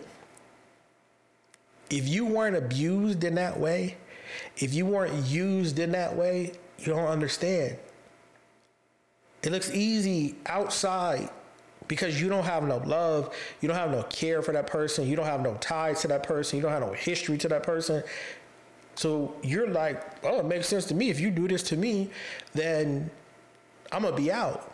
if 1.91 2.09
you 2.09 2.27
weren't 2.27 2.57
abused 2.57 3.25
in 3.25 3.35
that 3.37 3.59
way, 3.59 3.97
if 4.57 4.73
you 4.75 4.87
weren't 4.87 5.27
used 5.27 5.79
in 5.79 5.93
that 5.93 6.17
way, 6.17 6.53
you 6.79 6.87
don't 6.87 7.07
understand. 7.07 7.77
It 9.43 9.53
looks 9.53 9.71
easy 9.71 10.37
outside 10.47 11.29
because 11.89 12.21
you 12.21 12.29
don't 12.29 12.45
have 12.45 12.63
no 12.63 12.79
love, 12.79 13.35
you 13.61 13.69
don't 13.69 13.77
have 13.77 13.91
no 13.91 14.03
care 14.05 14.43
for 14.43 14.53
that 14.53 14.67
person, 14.67 15.07
you 15.07 15.17
don't 15.17 15.27
have 15.27 15.43
no 15.43 15.55
ties 15.61 16.01
to 16.03 16.09
that 16.09 16.23
person, 16.23 16.57
you 16.57 16.63
don't 16.63 16.73
have 16.73 16.83
no 16.83 16.93
history 16.93 17.39
to 17.39 17.49
that 17.49 17.63
person. 17.63 18.03
So 18.95 19.35
you're 19.43 19.69
like, 19.69 20.03
oh, 20.25 20.41
it 20.41 20.47
makes 20.47 20.69
sense 20.69 20.85
to 20.87 20.95
me. 20.95 21.11
If 21.11 21.21
you 21.21 21.31
do 21.31 21.49
this 21.49 21.63
to 21.65 21.77
me, 21.77 22.11
then 22.55 23.11
I'm 23.93 24.03
gonna 24.03 24.17
be 24.17 24.31
out. 24.31 24.71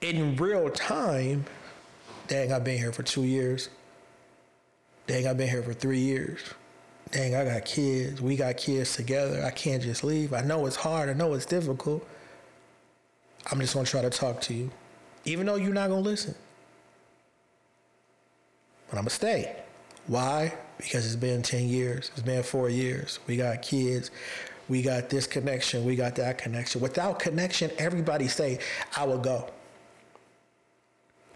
In 0.00 0.34
real 0.36 0.70
time, 0.70 1.44
dang, 2.26 2.52
I've 2.52 2.64
been 2.64 2.78
here 2.78 2.92
for 2.92 3.02
two 3.02 3.24
years. 3.24 3.68
Dang, 5.06 5.26
I've 5.26 5.36
been 5.36 5.48
here 5.48 5.62
for 5.62 5.74
three 5.74 5.98
years 5.98 6.40
dang, 7.10 7.34
I 7.34 7.44
got 7.44 7.64
kids. 7.64 8.20
We 8.20 8.36
got 8.36 8.56
kids 8.56 8.94
together. 8.94 9.44
I 9.44 9.50
can't 9.50 9.82
just 9.82 10.04
leave. 10.04 10.32
I 10.32 10.42
know 10.42 10.66
it's 10.66 10.76
hard. 10.76 11.08
I 11.08 11.12
know 11.12 11.34
it's 11.34 11.46
difficult. 11.46 12.06
I'm 13.50 13.60
just 13.60 13.74
going 13.74 13.86
to 13.86 13.90
try 13.90 14.02
to 14.02 14.10
talk 14.10 14.40
to 14.42 14.54
you, 14.54 14.70
even 15.24 15.46
though 15.46 15.56
you're 15.56 15.74
not 15.74 15.88
going 15.88 16.04
to 16.04 16.08
listen. 16.08 16.34
But 18.88 18.98
I'm 18.98 19.04
going 19.04 19.08
to 19.08 19.14
stay. 19.14 19.56
Why? 20.06 20.52
Because 20.76 21.06
it's 21.06 21.16
been 21.16 21.42
10 21.42 21.68
years. 21.68 22.10
It's 22.14 22.22
been 22.22 22.42
four 22.42 22.68
years. 22.68 23.18
We 23.26 23.36
got 23.36 23.62
kids. 23.62 24.10
We 24.68 24.82
got 24.82 25.10
this 25.10 25.26
connection. 25.26 25.84
We 25.84 25.96
got 25.96 26.14
that 26.16 26.38
connection. 26.38 26.80
Without 26.80 27.18
connection, 27.18 27.70
everybody 27.78 28.28
say, 28.28 28.58
I 28.96 29.04
will 29.04 29.18
go. 29.18 29.50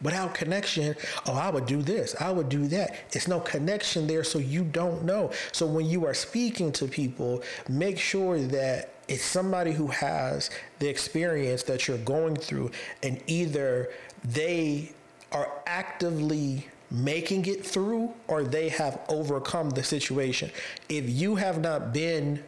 Without 0.05 0.35
connection, 0.35 0.95
oh, 1.27 1.33
I 1.33 1.49
would 1.49 1.65
do 1.65 1.81
this, 1.81 2.15
I 2.21 2.31
would 2.31 2.51
do 2.51 2.69
that. 2.69 2.95
It's 3.13 3.27
no 3.27 3.41
connection 3.41 4.07
there, 4.07 4.23
so 4.23 4.39
you 4.39 4.63
don't 4.63 5.03
know. 5.03 5.33
So 5.51 5.65
when 5.67 5.87
you 5.87 6.05
are 6.05 6.13
speaking 6.13 6.71
to 6.73 6.87
people, 6.87 7.43
make 7.71 7.99
sure 7.99 8.39
that 8.39 8.91
it's 9.09 9.25
somebody 9.25 9.73
who 9.73 9.87
has 9.87 10.51
the 10.79 10.89
experience 10.89 11.63
that 11.65 11.89
you're 11.89 11.97
going 11.99 12.37
through, 12.37 12.71
and 13.03 13.19
either 13.27 13.91
they 14.23 14.93
are 15.33 15.51
actively 15.67 16.69
making 16.91 17.47
it 17.47 17.65
through 17.65 18.13
or 18.29 18.45
they 18.45 18.69
have 18.69 19.01
overcome 19.09 19.71
the 19.71 19.83
situation. 19.83 20.51
If 20.91 21.09
you 21.09 21.37
have 21.37 21.63
not 21.63 21.95
been 21.95 22.45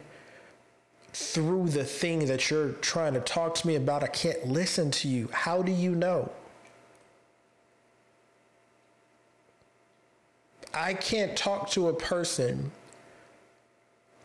through 1.11 1.69
the 1.69 1.83
thing 1.83 2.27
that 2.27 2.51
you're 2.51 2.73
trying 2.73 3.15
to 3.15 3.19
talk 3.19 3.55
to 3.55 3.67
me 3.67 3.75
about, 3.75 4.03
I 4.03 4.07
can't 4.07 4.47
listen 4.47 4.91
to 4.91 5.07
you. 5.07 5.27
How 5.33 5.63
do 5.63 5.71
you 5.71 5.95
know? 5.95 6.31
I 10.73 10.93
can't 10.93 11.35
talk 11.35 11.69
to 11.71 11.89
a 11.89 11.93
person 11.93 12.71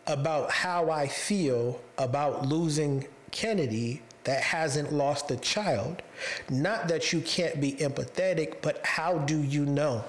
about 0.06 0.50
how 0.50 0.90
I 0.90 1.06
feel 1.06 1.80
about 1.98 2.46
losing 2.46 3.06
Kennedy 3.30 4.02
that 4.24 4.42
hasn't 4.42 4.92
lost 4.92 5.30
a 5.30 5.36
child. 5.36 6.02
Not 6.48 6.88
that 6.88 7.12
you 7.12 7.20
can't 7.20 7.60
be 7.60 7.72
empathetic, 7.74 8.56
but 8.62 8.84
how 8.84 9.18
do 9.18 9.40
you 9.42 9.66
know? 9.66 10.04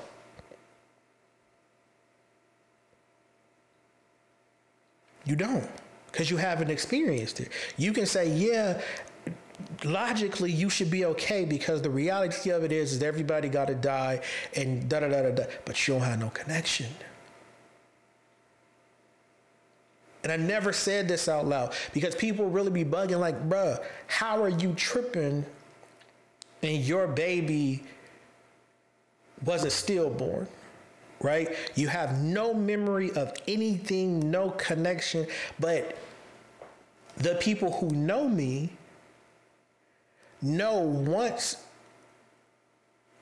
You 5.25 5.35
don't, 5.35 5.69
because 6.11 6.29
you 6.29 6.37
haven't 6.37 6.69
experienced 6.69 7.39
it. 7.39 7.49
You 7.77 7.93
can 7.93 8.05
say, 8.05 8.29
yeah, 8.29 8.81
logically 9.83 10.51
you 10.51 10.69
should 10.69 10.89
be 10.89 11.05
okay 11.05 11.45
because 11.45 11.81
the 11.81 11.89
reality 11.89 12.49
of 12.49 12.63
it 12.63 12.71
is 12.71 12.93
is 12.93 13.03
everybody 13.03 13.49
got 13.49 13.67
to 13.67 13.75
die 13.75 14.19
and 14.55 14.89
da 14.89 14.99
da 14.99 15.07
da 15.07 15.21
da 15.21 15.31
da 15.31 15.43
but 15.65 15.87
you 15.87 15.93
don't 15.93 16.03
have 16.03 16.19
no 16.19 16.29
connection 16.29 16.87
and 20.23 20.31
I 20.31 20.37
never 20.37 20.71
said 20.71 21.07
this 21.07 21.27
out 21.27 21.45
loud 21.45 21.73
because 21.93 22.15
people 22.15 22.49
really 22.49 22.71
be 22.71 22.85
bugging 22.85 23.19
like, 23.19 23.49
bruh, 23.49 23.83
how 24.07 24.41
are 24.41 24.49
you 24.49 24.73
tripping 24.73 25.45
and 26.61 26.77
your 26.83 27.07
baby 27.07 27.83
was 29.43 29.65
a 29.65 29.69
stillborn, 29.69 30.47
right? 31.19 31.49
You 31.75 31.89
have 31.89 32.23
no 32.23 32.53
memory 32.53 33.11
of 33.11 33.33
anything, 33.49 34.31
no 34.31 34.51
connection, 34.51 35.27
but 35.59 35.97
the 37.17 37.35
people 37.35 37.73
who 37.73 37.89
know 37.89 38.27
me 38.27 38.71
know 40.43 40.79
once 40.79 41.57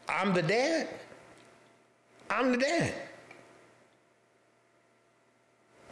I'm 0.09 0.33
the 0.33 0.41
dad, 0.41 0.87
I'm 2.29 2.51
the 2.51 2.57
dad. 2.57 2.93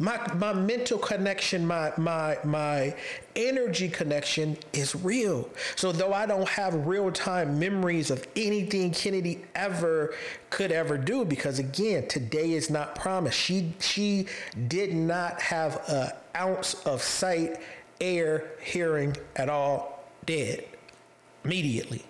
My, 0.02 0.34
my 0.36 0.54
mental 0.54 0.98
connection, 0.98 1.68
my, 1.68 1.92
my, 1.98 2.38
my 2.46 2.96
energy 3.36 3.90
connection 3.90 4.58
is 4.72 4.96
real. 4.96 5.50
So, 5.76 5.92
though 5.92 6.14
I 6.14 6.26
don't 6.26 6.48
have 6.48 6.88
real 6.88 7.12
time 7.12 7.60
memories 7.60 8.10
of 8.10 8.26
anything 8.38 8.92
Kennedy 8.92 9.44
ever 9.56 10.14
could 10.50 10.72
ever 10.72 10.98
do, 10.98 11.26
because 11.26 11.60
again, 11.60 12.08
today 12.08 12.54
is 12.54 12.70
not 12.70 12.96
promised. 12.96 13.38
She, 13.38 13.74
she 13.80 14.28
did 14.70 14.94
not 14.94 15.42
have 15.42 15.82
an 15.90 16.12
ounce 16.34 16.76
of 16.86 17.02
sight, 17.02 17.58
air, 18.00 18.52
hearing 18.62 19.18
at 19.36 19.50
all, 19.50 20.06
dead 20.26 20.66
immediately. 21.44 22.04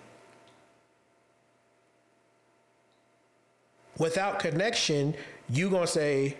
Without 3.98 4.38
connection, 4.38 5.14
you 5.48 5.68
gonna 5.68 5.86
say, 5.86 6.36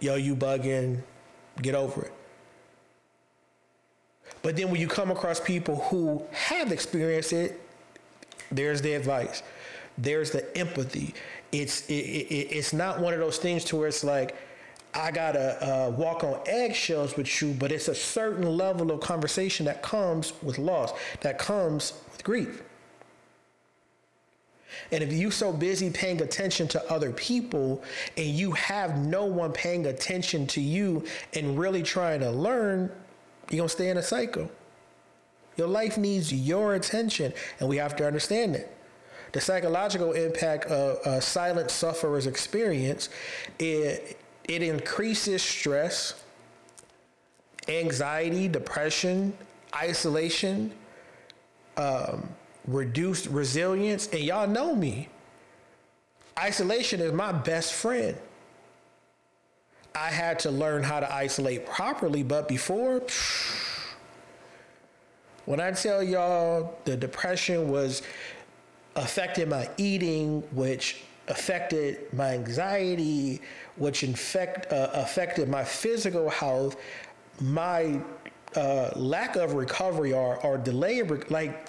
yo, 0.00 0.16
you 0.16 0.36
bugging, 0.36 1.00
get 1.62 1.74
over 1.74 2.02
it. 2.02 2.12
But 4.42 4.56
then 4.56 4.70
when 4.70 4.80
you 4.80 4.86
come 4.86 5.10
across 5.10 5.40
people 5.40 5.76
who 5.88 6.22
have 6.30 6.70
experienced 6.70 7.32
it, 7.32 7.60
there's 8.50 8.82
the 8.82 8.92
advice. 8.92 9.42
There's 9.98 10.30
the 10.30 10.56
empathy. 10.56 11.14
It's 11.50 11.86
it, 11.88 11.94
it, 11.94 12.54
it's 12.54 12.72
not 12.72 13.00
one 13.00 13.14
of 13.14 13.20
those 13.20 13.38
things 13.38 13.64
to 13.64 13.76
where 13.76 13.88
it's 13.88 14.04
like 14.04 14.36
I 14.96 15.10
gotta 15.10 15.62
uh, 15.62 15.90
walk 15.90 16.24
on 16.24 16.40
eggshells 16.46 17.16
with 17.16 17.42
you, 17.42 17.52
but 17.52 17.70
it's 17.70 17.88
a 17.88 17.94
certain 17.94 18.56
level 18.56 18.90
of 18.90 19.00
conversation 19.00 19.66
that 19.66 19.82
comes 19.82 20.32
with 20.42 20.58
loss, 20.58 20.92
that 21.20 21.38
comes 21.38 21.92
with 22.10 22.24
grief. 22.24 22.62
And 24.90 25.02
if 25.02 25.12
you're 25.12 25.30
so 25.30 25.52
busy 25.52 25.90
paying 25.90 26.22
attention 26.22 26.66
to 26.68 26.92
other 26.92 27.12
people 27.12 27.82
and 28.16 28.26
you 28.26 28.52
have 28.52 28.98
no 28.98 29.24
one 29.24 29.52
paying 29.52 29.86
attention 29.86 30.46
to 30.48 30.60
you 30.60 31.04
and 31.34 31.58
really 31.58 31.82
trying 31.82 32.20
to 32.20 32.30
learn, 32.30 32.90
you're 33.50 33.58
gonna 33.58 33.68
stay 33.68 33.90
in 33.90 33.98
a 33.98 34.02
cycle. 34.02 34.50
Your 35.56 35.68
life 35.68 35.96
needs 35.98 36.32
your 36.32 36.74
attention, 36.74 37.32
and 37.60 37.68
we 37.68 37.76
have 37.76 37.96
to 37.96 38.06
understand 38.06 38.56
it. 38.56 38.74
The 39.32 39.40
psychological 39.40 40.12
impact 40.12 40.66
of 40.66 41.22
silent 41.22 41.70
sufferer's 41.70 42.26
experience, 42.26 43.08
it, 43.58 44.18
it 44.48 44.62
increases 44.62 45.42
stress, 45.42 46.22
anxiety, 47.68 48.48
depression, 48.48 49.32
isolation, 49.74 50.72
um, 51.76 52.28
reduced 52.66 53.26
resilience, 53.26 54.08
and 54.08 54.20
y'all 54.20 54.48
know 54.48 54.74
me. 54.74 55.08
Isolation 56.38 57.00
is 57.00 57.12
my 57.12 57.32
best 57.32 57.72
friend. 57.72 58.16
I 59.94 60.10
had 60.10 60.38
to 60.40 60.50
learn 60.50 60.82
how 60.82 61.00
to 61.00 61.12
isolate 61.12 61.66
properly, 61.66 62.22
but 62.22 62.48
before, 62.48 63.02
when 65.46 65.58
I 65.58 65.72
tell 65.72 66.02
y'all 66.02 66.78
the 66.84 66.96
depression 66.96 67.68
was 67.68 68.02
affecting 68.94 69.48
my 69.48 69.68
eating, 69.78 70.42
which 70.52 71.02
affected 71.28 72.12
my 72.12 72.34
anxiety, 72.34 73.40
which 73.76 74.02
infect, 74.02 74.72
uh, 74.72 74.90
affected 74.94 75.48
my 75.48 75.64
physical 75.64 76.28
health, 76.30 76.76
my 77.40 78.00
uh, 78.54 78.90
lack 78.96 79.36
of 79.36 79.54
recovery 79.54 80.12
or, 80.12 80.36
or 80.44 80.56
delay, 80.56 81.02
like 81.28 81.68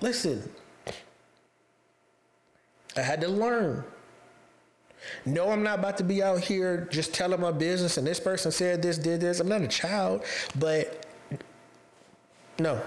Listen, 0.00 0.48
I 2.96 3.00
had 3.00 3.20
to 3.22 3.28
learn. 3.28 3.84
No, 5.24 5.50
I'm 5.50 5.62
not 5.62 5.78
about 5.78 5.96
to 5.98 6.04
be 6.04 6.22
out 6.22 6.40
here 6.40 6.88
just 6.90 7.14
telling 7.14 7.40
my 7.40 7.52
business 7.52 7.96
and 7.96 8.06
this 8.06 8.20
person 8.20 8.52
said 8.52 8.82
this, 8.82 8.98
did 8.98 9.20
this. 9.20 9.40
I'm 9.40 9.48
not 9.48 9.62
a 9.62 9.68
child, 9.68 10.24
but 10.58 11.06
no. 12.58 12.80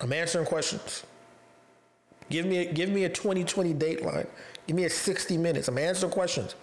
I'm 0.00 0.12
answering 0.12 0.46
questions. 0.46 1.04
Give 2.30 2.46
me 2.46 2.58
a, 2.58 2.72
give 2.72 2.90
me 2.90 3.04
a 3.04 3.08
2020 3.08 3.74
dateline. 3.74 4.26
Give 4.66 4.76
me 4.76 4.84
a 4.84 4.90
60 4.90 5.36
minutes. 5.36 5.68
I'm 5.68 5.78
answering 5.78 6.12
questions. 6.12 6.54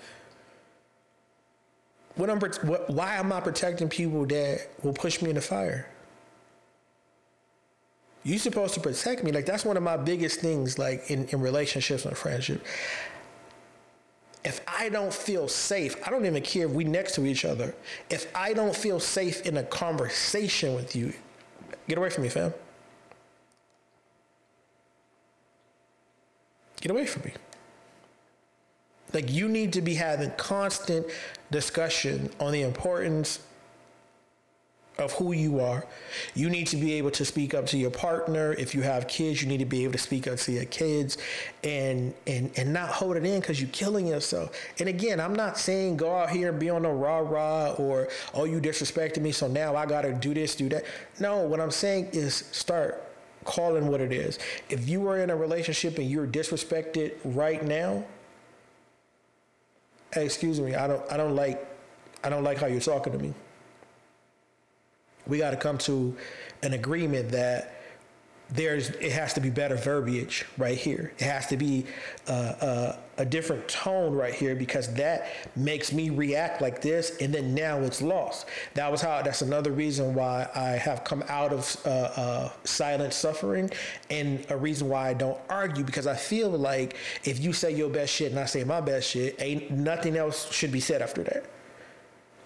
What 2.18 2.32
I'm, 2.32 2.39
what, 2.39 2.89
why 2.89 3.15
am 3.15 3.32
I 3.32 3.39
protecting 3.39 3.89
people 3.89 4.26
that 4.26 4.70
will 4.84 4.93
push 4.93 5.22
me 5.22 5.30
in 5.30 5.36
the 5.36 5.41
fire? 5.41 5.88
You're 8.24 8.39
supposed 8.39 8.74
to 8.74 8.80
protect 8.80 9.24
me. 9.24 9.32
Like 9.32 9.45
that's 9.45 9.63
one 9.63 9.78
of 9.78 9.84
my 9.84 9.95
biggest 9.95 10.41
things, 10.41 10.78
like 10.78 11.09
in, 11.09 11.28
in 11.28 11.39
relationships 11.39 12.05
and 12.05 12.18
friendship. 12.18 12.65
If 14.43 14.61
I 14.68 14.89
don't 14.89 15.13
feel 15.13 15.47
safe, 15.47 15.95
I 16.05 16.09
don't 16.09 16.26
even 16.26 16.41
care 16.41 16.65
if 16.65 16.72
we 16.72 16.84
next 16.84 17.15
to 17.15 17.26
each 17.26 17.45
other. 17.45 17.76
If 18.09 18.34
I 18.36 18.53
don't 18.53 18.76
feel 18.76 18.99
safe 18.99 19.45
in 19.45 19.57
a 19.57 19.63
conversation 19.63 20.74
with 20.74 20.95
you, 20.95 21.13
get 21.88 21.97
away 21.97 22.09
from 22.09 22.24
me, 22.24 22.30
fam. 22.30 22.53
Get 26.82 26.91
away 26.91 27.05
from 27.05 27.24
me. 27.24 27.34
Like 29.13 29.32
you 29.32 29.47
need 29.47 29.74
to 29.74 29.82
be 29.82 29.95
having 29.95 30.32
constant 30.32 31.05
discussion 31.51 32.29
on 32.39 32.51
the 32.51 32.61
importance 32.61 33.39
of 34.97 35.13
who 35.13 35.31
you 35.31 35.59
are. 35.59 35.85
You 36.33 36.49
need 36.49 36.67
to 36.67 36.77
be 36.77 36.93
able 36.93 37.11
to 37.11 37.25
speak 37.25 37.53
up 37.53 37.65
to 37.67 37.77
your 37.77 37.91
partner. 37.91 38.53
If 38.53 38.73
you 38.73 38.81
have 38.81 39.07
kids, 39.07 39.41
you 39.41 39.47
need 39.47 39.59
to 39.59 39.65
be 39.65 39.83
able 39.83 39.93
to 39.93 39.99
speak 39.99 40.27
up 40.27 40.37
to 40.39 40.51
your 40.51 40.65
kids 40.65 41.17
and 41.63 42.13
and 42.25 42.51
and 42.57 42.73
not 42.73 42.89
hold 42.89 43.17
it 43.17 43.25
in 43.25 43.39
because 43.39 43.61
you're 43.61 43.69
killing 43.71 44.07
yourself. 44.07 44.57
And 44.79 44.89
again, 44.89 45.19
I'm 45.19 45.35
not 45.35 45.57
saying 45.57 45.97
go 45.97 46.15
out 46.15 46.29
here 46.29 46.49
and 46.49 46.59
be 46.59 46.69
on 46.69 46.85
a 46.85 46.91
rah 46.91 47.19
rah 47.19 47.71
or 47.73 48.09
oh 48.33 48.45
you 48.45 48.59
disrespected 48.59 49.21
me, 49.21 49.31
so 49.31 49.47
now 49.47 49.75
I 49.75 49.85
gotta 49.85 50.13
do 50.13 50.33
this, 50.33 50.55
do 50.55 50.69
that. 50.69 50.83
No, 51.19 51.41
what 51.41 51.59
I'm 51.59 51.71
saying 51.71 52.09
is 52.13 52.35
start 52.51 53.03
calling 53.43 53.87
what 53.87 54.01
it 54.01 54.11
is. 54.11 54.39
If 54.69 54.89
you 54.89 55.07
are 55.07 55.19
in 55.19 55.29
a 55.29 55.35
relationship 55.35 55.97
and 55.99 56.09
you're 56.09 56.27
disrespected 56.27 57.13
right 57.23 57.63
now, 57.63 58.03
hey, 60.13 60.25
excuse 60.25 60.59
me, 60.59 60.75
I 60.75 60.87
don't 60.87 61.11
I 61.11 61.17
don't 61.17 61.35
like 61.35 61.65
I 62.23 62.29
don't 62.29 62.43
like 62.43 62.57
how 62.57 62.67
you're 62.67 62.79
talking 62.81 63.13
to 63.13 63.19
me. 63.19 63.33
We 65.27 65.39
got 65.39 65.51
to 65.51 65.57
come 65.57 65.77
to 65.79 66.15
an 66.63 66.73
agreement 66.73 67.29
that 67.31 67.76
there's 68.49 68.89
it 68.91 69.11
has 69.11 69.33
to 69.33 69.41
be 69.41 69.49
better 69.49 69.75
verbiage 69.75 70.45
right 70.57 70.77
here. 70.77 71.11
It 71.17 71.25
has 71.25 71.47
to 71.47 71.57
be 71.57 71.85
uh, 72.27 72.31
uh, 72.31 72.97
a 73.17 73.25
different 73.25 73.67
tone 73.67 74.13
right 74.13 74.33
here 74.33 74.55
because 74.55 74.93
that 74.93 75.27
makes 75.55 75.91
me 75.91 76.09
react 76.09 76.61
like 76.61 76.81
this, 76.81 77.17
and 77.19 77.33
then 77.33 77.53
now 77.53 77.79
it's 77.79 78.01
lost. 78.01 78.47
That 78.73 78.89
was 78.89 79.01
how. 79.01 79.21
That's 79.21 79.41
another 79.41 79.71
reason 79.71 80.15
why 80.15 80.47
I 80.55 80.71
have 80.71 81.03
come 81.03 81.23
out 81.27 81.51
of 81.51 81.77
uh, 81.85 81.89
uh 81.89 82.51
silent 82.63 83.13
suffering, 83.13 83.69
and 84.09 84.45
a 84.49 84.55
reason 84.55 84.87
why 84.87 85.09
I 85.09 85.13
don't 85.13 85.39
argue 85.49 85.83
because 85.83 86.07
I 86.07 86.15
feel 86.15 86.49
like 86.49 86.95
if 87.25 87.39
you 87.39 87.51
say 87.51 87.71
your 87.73 87.89
best 87.89 88.13
shit 88.13 88.31
and 88.31 88.39
I 88.39 88.45
say 88.45 88.63
my 88.63 88.79
best 88.79 89.09
shit, 89.09 89.35
ain't 89.41 89.71
nothing 89.71 90.15
else 90.15 90.51
should 90.53 90.71
be 90.71 90.79
said 90.79 91.01
after 91.01 91.23
that. 91.23 91.45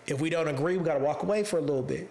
If 0.07 0.19
we 0.19 0.31
don't 0.31 0.47
agree, 0.47 0.77
we 0.77 0.83
got 0.83 0.95
to 0.95 1.03
walk 1.03 1.21
away 1.21 1.43
for 1.43 1.59
a 1.59 1.61
little 1.61 1.83
bit 1.83 2.09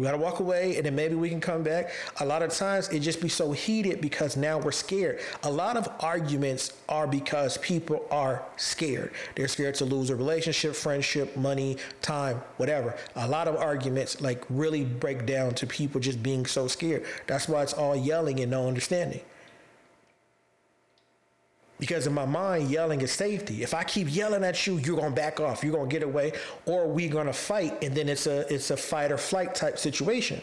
we 0.00 0.06
got 0.06 0.12
to 0.12 0.16
walk 0.16 0.40
away 0.40 0.76
and 0.76 0.86
then 0.86 0.94
maybe 0.94 1.14
we 1.14 1.28
can 1.28 1.42
come 1.42 1.62
back. 1.62 1.90
A 2.20 2.24
lot 2.24 2.42
of 2.42 2.50
times 2.50 2.88
it 2.88 3.00
just 3.00 3.20
be 3.20 3.28
so 3.28 3.52
heated 3.52 4.00
because 4.00 4.34
now 4.34 4.58
we're 4.58 4.72
scared. 4.72 5.20
A 5.42 5.50
lot 5.50 5.76
of 5.76 5.86
arguments 6.00 6.72
are 6.88 7.06
because 7.06 7.58
people 7.58 8.06
are 8.10 8.42
scared. 8.56 9.12
They're 9.36 9.46
scared 9.46 9.74
to 9.74 9.84
lose 9.84 10.08
a 10.08 10.16
relationship, 10.16 10.74
friendship, 10.74 11.36
money, 11.36 11.76
time, 12.00 12.40
whatever. 12.56 12.96
A 13.14 13.28
lot 13.28 13.46
of 13.46 13.56
arguments 13.56 14.22
like 14.22 14.42
really 14.48 14.86
break 14.86 15.26
down 15.26 15.52
to 15.56 15.66
people 15.66 16.00
just 16.00 16.22
being 16.22 16.46
so 16.46 16.66
scared. 16.66 17.04
That's 17.26 17.46
why 17.46 17.62
it's 17.62 17.74
all 17.74 17.94
yelling 17.94 18.40
and 18.40 18.50
no 18.50 18.68
understanding. 18.68 19.20
Because 21.80 22.06
in 22.06 22.12
my 22.12 22.26
mind, 22.26 22.70
yelling 22.70 23.00
is 23.00 23.10
safety. 23.10 23.62
If 23.62 23.74
I 23.74 23.82
keep 23.82 24.14
yelling 24.14 24.44
at 24.44 24.66
you, 24.66 24.76
you're 24.76 24.96
gonna 24.96 25.14
back 25.14 25.40
off, 25.40 25.64
you're 25.64 25.72
gonna 25.72 25.88
get 25.88 26.02
away, 26.02 26.32
or 26.66 26.86
we're 26.86 27.10
gonna 27.10 27.32
fight, 27.32 27.82
and 27.82 27.94
then 27.94 28.08
it's 28.08 28.26
a 28.26 28.52
it's 28.52 28.70
a 28.70 28.76
fight 28.76 29.10
or 29.10 29.16
flight 29.16 29.54
type 29.54 29.78
situation. 29.78 30.40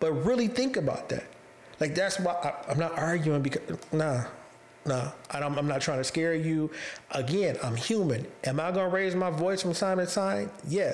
But 0.00 0.12
really 0.12 0.46
think 0.46 0.76
about 0.76 1.08
that. 1.10 1.24
Like 1.80 1.94
that's 1.94 2.18
why 2.20 2.32
I, 2.32 2.70
I'm 2.70 2.78
not 2.78 2.96
arguing 2.96 3.42
because 3.42 3.62
nah, 3.92 4.24
no, 4.86 5.12
I 5.30 5.38
am 5.38 5.66
not 5.66 5.80
trying 5.80 5.98
to 5.98 6.04
scare 6.04 6.34
you. 6.34 6.70
Again, 7.10 7.56
I'm 7.62 7.76
human. 7.76 8.26
Am 8.44 8.60
I 8.60 8.70
going 8.70 8.88
to 8.88 8.94
raise 8.94 9.14
my 9.14 9.30
voice 9.30 9.62
from 9.62 9.72
time 9.72 9.98
to 9.98 10.06
time? 10.06 10.50
Yeah. 10.68 10.92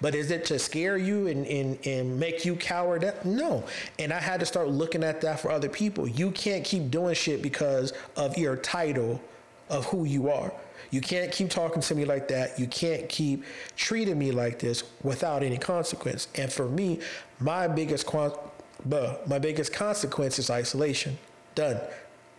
But 0.00 0.14
is 0.14 0.30
it 0.30 0.44
to 0.46 0.58
scare 0.58 0.96
you 0.96 1.26
and, 1.26 1.46
and, 1.46 1.78
and 1.86 2.18
make 2.18 2.44
you 2.44 2.56
coward? 2.56 3.12
No. 3.24 3.64
And 3.98 4.12
I 4.12 4.20
had 4.20 4.40
to 4.40 4.46
start 4.46 4.68
looking 4.68 5.04
at 5.04 5.20
that 5.20 5.40
for 5.40 5.50
other 5.50 5.68
people. 5.68 6.08
You 6.08 6.30
can't 6.30 6.64
keep 6.64 6.90
doing 6.90 7.14
shit 7.14 7.42
because 7.42 7.92
of 8.16 8.38
your 8.38 8.56
title 8.56 9.20
of 9.68 9.86
who 9.86 10.04
you 10.04 10.30
are. 10.30 10.52
You 10.90 11.00
can't 11.00 11.32
keep 11.32 11.50
talking 11.50 11.82
to 11.82 11.94
me 11.94 12.04
like 12.04 12.28
that. 12.28 12.58
You 12.58 12.66
can't 12.66 13.08
keep 13.08 13.44
treating 13.76 14.18
me 14.18 14.30
like 14.30 14.58
this 14.58 14.84
without 15.02 15.42
any 15.42 15.58
consequence. 15.58 16.28
And 16.36 16.52
for 16.52 16.68
me, 16.68 17.00
my 17.40 17.66
biggest, 17.68 18.12
my 18.14 19.38
biggest 19.40 19.72
consequence 19.72 20.38
is 20.38 20.50
isolation. 20.50 21.18
Done. 21.54 21.80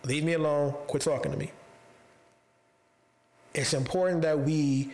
Leave 0.06 0.22
me 0.24 0.34
alone. 0.34 0.72
Quit 0.86 1.02
talking 1.02 1.32
to 1.32 1.38
me. 1.38 1.50
It's 3.54 3.74
important 3.74 4.22
that 4.22 4.38
we 4.38 4.90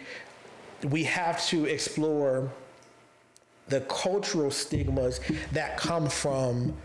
we 0.84 1.04
have 1.04 1.44
to 1.46 1.66
explore 1.66 2.50
the 3.68 3.82
cultural 3.82 4.50
stigmas 4.50 5.20
that 5.52 5.76
come 5.76 6.08
from 6.08 6.76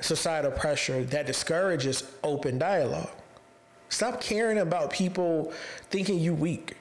societal 0.00 0.52
pressure 0.52 1.02
that 1.04 1.26
discourages 1.26 2.04
open 2.22 2.58
dialogue. 2.58 3.10
Stop 3.88 4.20
caring 4.20 4.58
about 4.58 4.92
people 4.92 5.52
thinking 5.90 6.18
you 6.18 6.34
weak. 6.34 6.76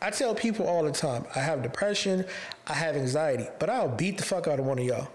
I 0.00 0.10
tell 0.10 0.34
people 0.34 0.66
all 0.66 0.84
the 0.84 0.92
time, 0.92 1.24
I 1.34 1.40
have 1.40 1.62
depression, 1.62 2.26
I 2.66 2.74
have 2.74 2.94
anxiety, 2.96 3.48
but 3.58 3.70
I'll 3.70 3.88
beat 3.88 4.18
the 4.18 4.24
fuck 4.24 4.46
out 4.46 4.60
of 4.60 4.66
one 4.66 4.78
of 4.78 4.84
y'all. 4.84 5.08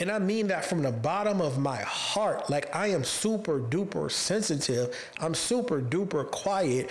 And 0.00 0.10
I 0.10 0.18
mean 0.18 0.48
that 0.48 0.64
from 0.64 0.82
the 0.82 0.90
bottom 0.90 1.40
of 1.40 1.58
my 1.58 1.76
heart. 1.76 2.50
Like 2.50 2.74
I 2.74 2.88
am 2.88 3.04
super 3.04 3.60
duper 3.60 4.10
sensitive. 4.10 4.96
I'm 5.20 5.34
super 5.34 5.80
duper 5.80 6.28
quiet. 6.30 6.90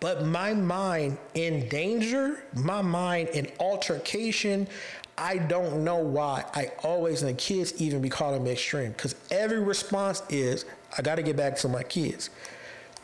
But 0.00 0.24
my 0.24 0.54
mind 0.54 1.18
in 1.34 1.68
danger, 1.68 2.44
my 2.54 2.82
mind 2.82 3.30
in 3.30 3.50
altercation, 3.58 4.68
I 5.16 5.38
don't 5.38 5.84
know 5.84 5.96
why. 5.96 6.44
I 6.54 6.72
always, 6.82 7.22
and 7.22 7.30
the 7.30 7.40
kids 7.40 7.80
even 7.80 8.02
be 8.02 8.08
calling 8.08 8.44
me 8.44 8.52
extreme. 8.52 8.92
Because 8.92 9.14
every 9.30 9.60
response 9.60 10.22
is, 10.28 10.64
I 10.96 11.02
got 11.02 11.14
to 11.16 11.22
get 11.22 11.36
back 11.36 11.56
to 11.58 11.68
my 11.68 11.82
kids. 11.82 12.30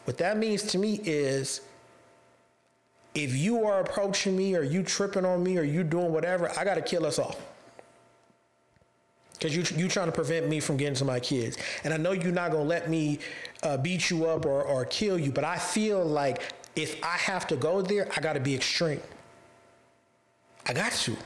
What 0.05 0.19
that 0.19 0.37
means 0.37 0.63
to 0.65 0.79
me 0.79 1.01
is, 1.05 1.63
if 3.15 3.35
you 3.35 3.65
are 3.65 3.81
approaching 3.81 4.37
me 4.37 4.55
or 4.55 4.63
you 4.63 4.83
tripping 4.83 5.25
on 5.25 5.43
me 5.43 5.59
or 5.59 5.63
you 5.63 5.83
doing 5.85 6.13
whatever, 6.13 6.51
I 6.59 6.65
got 6.65 6.75
to 6.75 6.83
kill 6.83 7.07
us 7.07 7.19
all. 7.19 7.37
Because 9.41 9.57
you 9.57 9.65
you 9.77 9.89
trying 9.89 10.07
to 10.07 10.13
prevent 10.13 10.49
me 10.49 10.61
from 10.61 10.77
getting 10.77 10.95
to 10.95 11.05
my 11.05 11.19
kids, 11.19 11.57
and 11.83 11.95
I 11.95 11.97
know 11.97 12.13
you're 12.13 12.31
not 12.31 12.53
gonna 12.53 12.63
let 12.65 12.91
me 12.91 13.19
uh, 13.63 13.79
beat 13.79 14.11
you 14.11 14.27
up 14.27 14.45
or, 14.45 14.63
or 14.63 14.85
kill 14.85 15.19
you, 15.19 15.33
but 15.33 15.45
I 15.45 15.57
feel 15.57 16.05
like 16.05 16.43
if 16.77 17.03
I 17.03 17.17
have 17.17 17.47
to 17.49 17.57
go 17.57 17.81
there, 17.81 18.09
I 18.17 18.21
got 18.21 18.35
to 18.35 18.41
be 18.41 18.55
extreme. 18.55 19.01
I 20.67 20.73
got 20.73 20.93
to. 20.93 21.17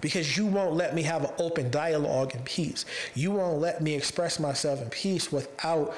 Because 0.00 0.36
you 0.36 0.46
won't 0.46 0.74
let 0.74 0.94
me 0.94 1.02
have 1.02 1.24
an 1.24 1.30
open 1.38 1.70
dialogue 1.70 2.34
in 2.34 2.42
peace. 2.42 2.84
You 3.14 3.32
won't 3.32 3.60
let 3.60 3.82
me 3.82 3.94
express 3.94 4.38
myself 4.38 4.80
in 4.82 4.90
peace 4.90 5.32
without 5.32 5.94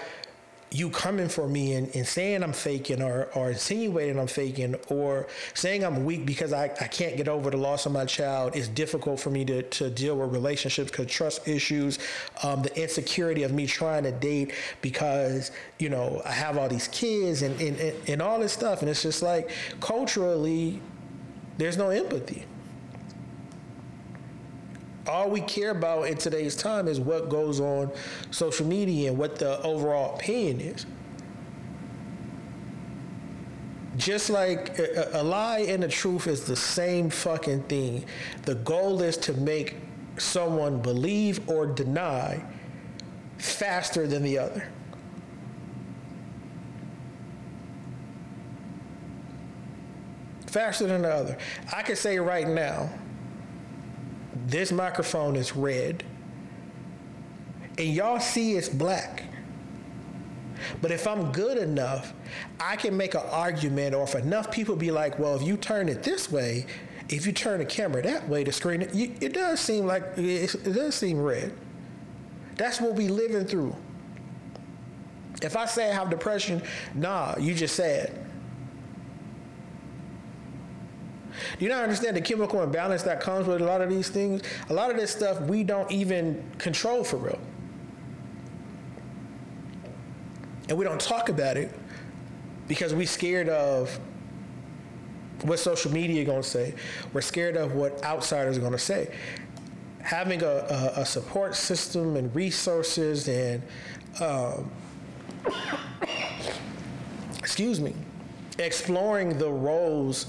you 0.70 0.90
coming 0.90 1.28
for 1.28 1.48
me 1.48 1.74
and, 1.74 1.94
and 1.94 2.06
saying 2.06 2.42
I'm 2.42 2.52
faking 2.52 3.02
or, 3.02 3.28
or 3.34 3.50
insinuating 3.50 4.18
I'm 4.18 4.26
faking 4.26 4.76
or 4.88 5.26
saying 5.54 5.84
I'm 5.84 6.04
weak 6.04 6.26
because 6.26 6.52
I, 6.52 6.64
I 6.64 6.86
can't 6.88 7.16
get 7.16 7.28
over 7.28 7.50
the 7.50 7.56
loss 7.56 7.86
of 7.86 7.92
my 7.92 8.04
child. 8.04 8.54
It's 8.54 8.68
difficult 8.68 9.20
for 9.20 9.30
me 9.30 9.44
to, 9.46 9.62
to 9.62 9.90
deal 9.90 10.18
with 10.18 10.32
relationships 10.32 10.90
because 10.90 11.06
trust 11.06 11.48
issues, 11.48 11.98
um, 12.42 12.62
the 12.62 12.80
insecurity 12.80 13.44
of 13.44 13.52
me 13.52 13.66
trying 13.66 14.02
to 14.02 14.12
date 14.12 14.52
because, 14.82 15.50
you 15.78 15.88
know, 15.88 16.20
I 16.24 16.32
have 16.32 16.58
all 16.58 16.68
these 16.68 16.88
kids 16.88 17.42
and, 17.42 17.58
and, 17.60 17.78
and, 17.78 18.08
and 18.08 18.22
all 18.22 18.38
this 18.38 18.52
stuff. 18.52 18.82
And 18.82 18.90
it's 18.90 19.02
just 19.02 19.22
like 19.22 19.50
culturally, 19.80 20.80
there's 21.56 21.76
no 21.76 21.90
empathy 21.90 22.44
all 25.08 25.30
we 25.30 25.40
care 25.40 25.70
about 25.70 26.02
in 26.02 26.16
today's 26.16 26.54
time 26.54 26.86
is 26.86 27.00
what 27.00 27.28
goes 27.28 27.60
on 27.60 27.90
social 28.30 28.66
media 28.66 29.10
and 29.10 29.18
what 29.18 29.36
the 29.36 29.60
overall 29.62 30.14
opinion 30.16 30.60
is. 30.60 30.86
Just 33.96 34.30
like 34.30 34.78
a, 34.78 35.10
a 35.14 35.22
lie 35.22 35.60
and 35.60 35.82
the 35.82 35.88
truth 35.88 36.26
is 36.26 36.44
the 36.44 36.54
same 36.54 37.10
fucking 37.10 37.64
thing. 37.64 38.04
The 38.42 38.54
goal 38.56 39.02
is 39.02 39.16
to 39.18 39.32
make 39.32 39.76
someone 40.18 40.80
believe 40.80 41.48
or 41.48 41.66
deny 41.66 42.44
faster 43.38 44.06
than 44.06 44.22
the 44.22 44.38
other. 44.38 44.68
Faster 50.46 50.86
than 50.86 51.02
the 51.02 51.12
other. 51.12 51.38
I 51.74 51.82
can 51.82 51.96
say 51.96 52.18
right 52.18 52.48
now, 52.48 52.90
this 54.48 54.72
microphone 54.72 55.36
is 55.36 55.54
red, 55.54 56.02
and 57.76 57.86
y'all 57.86 58.18
see 58.18 58.56
it's 58.56 58.68
black. 58.68 59.24
But 60.80 60.90
if 60.90 61.06
I'm 61.06 61.30
good 61.32 61.58
enough, 61.58 62.14
I 62.58 62.76
can 62.76 62.96
make 62.96 63.14
an 63.14 63.22
argument, 63.30 63.94
or 63.94 64.04
if 64.04 64.14
enough 64.14 64.50
people 64.50 64.74
be 64.74 64.90
like, 64.90 65.18
well, 65.18 65.36
if 65.36 65.42
you 65.42 65.56
turn 65.56 65.88
it 65.88 66.02
this 66.02 66.32
way, 66.32 66.66
if 67.10 67.26
you 67.26 67.32
turn 67.32 67.58
the 67.58 67.66
camera 67.66 68.02
that 68.02 68.28
way, 68.28 68.42
the 68.42 68.52
screen, 68.52 68.82
it, 68.82 68.94
it 69.22 69.32
does 69.34 69.60
seem 69.60 69.86
like, 69.86 70.02
it, 70.16 70.54
it 70.54 70.72
does 70.72 70.94
seem 70.94 71.20
red. 71.20 71.52
That's 72.56 72.80
what 72.80 72.94
we 72.94 73.08
living 73.08 73.44
through. 73.44 73.76
If 75.42 75.56
I 75.56 75.66
say 75.66 75.90
I 75.90 75.94
have 75.94 76.10
depression, 76.10 76.62
nah, 76.94 77.36
you 77.38 77.54
just 77.54 77.76
said. 77.76 78.27
Do 81.58 81.64
you 81.64 81.70
not 81.70 81.82
understand 81.82 82.16
the 82.16 82.20
chemical 82.20 82.62
imbalance 82.62 83.02
that 83.04 83.20
comes 83.20 83.46
with 83.46 83.60
a 83.60 83.64
lot 83.64 83.80
of 83.80 83.90
these 83.90 84.08
things? 84.08 84.42
A 84.68 84.74
lot 84.74 84.90
of 84.90 84.96
this 84.96 85.10
stuff 85.10 85.40
we 85.42 85.64
don't 85.64 85.90
even 85.90 86.42
control 86.58 87.04
for 87.04 87.16
real. 87.16 87.38
And 90.68 90.76
we 90.76 90.84
don't 90.84 91.00
talk 91.00 91.28
about 91.28 91.56
it 91.56 91.74
because 92.66 92.94
we're 92.94 93.06
scared 93.06 93.48
of 93.48 93.98
what 95.42 95.58
social 95.58 95.90
media 95.90 96.24
going 96.24 96.42
to 96.42 96.48
say. 96.48 96.74
We're 97.12 97.20
scared 97.22 97.56
of 97.56 97.74
what 97.74 98.02
outsiders 98.04 98.58
are 98.58 98.60
going 98.60 98.72
to 98.72 98.78
say. 98.78 99.14
Having 100.02 100.42
a, 100.42 100.46
a, 100.46 100.92
a, 101.00 101.06
support 101.06 101.54
system 101.54 102.16
and 102.16 102.34
resources 102.34 103.28
and, 103.28 103.62
um, 104.20 104.70
excuse 107.38 107.80
me, 107.80 107.94
exploring 108.58 109.38
the 109.38 109.50
roles 109.50 110.26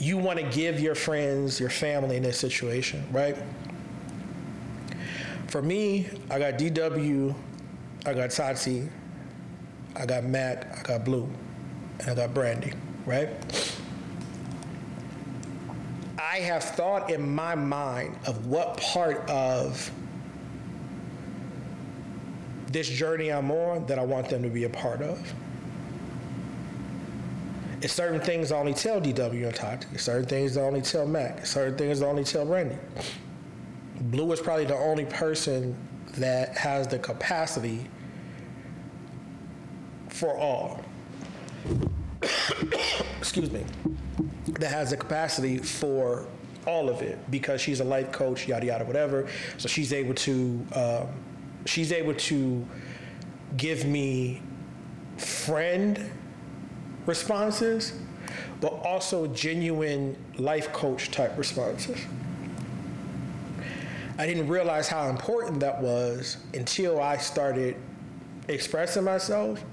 you 0.00 0.16
want 0.16 0.38
to 0.38 0.44
give 0.46 0.80
your 0.80 0.94
friends, 0.94 1.60
your 1.60 1.68
family 1.68 2.16
in 2.16 2.22
this 2.22 2.38
situation, 2.38 3.06
right? 3.12 3.36
For 5.48 5.60
me, 5.60 6.08
I 6.30 6.38
got 6.38 6.54
DW, 6.54 7.34
I 8.06 8.14
got 8.14 8.30
Tati, 8.30 8.88
I 9.94 10.06
got 10.06 10.24
Mac, 10.24 10.78
I 10.78 10.82
got 10.82 11.04
Blue, 11.04 11.28
and 11.98 12.08
I 12.08 12.14
got 12.14 12.32
Brandy, 12.32 12.72
right? 13.04 13.28
I 16.18 16.36
have 16.36 16.64
thought 16.64 17.10
in 17.10 17.34
my 17.34 17.54
mind 17.54 18.16
of 18.26 18.46
what 18.46 18.78
part 18.78 19.28
of 19.28 19.90
this 22.68 22.88
journey 22.88 23.30
I'm 23.30 23.50
on 23.50 23.84
that 23.86 23.98
I 23.98 24.04
want 24.04 24.28
them 24.30 24.42
to 24.44 24.48
be 24.48 24.64
a 24.64 24.70
part 24.70 25.02
of. 25.02 25.34
It's 27.82 27.94
certain 27.94 28.20
things 28.20 28.52
I 28.52 28.58
only 28.58 28.74
tell 28.74 29.00
DW 29.00 29.46
and 29.46 29.54
Tati. 29.54 29.96
Certain 29.96 30.26
things 30.26 30.56
I 30.56 30.62
only 30.62 30.82
tell 30.82 31.06
Mac. 31.06 31.46
Certain 31.46 31.76
things 31.78 32.02
I 32.02 32.06
only 32.06 32.24
tell 32.24 32.44
Randy. 32.44 32.76
Blue 34.02 34.30
is 34.32 34.40
probably 34.40 34.66
the 34.66 34.76
only 34.76 35.06
person 35.06 35.74
that 36.18 36.56
has 36.58 36.86
the 36.88 36.98
capacity 36.98 37.86
for 40.08 40.36
all. 40.36 40.82
Excuse 43.18 43.50
me. 43.50 43.64
That 44.58 44.70
has 44.70 44.90
the 44.90 44.96
capacity 44.98 45.56
for 45.56 46.26
all 46.66 46.90
of 46.90 47.00
it 47.00 47.18
because 47.30 47.62
she's 47.62 47.80
a 47.80 47.84
life 47.84 48.12
coach, 48.12 48.46
yada 48.46 48.66
yada, 48.66 48.84
whatever. 48.84 49.26
So 49.56 49.68
she's 49.68 49.94
able 49.94 50.14
to 50.14 50.66
um, 50.74 51.06
she's 51.64 51.92
able 51.92 52.14
to 52.14 52.66
give 53.56 53.86
me 53.86 54.42
friend 55.16 56.10
responses, 57.06 57.94
but 58.60 58.72
also 58.84 59.26
genuine 59.28 60.16
life 60.38 60.72
coach 60.72 61.10
type 61.10 61.36
responses. 61.36 61.98
I 64.18 64.26
didn't 64.26 64.48
realize 64.48 64.86
how 64.86 65.08
important 65.08 65.60
that 65.60 65.80
was 65.80 66.36
until 66.52 67.00
I 67.00 67.16
started 67.16 67.76
expressing 68.48 69.04
myself 69.04 69.64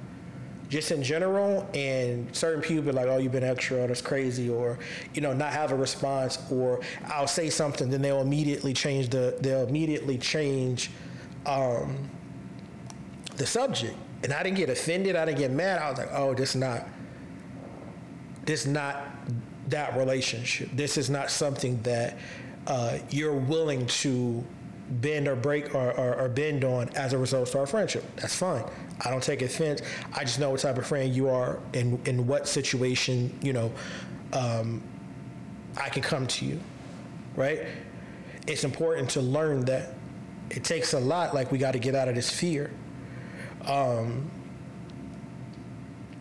just 0.69 0.91
in 0.91 1.01
general 1.01 1.67
and 1.73 2.33
certain 2.35 2.61
people 2.61 2.91
like 2.91 3.07
oh 3.07 3.17
you've 3.17 3.31
been 3.31 3.43
extra 3.43 3.87
that's 3.87 4.01
crazy 4.01 4.49
or 4.49 4.77
you 5.13 5.21
know 5.21 5.33
not 5.33 5.53
have 5.53 5.71
a 5.71 5.75
response 5.75 6.39
or 6.51 6.81
i'll 7.05 7.27
say 7.27 7.49
something 7.49 7.89
then 7.89 8.01
they'll 8.01 8.21
immediately 8.21 8.73
change 8.73 9.09
the 9.09 9.37
they'll 9.41 9.65
immediately 9.67 10.17
change 10.17 10.91
um, 11.45 12.09
the 13.37 13.45
subject 13.45 13.95
and 14.23 14.33
i 14.33 14.43
didn't 14.43 14.57
get 14.57 14.69
offended 14.69 15.15
i 15.15 15.23
didn't 15.23 15.37
get 15.37 15.51
mad 15.51 15.81
i 15.81 15.89
was 15.89 15.99
like 15.99 16.09
oh 16.11 16.33
this 16.33 16.49
is 16.49 16.55
not 16.57 16.85
this 18.47 18.61
is 18.61 18.71
not 18.71 19.05
that 19.67 19.95
relationship. 19.97 20.69
This 20.73 20.97
is 20.97 21.09
not 21.09 21.29
something 21.29 21.79
that 21.83 22.17
uh, 22.65 22.97
you're 23.09 23.35
willing 23.35 23.85
to 23.87 24.43
bend 24.89 25.27
or 25.27 25.35
break 25.35 25.75
or, 25.75 25.91
or, 25.91 26.15
or, 26.15 26.29
bend 26.29 26.63
on 26.63 26.87
as 26.95 27.11
a 27.11 27.17
result 27.17 27.49
of 27.49 27.55
our 27.57 27.67
friendship. 27.67 28.05
That's 28.15 28.35
fine. 28.35 28.63
I 29.03 29.09
don't 29.09 29.21
take 29.21 29.41
offense. 29.41 29.81
I 30.13 30.21
just 30.23 30.39
know 30.39 30.51
what 30.51 30.61
type 30.61 30.77
of 30.77 30.87
friend 30.87 31.13
you 31.13 31.27
are 31.27 31.59
and 31.73 32.05
in 32.07 32.25
what 32.25 32.47
situation, 32.47 33.37
you 33.41 33.51
know, 33.51 33.71
um, 34.31 34.81
I 35.75 35.89
can 35.89 36.01
come 36.01 36.25
to 36.27 36.45
you, 36.45 36.59
right? 37.35 37.63
It's 38.47 38.63
important 38.63 39.09
to 39.11 39.21
learn 39.21 39.65
that 39.65 39.93
it 40.49 40.63
takes 40.63 40.93
a 40.93 40.99
lot, 40.99 41.35
like 41.35 41.51
we 41.51 41.57
got 41.57 41.73
to 41.73 41.79
get 41.79 41.95
out 41.95 42.07
of 42.07 42.15
this 42.15 42.29
fear. 42.29 42.71
Um, 43.65 44.31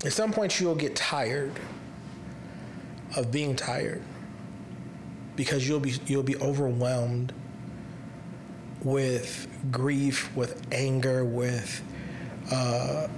at 0.05 0.13
some 0.13 0.33
point, 0.33 0.59
you'll 0.59 0.75
get 0.75 0.97
tired 0.97 1.53
of 3.17 3.33
being 3.33 3.57
tired 3.57 4.03
because 5.37 5.69
you'll 5.69 5.81
be 5.81 5.95
you'll 6.07 6.23
be 6.23 6.37
overwhelmed 6.37 7.33
with 8.83 9.49
grief, 9.71 10.35
with 10.37 10.63
anger, 10.71 11.25
with 11.25 11.83
uh, 12.53 13.09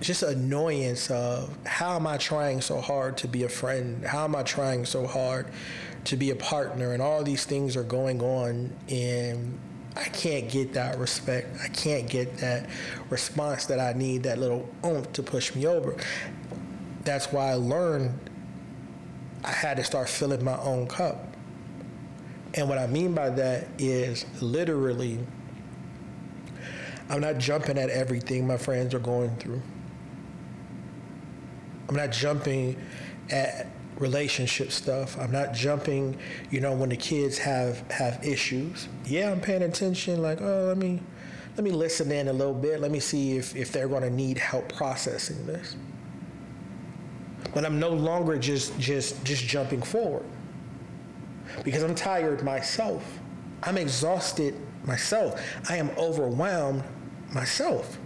just 0.00 0.22
annoyance 0.22 1.10
of 1.10 1.56
how 1.66 1.96
am 1.96 2.06
I 2.06 2.16
trying 2.18 2.60
so 2.60 2.80
hard 2.80 3.16
to 3.18 3.28
be 3.28 3.44
a 3.44 3.48
friend? 3.48 4.04
How 4.04 4.24
am 4.24 4.36
I 4.36 4.42
trying 4.42 4.84
so 4.84 5.06
hard 5.06 5.46
to 6.04 6.16
be 6.16 6.30
a 6.30 6.36
partner? 6.36 6.92
And 6.92 7.02
all 7.02 7.22
these 7.22 7.44
things 7.44 7.76
are 7.76 7.82
going 7.82 8.20
on, 8.22 8.72
and 8.88 9.58
I 9.96 10.04
can't 10.04 10.48
get 10.48 10.74
that 10.74 10.98
respect. 10.98 11.56
I 11.62 11.68
can't 11.68 12.08
get 12.08 12.36
that 12.38 12.68
response 13.10 13.66
that 13.66 13.80
I 13.80 13.92
need, 13.92 14.22
that 14.24 14.38
little 14.38 14.68
oomph 14.84 15.12
to 15.14 15.22
push 15.22 15.54
me 15.54 15.66
over. 15.66 15.96
That's 17.04 17.32
why 17.32 17.50
I 17.50 17.54
learned 17.54 18.18
I 19.44 19.52
had 19.52 19.76
to 19.76 19.84
start 19.84 20.08
filling 20.08 20.42
my 20.42 20.56
own 20.58 20.86
cup. 20.86 21.36
And 22.54 22.68
what 22.68 22.78
I 22.78 22.86
mean 22.86 23.14
by 23.14 23.30
that 23.30 23.66
is 23.78 24.24
literally, 24.40 25.18
I'm 27.10 27.20
not 27.20 27.38
jumping 27.38 27.76
at 27.76 27.90
everything 27.90 28.46
my 28.46 28.56
friends 28.56 28.94
are 28.94 29.00
going 29.00 29.36
through. 29.36 29.60
I'm 31.88 31.96
not 31.96 32.10
jumping 32.10 32.80
at 33.30 33.66
relationship 33.98 34.72
stuff. 34.72 35.18
I'm 35.18 35.30
not 35.30 35.52
jumping, 35.52 36.16
you 36.50 36.60
know, 36.60 36.72
when 36.72 36.88
the 36.88 36.96
kids 36.96 37.36
have 37.38 37.88
have 37.90 38.24
issues. 38.24 38.88
Yeah, 39.04 39.30
I'm 39.30 39.40
paying 39.40 39.62
attention 39.62 40.22
like, 40.22 40.40
oh, 40.40 40.64
let 40.68 40.78
me 40.78 41.02
let 41.56 41.64
me 41.64 41.70
listen 41.70 42.10
in 42.10 42.28
a 42.28 42.32
little 42.32 42.54
bit. 42.54 42.80
Let 42.80 42.90
me 42.90 43.00
see 43.00 43.36
if 43.36 43.54
if 43.54 43.72
they're 43.72 43.88
going 43.88 44.02
to 44.02 44.10
need 44.10 44.38
help 44.38 44.72
processing 44.72 45.46
this. 45.46 45.76
But 47.54 47.64
I'm 47.64 47.78
no 47.78 47.90
longer 47.90 48.36
just 48.36 48.78
just 48.78 49.22
just 49.24 49.44
jumping 49.44 49.82
forward. 49.82 50.26
Because 51.62 51.82
I'm 51.82 51.94
tired 51.94 52.42
myself. 52.42 53.04
I'm 53.62 53.78
exhausted 53.78 54.54
myself. 54.84 55.40
I 55.68 55.76
am 55.76 55.90
overwhelmed 55.96 56.82
myself. 57.32 57.98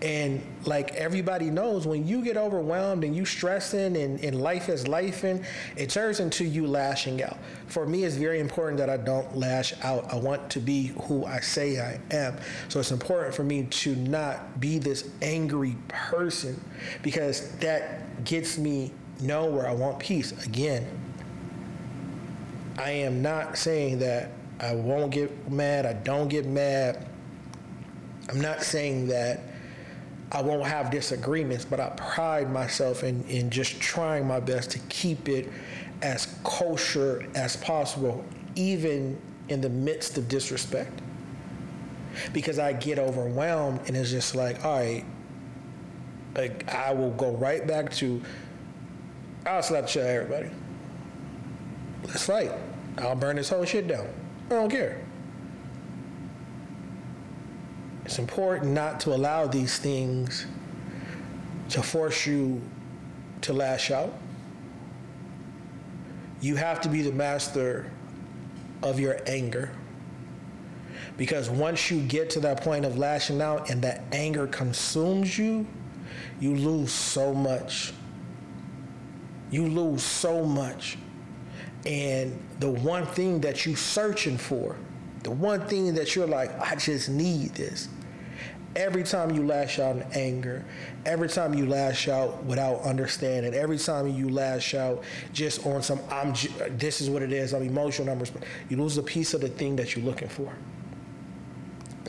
And 0.00 0.40
like 0.64 0.94
everybody 0.94 1.50
knows, 1.50 1.86
when 1.86 2.06
you 2.06 2.22
get 2.22 2.36
overwhelmed 2.36 3.02
and 3.02 3.16
you 3.16 3.24
stressing 3.24 3.96
and, 3.96 4.22
and 4.22 4.40
life 4.40 4.68
is 4.68 4.86
life 4.86 5.24
and 5.24 5.44
it 5.76 5.90
turns 5.90 6.20
into 6.20 6.44
you 6.44 6.68
lashing 6.68 7.22
out. 7.22 7.36
For 7.66 7.84
me, 7.84 8.04
it's 8.04 8.14
very 8.14 8.38
important 8.38 8.78
that 8.78 8.88
I 8.88 8.96
don't 8.96 9.36
lash 9.36 9.74
out. 9.82 10.12
I 10.12 10.16
want 10.16 10.50
to 10.50 10.60
be 10.60 10.88
who 11.02 11.24
I 11.24 11.40
say 11.40 11.80
I 11.80 11.98
am. 12.14 12.36
So 12.68 12.78
it's 12.78 12.92
important 12.92 13.34
for 13.34 13.42
me 13.42 13.64
to 13.64 13.96
not 13.96 14.60
be 14.60 14.78
this 14.78 15.10
angry 15.20 15.76
person 15.88 16.62
because 17.02 17.50
that 17.56 18.24
gets 18.24 18.56
me 18.56 18.92
nowhere. 19.20 19.66
I 19.66 19.72
want 19.72 19.98
peace. 19.98 20.30
Again, 20.46 20.86
I 22.78 22.90
am 22.90 23.20
not 23.20 23.58
saying 23.58 23.98
that 23.98 24.30
I 24.60 24.74
won't 24.74 25.10
get 25.10 25.50
mad, 25.50 25.86
I 25.86 25.94
don't 25.94 26.28
get 26.28 26.46
mad. 26.46 27.06
I'm 28.28 28.40
not 28.40 28.62
saying 28.62 29.08
that 29.08 29.40
I 30.30 30.42
won't 30.42 30.66
have 30.66 30.90
disagreements, 30.90 31.64
but 31.64 31.80
I 31.80 31.88
pride 31.90 32.50
myself 32.50 33.02
in, 33.02 33.24
in 33.24 33.48
just 33.48 33.80
trying 33.80 34.26
my 34.26 34.40
best 34.40 34.70
to 34.72 34.78
keep 34.90 35.28
it 35.28 35.48
as 36.02 36.38
kosher 36.44 37.26
as 37.34 37.56
possible, 37.56 38.24
even 38.54 39.18
in 39.48 39.60
the 39.60 39.70
midst 39.70 40.18
of 40.18 40.28
disrespect. 40.28 41.00
Because 42.32 42.58
I 42.58 42.72
get 42.72 42.98
overwhelmed 42.98 43.80
and 43.86 43.96
it's 43.96 44.10
just 44.10 44.34
like, 44.34 44.64
all 44.64 44.78
right, 44.78 45.04
like 46.36 46.68
I 46.68 46.92
will 46.92 47.12
go 47.12 47.32
right 47.32 47.66
back 47.66 47.92
to, 47.94 48.20
I'll 49.46 49.62
slap 49.62 49.84
the 49.84 49.88
shit 49.88 50.02
out 50.02 50.10
of 50.10 50.16
everybody. 50.16 50.50
Let's 52.04 52.26
fight. 52.26 52.52
I'll 52.98 53.14
burn 53.14 53.36
this 53.36 53.48
whole 53.48 53.64
shit 53.64 53.88
down. 53.88 54.08
I 54.46 54.54
don't 54.54 54.70
care. 54.70 55.00
It's 58.08 58.18
important 58.18 58.72
not 58.72 59.00
to 59.00 59.12
allow 59.12 59.46
these 59.46 59.76
things 59.76 60.46
to 61.68 61.82
force 61.82 62.24
you 62.24 62.62
to 63.42 63.52
lash 63.52 63.90
out. 63.90 64.14
You 66.40 66.56
have 66.56 66.80
to 66.80 66.88
be 66.88 67.02
the 67.02 67.12
master 67.12 67.92
of 68.82 68.98
your 68.98 69.20
anger. 69.26 69.72
Because 71.18 71.50
once 71.50 71.90
you 71.90 72.00
get 72.00 72.30
to 72.30 72.40
that 72.40 72.62
point 72.62 72.86
of 72.86 72.96
lashing 72.96 73.42
out 73.42 73.68
and 73.68 73.82
that 73.82 74.04
anger 74.10 74.46
consumes 74.46 75.36
you, 75.36 75.66
you 76.40 76.54
lose 76.54 76.90
so 76.90 77.34
much. 77.34 77.92
You 79.50 79.66
lose 79.66 80.02
so 80.02 80.46
much. 80.46 80.96
And 81.84 82.42
the 82.58 82.70
one 82.70 83.04
thing 83.04 83.42
that 83.42 83.66
you're 83.66 83.76
searching 83.76 84.38
for, 84.38 84.76
the 85.24 85.30
one 85.30 85.60
thing 85.66 85.94
that 85.96 86.16
you're 86.16 86.26
like, 86.26 86.58
I 86.58 86.74
just 86.74 87.10
need 87.10 87.50
this, 87.50 87.90
every 88.78 89.02
time 89.02 89.32
you 89.32 89.44
lash 89.44 89.80
out 89.80 89.96
in 89.96 90.02
anger, 90.14 90.64
every 91.04 91.28
time 91.28 91.52
you 91.52 91.66
lash 91.66 92.06
out 92.06 92.44
without 92.44 92.80
understanding, 92.82 93.52
every 93.52 93.76
time 93.76 94.06
you 94.06 94.28
lash 94.28 94.72
out 94.74 95.02
just 95.32 95.66
on 95.66 95.82
some, 95.82 96.00
I'm, 96.10 96.32
this 96.78 97.00
is 97.00 97.10
what 97.10 97.22
it 97.22 97.32
is, 97.32 97.52
I'm 97.52 97.64
emotional, 97.64 98.06
numbers, 98.06 98.30
you 98.68 98.76
lose 98.76 98.96
a 98.96 99.02
piece 99.02 99.34
of 99.34 99.40
the 99.40 99.48
thing 99.48 99.74
that 99.76 99.96
you're 99.96 100.04
looking 100.04 100.28
for. 100.28 100.54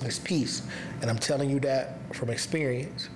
It's 0.04 0.20
peace. 0.20 0.62
And 1.02 1.10
I'm 1.10 1.18
telling 1.18 1.50
you 1.50 1.60
that 1.62 1.98
from 2.16 2.30
experience. 2.30 3.10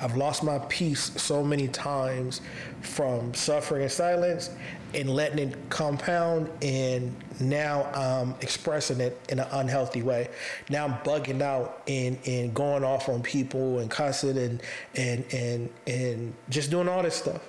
I've 0.00 0.16
lost 0.16 0.42
my 0.42 0.58
peace 0.68 1.12
so 1.16 1.44
many 1.44 1.68
times 1.68 2.40
from 2.80 3.34
suffering 3.34 3.82
in 3.82 3.88
silence 3.88 4.50
and 4.94 5.10
letting 5.10 5.50
it 5.50 5.70
compound 5.70 6.50
and 6.62 7.14
now 7.40 7.84
I'm 7.94 8.34
expressing 8.40 9.00
it 9.00 9.18
in 9.28 9.38
an 9.38 9.48
unhealthy 9.52 10.02
way. 10.02 10.28
Now 10.68 10.84
I'm 10.84 10.94
bugging 11.04 11.42
out 11.42 11.82
and, 11.88 12.18
and 12.26 12.54
going 12.54 12.84
off 12.84 13.08
on 13.08 13.22
people 13.22 13.78
and 13.80 13.90
cussing 13.90 14.36
and 14.36 14.62
and 14.94 15.24
and 15.32 15.70
and 15.86 16.34
just 16.50 16.70
doing 16.70 16.88
all 16.88 17.02
this 17.02 17.16
stuff 17.16 17.42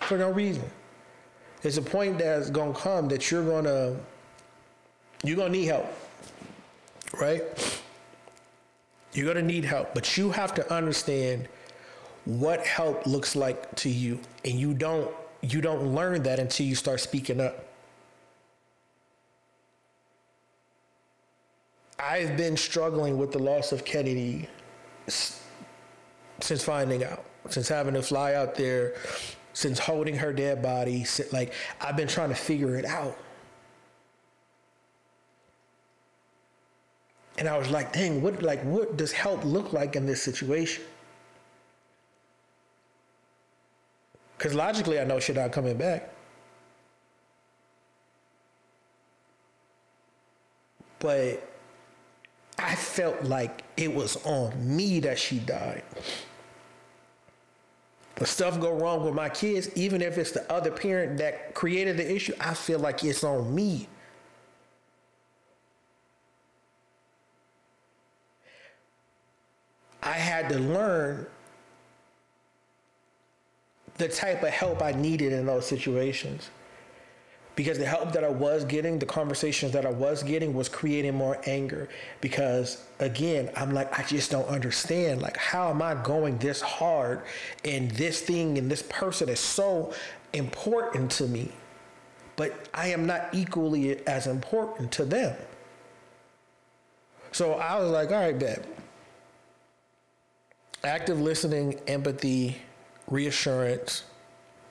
for 0.00 0.18
no 0.18 0.30
reason. 0.30 0.64
There's 1.62 1.78
a 1.78 1.82
point 1.82 2.18
that's 2.18 2.50
gonna 2.50 2.74
come 2.74 3.08
that 3.08 3.30
you're 3.30 3.44
gonna 3.44 3.96
you're 5.24 5.36
gonna 5.36 5.50
need 5.50 5.66
help. 5.66 5.86
Right? 7.20 7.42
You're 9.12 9.26
gonna 9.26 9.46
need 9.46 9.64
help, 9.64 9.94
but 9.94 10.16
you 10.16 10.30
have 10.30 10.54
to 10.54 10.72
understand 10.72 11.48
what 12.24 12.64
help 12.66 13.06
looks 13.06 13.36
like 13.36 13.74
to 13.76 13.88
you. 13.90 14.18
And 14.44 14.54
you 14.54 14.74
don't 14.74 15.10
you 15.42 15.60
don't 15.60 15.94
learn 15.94 16.22
that 16.22 16.38
until 16.38 16.66
you 16.66 16.74
start 16.74 17.00
speaking 17.00 17.40
up. 17.40 17.66
I've 21.98 22.36
been 22.36 22.56
struggling 22.56 23.18
with 23.18 23.32
the 23.32 23.38
loss 23.38 23.72
of 23.72 23.84
Kennedy 23.84 24.48
since 25.06 26.64
finding 26.64 27.04
out, 27.04 27.24
since 27.48 27.68
having 27.68 27.94
to 27.94 28.02
fly 28.02 28.34
out 28.34 28.54
there, 28.54 28.94
since 29.52 29.78
holding 29.78 30.16
her 30.16 30.32
dead 30.32 30.62
body. 30.62 31.06
Like, 31.32 31.52
I've 31.80 31.96
been 31.96 32.08
trying 32.08 32.30
to 32.30 32.34
figure 32.34 32.76
it 32.76 32.84
out. 32.84 33.16
And 37.38 37.48
I 37.48 37.56
was 37.56 37.70
like, 37.70 37.92
dang, 37.92 38.20
what 38.20 38.42
like 38.42 38.62
what 38.62 38.96
does 38.96 39.10
help 39.10 39.44
look 39.44 39.72
like 39.72 39.96
in 39.96 40.06
this 40.06 40.22
situation? 40.22 40.84
Because 44.42 44.56
logically, 44.56 44.98
I 44.98 45.04
know 45.04 45.20
she's 45.20 45.36
not 45.36 45.52
coming 45.52 45.76
back. 45.76 46.10
But 50.98 51.48
I 52.58 52.74
felt 52.74 53.22
like 53.22 53.62
it 53.76 53.94
was 53.94 54.16
on 54.26 54.52
me 54.76 54.98
that 54.98 55.16
she 55.20 55.38
died. 55.38 55.84
When 58.16 58.26
stuff 58.26 58.58
go 58.58 58.72
wrong 58.72 59.04
with 59.04 59.14
my 59.14 59.28
kids, 59.28 59.70
even 59.76 60.02
if 60.02 60.18
it's 60.18 60.32
the 60.32 60.52
other 60.52 60.72
parent 60.72 61.18
that 61.18 61.54
created 61.54 61.96
the 61.96 62.12
issue, 62.12 62.34
I 62.40 62.54
feel 62.54 62.80
like 62.80 63.04
it's 63.04 63.22
on 63.22 63.54
me. 63.54 63.86
I 70.02 70.14
had 70.14 70.48
to 70.48 70.58
learn 70.58 71.28
the 74.02 74.08
type 74.08 74.42
of 74.42 74.48
help 74.48 74.82
I 74.82 74.90
needed 74.90 75.32
in 75.32 75.46
those 75.46 75.64
situations. 75.64 76.50
Because 77.54 77.78
the 77.78 77.86
help 77.86 78.12
that 78.14 78.24
I 78.24 78.30
was 78.30 78.64
getting, 78.64 78.98
the 78.98 79.06
conversations 79.06 79.70
that 79.72 79.86
I 79.86 79.90
was 79.90 80.24
getting 80.24 80.54
was 80.54 80.68
creating 80.68 81.14
more 81.14 81.38
anger. 81.46 81.88
Because 82.20 82.84
again, 82.98 83.50
I'm 83.54 83.72
like, 83.72 83.96
I 83.96 84.02
just 84.02 84.30
don't 84.30 84.48
understand. 84.48 85.22
Like, 85.22 85.36
how 85.36 85.70
am 85.70 85.82
I 85.82 85.94
going 85.94 86.38
this 86.38 86.60
hard 86.60 87.22
and 87.64 87.92
this 87.92 88.22
thing 88.22 88.58
and 88.58 88.68
this 88.68 88.82
person 88.82 89.28
is 89.28 89.38
so 89.38 89.94
important 90.32 91.12
to 91.12 91.28
me, 91.28 91.52
but 92.34 92.68
I 92.74 92.88
am 92.88 93.06
not 93.06 93.28
equally 93.32 94.04
as 94.08 94.26
important 94.26 94.90
to 94.92 95.04
them. 95.04 95.36
So 97.30 97.54
I 97.54 97.78
was 97.78 97.90
like, 97.90 98.10
all 98.10 98.16
right, 98.16 98.36
bet. 98.36 98.66
Active 100.82 101.20
listening, 101.20 101.78
empathy, 101.86 102.62
reassurance, 103.12 104.04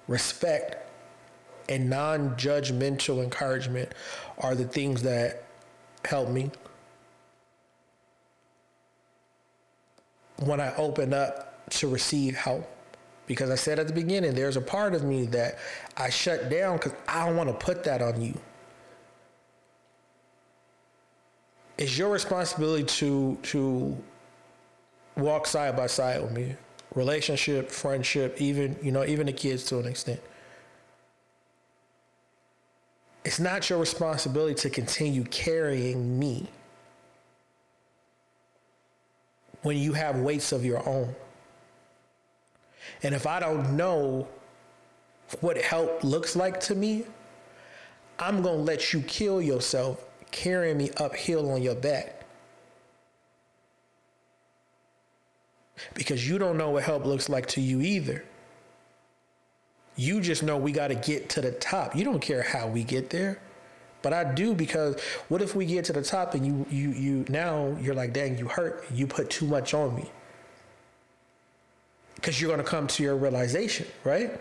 respect, 0.07 0.89
and 1.69 1.89
non 1.89 2.31
judgmental 2.35 3.23
encouragement 3.23 3.93
are 4.39 4.55
the 4.55 4.65
things 4.65 5.03
that 5.03 5.43
help 6.03 6.29
me. 6.29 6.51
When 10.37 10.59
I 10.59 10.75
open 10.75 11.13
up 11.13 11.69
to 11.69 11.87
receive 11.87 12.35
help, 12.35 12.67
because 13.27 13.51
I 13.51 13.55
said 13.55 13.77
at 13.77 13.87
the 13.87 13.93
beginning, 13.93 14.33
there's 14.33 14.57
a 14.57 14.61
part 14.61 14.95
of 14.95 15.03
me 15.03 15.25
that 15.27 15.59
I 15.95 16.09
shut 16.09 16.49
down 16.49 16.77
because 16.77 16.93
I 17.07 17.27
don't 17.27 17.37
want 17.37 17.47
to 17.47 17.65
put 17.65 17.83
that 17.83 18.01
on 18.01 18.19
you. 18.19 18.37
It's 21.77 21.95
your 21.97 22.09
responsibility 22.09 22.83
to 22.83 23.37
to 23.43 23.97
walk 25.15 25.45
side 25.45 25.75
by 25.75 25.87
side 25.87 26.21
with 26.21 26.31
me 26.31 26.55
relationship, 26.95 27.69
friendship, 27.69 28.39
even, 28.39 28.77
you 28.81 28.91
know, 28.91 29.05
even 29.05 29.27
the 29.27 29.33
kids 29.33 29.63
to 29.65 29.79
an 29.79 29.87
extent. 29.87 30.19
It's 33.23 33.39
not 33.39 33.69
your 33.69 33.79
responsibility 33.79 34.55
to 34.55 34.69
continue 34.69 35.23
carrying 35.25 36.17
me 36.17 36.47
when 39.61 39.77
you 39.77 39.93
have 39.93 40.17
weights 40.19 40.51
of 40.51 40.65
your 40.65 40.87
own. 40.87 41.15
And 43.03 43.13
if 43.13 43.27
I 43.27 43.39
don't 43.39 43.77
know 43.77 44.27
what 45.39 45.57
help 45.57 46.03
looks 46.03 46.35
like 46.35 46.59
to 46.61 46.75
me, 46.75 47.05
I'm 48.19 48.41
going 48.41 48.57
to 48.57 48.63
let 48.63 48.91
you 48.91 49.01
kill 49.01 49.41
yourself 49.41 50.03
carrying 50.31 50.77
me 50.77 50.89
uphill 50.97 51.51
on 51.51 51.61
your 51.61 51.75
back. 51.75 52.20
Because 55.93 56.27
you 56.27 56.37
don't 56.37 56.57
know 56.57 56.71
what 56.71 56.83
help 56.83 57.05
looks 57.05 57.29
like 57.29 57.45
to 57.47 57.61
you 57.61 57.81
either. 57.81 58.23
You 59.95 60.21
just 60.21 60.43
know 60.43 60.57
we 60.57 60.71
got 60.71 60.87
to 60.87 60.95
get 60.95 61.29
to 61.29 61.41
the 61.41 61.51
top. 61.51 61.95
You 61.95 62.03
don't 62.03 62.21
care 62.21 62.41
how 62.41 62.67
we 62.67 62.83
get 62.83 63.09
there. 63.09 63.39
But 64.01 64.13
I 64.13 64.23
do 64.33 64.55
because 64.55 64.99
what 65.27 65.41
if 65.41 65.55
we 65.55 65.65
get 65.65 65.85
to 65.85 65.93
the 65.93 66.01
top 66.01 66.33
and 66.33 66.45
you 66.45 66.65
you 66.71 66.89
you 66.91 67.25
now 67.29 67.75
you're 67.79 67.93
like, 67.93 68.13
dang, 68.13 68.37
you 68.37 68.47
hurt 68.47 68.85
You 68.91 69.05
put 69.05 69.29
too 69.29 69.45
much 69.45 69.73
on 69.73 69.95
me. 69.95 70.09
Because 72.15 72.41
you're 72.41 72.49
gonna 72.49 72.63
come 72.63 72.87
to 72.87 73.03
your 73.03 73.15
realization, 73.15 73.87
right? 74.03 74.39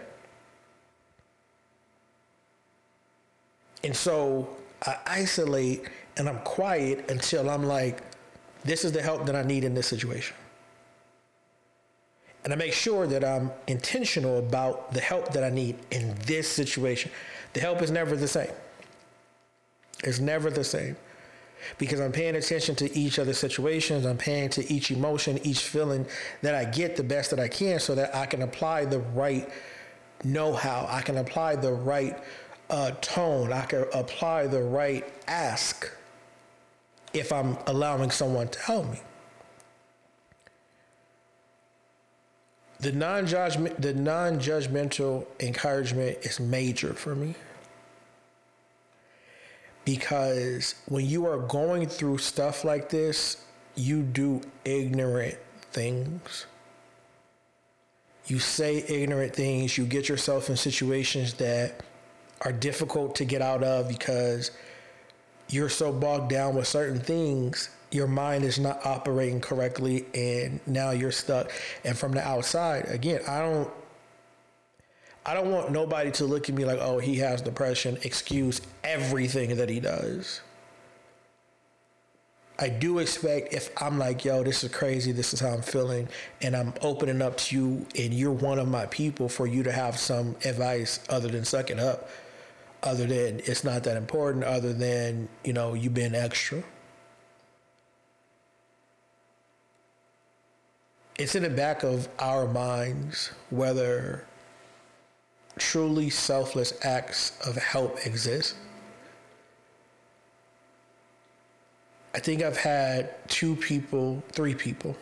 And 3.82 3.96
so 3.96 4.48
I 4.86 4.96
isolate 5.06 5.88
and 6.16 6.28
I'm 6.28 6.38
quiet 6.40 7.10
until 7.10 7.48
I'm 7.48 7.64
like, 7.64 8.02
this 8.64 8.84
is 8.84 8.92
the 8.92 9.02
help 9.02 9.26
that 9.26 9.34
I 9.34 9.42
need 9.42 9.64
in 9.64 9.74
this 9.74 9.86
situation. 9.86 10.36
And 12.44 12.52
I 12.52 12.56
make 12.56 12.72
sure 12.72 13.06
that 13.06 13.22
I'm 13.22 13.50
intentional 13.66 14.38
about 14.38 14.92
the 14.94 15.00
help 15.00 15.32
that 15.32 15.44
I 15.44 15.50
need 15.50 15.76
in 15.90 16.14
this 16.26 16.48
situation. 16.48 17.10
The 17.52 17.60
help 17.60 17.82
is 17.82 17.90
never 17.90 18.16
the 18.16 18.28
same. 18.28 18.50
It's 20.04 20.20
never 20.20 20.50
the 20.50 20.64
same 20.64 20.96
because 21.76 22.00
I'm 22.00 22.12
paying 22.12 22.36
attention 22.36 22.74
to 22.76 22.96
each 22.96 23.18
other's 23.18 23.38
situations. 23.38 24.06
I'm 24.06 24.16
paying 24.16 24.48
to 24.50 24.72
each 24.72 24.90
emotion, 24.90 25.38
each 25.44 25.60
feeling 25.60 26.06
that 26.40 26.54
I 26.54 26.64
get 26.64 26.96
the 26.96 27.04
best 27.04 27.30
that 27.30 27.40
I 27.40 27.48
can 27.48 27.78
so 27.80 27.94
that 27.94 28.14
I 28.14 28.26
can 28.26 28.42
apply 28.42 28.86
the 28.86 29.00
right 29.00 29.48
know 30.24 30.52
how. 30.52 30.86
I 30.88 31.02
can 31.02 31.18
apply 31.18 31.56
the 31.56 31.72
right 31.72 32.18
uh, 32.68 32.92
tone. 33.00 33.52
I 33.52 33.62
can 33.62 33.84
apply 33.92 34.46
the 34.46 34.62
right 34.62 35.04
ask 35.26 35.90
if 37.12 37.32
I'm 37.32 37.56
allowing 37.66 38.10
someone 38.10 38.48
to 38.48 38.60
help 38.60 38.90
me. 38.90 39.00
The 42.80 42.92
non-judgment, 42.92 43.80
the 43.80 43.92
non-judgmental 43.92 45.26
encouragement 45.38 46.18
is 46.22 46.40
major 46.40 46.94
for 46.94 47.14
me 47.14 47.34
because 49.84 50.74
when 50.86 51.04
you 51.04 51.26
are 51.26 51.38
going 51.38 51.86
through 51.88 52.18
stuff 52.18 52.64
like 52.64 52.88
this, 52.88 53.44
you 53.74 54.02
do 54.02 54.40
ignorant 54.64 55.36
things. 55.72 56.46
You 58.26 58.38
say 58.38 58.84
ignorant 58.88 59.34
things, 59.34 59.76
you 59.76 59.84
get 59.84 60.08
yourself 60.08 60.48
in 60.48 60.56
situations 60.56 61.34
that 61.34 61.80
are 62.42 62.52
difficult 62.52 63.14
to 63.16 63.24
get 63.24 63.42
out 63.42 63.62
of 63.62 63.88
because 63.88 64.52
you're 65.48 65.68
so 65.68 65.92
bogged 65.92 66.30
down 66.30 66.54
with 66.54 66.66
certain 66.66 67.00
things, 67.00 67.70
your 67.90 68.06
mind 68.06 68.44
is 68.44 68.58
not 68.58 68.84
operating 68.84 69.40
correctly, 69.40 70.06
and 70.14 70.60
now 70.66 70.90
you're 70.90 71.12
stuck. 71.12 71.50
And 71.84 71.96
from 71.98 72.12
the 72.12 72.26
outside, 72.26 72.86
again, 72.88 73.20
I 73.26 73.40
don't. 73.40 73.70
I 75.26 75.34
don't 75.34 75.52
want 75.52 75.70
nobody 75.70 76.10
to 76.12 76.24
look 76.24 76.48
at 76.48 76.54
me 76.54 76.64
like, 76.64 76.78
oh, 76.80 76.98
he 76.98 77.16
has 77.16 77.42
depression, 77.42 77.98
excuse 78.04 78.62
everything 78.82 79.54
that 79.56 79.68
he 79.68 79.78
does. 79.78 80.40
I 82.58 82.70
do 82.70 82.98
expect 83.00 83.52
if 83.52 83.70
I'm 83.82 83.98
like, 83.98 84.24
yo, 84.24 84.42
this 84.42 84.64
is 84.64 84.72
crazy, 84.72 85.12
this 85.12 85.34
is 85.34 85.40
how 85.40 85.50
I'm 85.50 85.60
feeling, 85.60 86.08
and 86.40 86.56
I'm 86.56 86.72
opening 86.80 87.20
up 87.20 87.36
to 87.36 87.54
you, 87.54 87.86
and 87.98 88.14
you're 88.14 88.32
one 88.32 88.58
of 88.58 88.66
my 88.66 88.86
people, 88.86 89.28
for 89.28 89.46
you 89.46 89.62
to 89.62 89.72
have 89.72 89.98
some 89.98 90.36
advice 90.44 91.00
other 91.10 91.28
than 91.28 91.44
sucking 91.44 91.78
up 91.78 92.08
other 92.82 93.06
than 93.06 93.40
it's 93.40 93.64
not 93.64 93.84
that 93.84 93.96
important, 93.96 94.44
other 94.44 94.72
than, 94.72 95.28
you 95.44 95.52
know, 95.52 95.74
you've 95.74 95.94
been 95.94 96.14
extra. 96.14 96.62
It's 101.20 101.34
in 101.34 101.42
the 101.42 101.50
back 101.50 101.82
of 101.82 102.08
our 102.18 102.48
minds 102.48 103.30
whether 103.50 104.24
truly 105.58 106.08
selfless 106.08 106.72
acts 106.82 107.38
of 107.46 107.56
help 107.56 108.06
exist. 108.06 108.56
I 112.14 112.20
think 112.20 112.42
I've 112.42 112.56
had 112.56 113.28
two 113.28 113.54
people, 113.54 114.22
three 114.32 114.54
people 114.54 114.96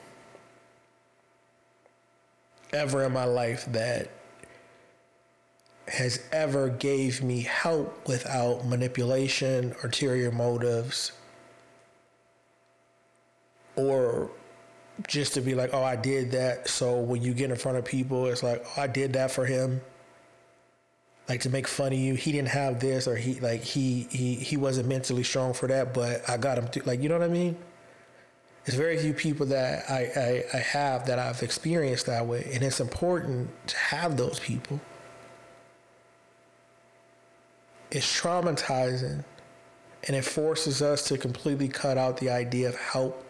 ever 2.72 3.04
in 3.04 3.12
my 3.12 3.24
life 3.24 3.64
that 3.66 4.10
has 5.86 6.20
ever 6.32 6.68
gave 6.68 7.22
me 7.22 7.42
help 7.42 8.08
without 8.08 8.66
manipulation, 8.66 9.72
ulterior 9.84 10.32
motives, 10.32 11.12
or 13.76 14.32
just 15.06 15.34
to 15.34 15.40
be 15.40 15.54
like, 15.54 15.70
oh, 15.72 15.82
I 15.82 15.96
did 15.96 16.32
that. 16.32 16.68
So 16.68 16.98
when 16.98 17.22
you 17.22 17.34
get 17.34 17.50
in 17.50 17.56
front 17.56 17.78
of 17.78 17.84
people, 17.84 18.26
it's 18.26 18.42
like, 18.42 18.64
oh, 18.66 18.82
I 18.82 18.86
did 18.86 19.12
that 19.14 19.30
for 19.30 19.46
him. 19.46 19.80
Like 21.28 21.40
to 21.42 21.50
make 21.50 21.68
fun 21.68 21.92
of 21.92 21.98
you. 21.98 22.14
He 22.14 22.32
didn't 22.32 22.48
have 22.48 22.80
this, 22.80 23.06
or 23.06 23.14
he 23.14 23.38
like 23.40 23.62
he 23.62 24.08
he 24.10 24.34
he 24.34 24.56
wasn't 24.56 24.88
mentally 24.88 25.22
strong 25.22 25.52
for 25.52 25.66
that, 25.68 25.92
but 25.92 26.28
I 26.28 26.38
got 26.38 26.56
him. 26.56 26.68
To, 26.68 26.82
like 26.84 27.02
you 27.02 27.10
know 27.10 27.18
what 27.18 27.28
I 27.28 27.32
mean? 27.32 27.54
There's 28.64 28.78
very 28.78 28.96
few 28.96 29.12
people 29.12 29.44
that 29.46 29.90
I, 29.90 30.44
I 30.54 30.56
I 30.56 30.60
have 30.60 31.06
that 31.06 31.18
I've 31.18 31.42
experienced 31.42 32.06
that 32.06 32.26
way, 32.26 32.48
and 32.54 32.62
it's 32.62 32.80
important 32.80 33.50
to 33.68 33.76
have 33.76 34.16
those 34.16 34.40
people 34.40 34.80
it's 37.90 38.20
traumatizing 38.20 39.24
and 40.06 40.16
it 40.16 40.24
forces 40.24 40.82
us 40.82 41.08
to 41.08 41.18
completely 41.18 41.68
cut 41.68 41.98
out 41.98 42.16
the 42.18 42.30
idea 42.30 42.68
of 42.68 42.76
help, 42.76 43.24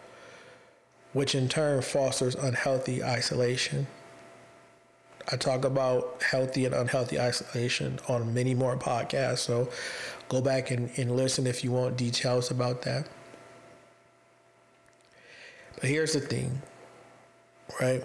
which 1.13 1.35
in 1.35 1.49
turn 1.49 1.81
fosters 1.81 2.35
unhealthy 2.35 3.03
isolation. 3.03 3.87
I 5.31 5.35
talk 5.35 5.65
about 5.65 6.23
healthy 6.23 6.65
and 6.65 6.73
unhealthy 6.73 7.19
isolation 7.19 7.99
on 8.07 8.33
many 8.33 8.55
more 8.55 8.75
podcasts, 8.77 9.39
so 9.39 9.69
go 10.27 10.41
back 10.41 10.71
and, 10.71 10.89
and 10.97 11.15
listen 11.15 11.45
if 11.45 11.63
you 11.63 11.71
want 11.71 11.97
details 11.97 12.51
about 12.51 12.81
that. 12.83 13.07
But 15.75 15.89
here's 15.89 16.13
the 16.13 16.19
thing, 16.19 16.61
right? 17.79 18.03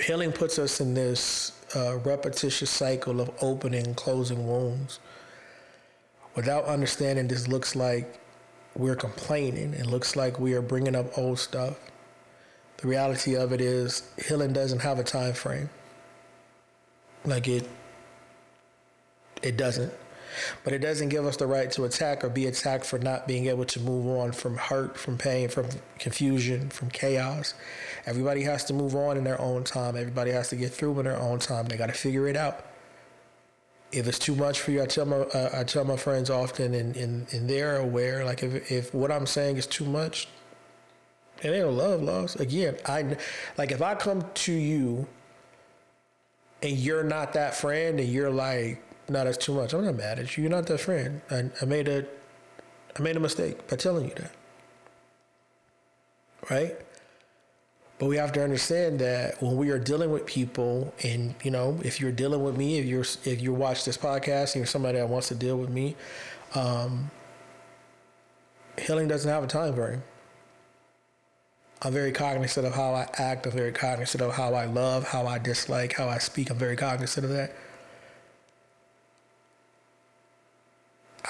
Healing 0.00 0.32
puts 0.32 0.58
us 0.58 0.80
in 0.80 0.94
this 0.94 1.52
uh, 1.76 1.98
repetitious 1.98 2.70
cycle 2.70 3.20
of 3.20 3.30
opening 3.42 3.86
and 3.86 3.96
closing 3.96 4.46
wounds. 4.46 5.00
Without 6.34 6.64
understanding, 6.64 7.28
this 7.28 7.46
looks 7.46 7.76
like 7.76 8.20
we're 8.76 8.96
complaining. 8.96 9.74
It 9.74 9.86
looks 9.86 10.16
like 10.16 10.40
we 10.40 10.54
are 10.54 10.62
bringing 10.62 10.96
up 10.96 11.16
old 11.16 11.38
stuff. 11.38 11.78
The 12.78 12.88
reality 12.88 13.36
of 13.36 13.52
it 13.52 13.60
is, 13.60 14.02
healing 14.26 14.52
doesn't 14.52 14.80
have 14.80 14.98
a 14.98 15.04
time 15.04 15.32
frame. 15.32 15.70
Like 17.24 17.48
it, 17.48 17.68
it 19.42 19.56
doesn't. 19.56 19.92
But 20.64 20.72
it 20.72 20.80
doesn't 20.80 21.10
give 21.10 21.26
us 21.26 21.36
the 21.36 21.46
right 21.46 21.70
to 21.72 21.84
attack 21.84 22.24
or 22.24 22.28
be 22.28 22.46
attacked 22.46 22.84
for 22.84 22.98
not 22.98 23.28
being 23.28 23.46
able 23.46 23.64
to 23.66 23.80
move 23.80 24.06
on 24.18 24.32
from 24.32 24.56
hurt, 24.56 24.96
from 24.98 25.16
pain, 25.16 25.48
from 25.48 25.68
confusion, 26.00 26.70
from 26.70 26.90
chaos. 26.90 27.54
Everybody 28.04 28.42
has 28.42 28.64
to 28.64 28.74
move 28.74 28.96
on 28.96 29.16
in 29.16 29.22
their 29.22 29.40
own 29.40 29.62
time. 29.62 29.96
Everybody 29.96 30.32
has 30.32 30.48
to 30.48 30.56
get 30.56 30.72
through 30.72 30.98
in 30.98 31.04
their 31.04 31.20
own 31.20 31.38
time. 31.38 31.66
They 31.66 31.76
got 31.76 31.86
to 31.86 31.92
figure 31.92 32.26
it 32.26 32.36
out. 32.36 32.64
If 33.94 34.08
it's 34.08 34.18
too 34.18 34.34
much 34.34 34.60
for 34.60 34.72
you, 34.72 34.82
I 34.82 34.86
tell 34.86 35.06
my 35.06 35.18
uh, 35.18 35.50
I 35.60 35.64
tell 35.64 35.84
my 35.84 35.96
friends 35.96 36.28
often, 36.28 36.74
and, 36.74 36.96
and, 36.96 37.32
and 37.32 37.48
they're 37.48 37.76
aware. 37.76 38.24
Like 38.24 38.42
if 38.42 38.70
if 38.70 38.92
what 38.92 39.12
I'm 39.12 39.26
saying 39.26 39.56
is 39.56 39.66
too 39.66 39.84
much, 39.84 40.28
and 41.42 41.52
they 41.52 41.60
don't 41.60 41.76
love 41.76 42.02
loss. 42.02 42.34
Again, 42.36 42.76
I 42.86 43.16
like 43.56 43.70
if 43.70 43.82
I 43.82 43.94
come 43.94 44.24
to 44.34 44.52
you 44.52 45.06
and 46.62 46.76
you're 46.76 47.04
not 47.04 47.34
that 47.34 47.54
friend, 47.54 48.00
and 48.00 48.08
you're 48.08 48.30
like, 48.30 48.82
no, 49.08 49.24
that's 49.24 49.36
too 49.36 49.54
much. 49.54 49.72
I'm 49.74 49.84
not 49.84 49.96
mad 49.96 50.18
at 50.18 50.36
you. 50.36 50.42
You're 50.42 50.50
not 50.50 50.66
that 50.66 50.80
friend. 50.80 51.20
I, 51.30 51.50
I 51.62 51.64
made 51.64 51.88
a 51.88 52.04
I 52.98 53.02
made 53.02 53.16
a 53.16 53.20
mistake 53.20 53.68
by 53.68 53.76
telling 53.76 54.08
you 54.08 54.14
that. 54.16 54.32
Right? 56.50 56.76
But 57.98 58.06
we 58.06 58.16
have 58.16 58.32
to 58.32 58.42
understand 58.42 58.98
that 58.98 59.40
when 59.40 59.56
we 59.56 59.70
are 59.70 59.78
dealing 59.78 60.10
with 60.10 60.26
people, 60.26 60.92
and 61.04 61.34
you 61.44 61.50
know, 61.50 61.78
if 61.84 62.00
you're 62.00 62.12
dealing 62.12 62.42
with 62.42 62.56
me, 62.56 62.78
if 62.78 62.86
you're 62.86 63.04
if 63.24 63.40
you 63.40 63.54
watch 63.54 63.84
this 63.84 63.96
podcast 63.96 64.54
and 64.54 64.56
you're 64.56 64.66
somebody 64.66 64.98
that 64.98 65.08
wants 65.08 65.28
to 65.28 65.34
deal 65.34 65.56
with 65.56 65.70
me, 65.70 65.94
um, 66.54 67.10
healing 68.78 69.06
doesn't 69.06 69.30
have 69.30 69.44
a 69.44 69.46
time 69.46 69.74
frame. 69.74 70.02
I'm 71.82 71.92
very 71.92 72.12
cognizant 72.12 72.66
of 72.66 72.74
how 72.74 72.94
I 72.94 73.08
act. 73.18 73.46
I'm 73.46 73.52
very 73.52 73.72
cognizant 73.72 74.22
of 74.22 74.32
how 74.32 74.54
I 74.54 74.64
love, 74.64 75.06
how 75.06 75.26
I 75.26 75.38
dislike, 75.38 75.92
how 75.92 76.08
I 76.08 76.18
speak. 76.18 76.50
I'm 76.50 76.56
very 76.56 76.76
cognizant 76.76 77.24
of 77.24 77.30
that. 77.32 77.54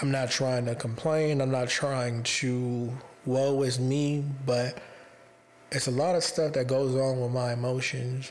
I'm 0.01 0.11
not 0.11 0.31
trying 0.31 0.65
to 0.67 0.75
complain. 0.75 1.41
I'm 1.41 1.51
not 1.51 1.69
trying 1.69 2.23
to 2.23 2.93
woe 3.27 3.63
is 3.63 3.79
me, 3.79 4.25
but 4.47 4.79
it's 5.75 5.89
a 5.89 5.91
lot 5.91 6.15
of 6.15 6.23
stuff 6.23 6.53
that 6.53 6.69
goes 6.69 6.95
on 6.95 7.21
with 7.21 7.33
my 7.33 7.53
emotions 7.53 8.31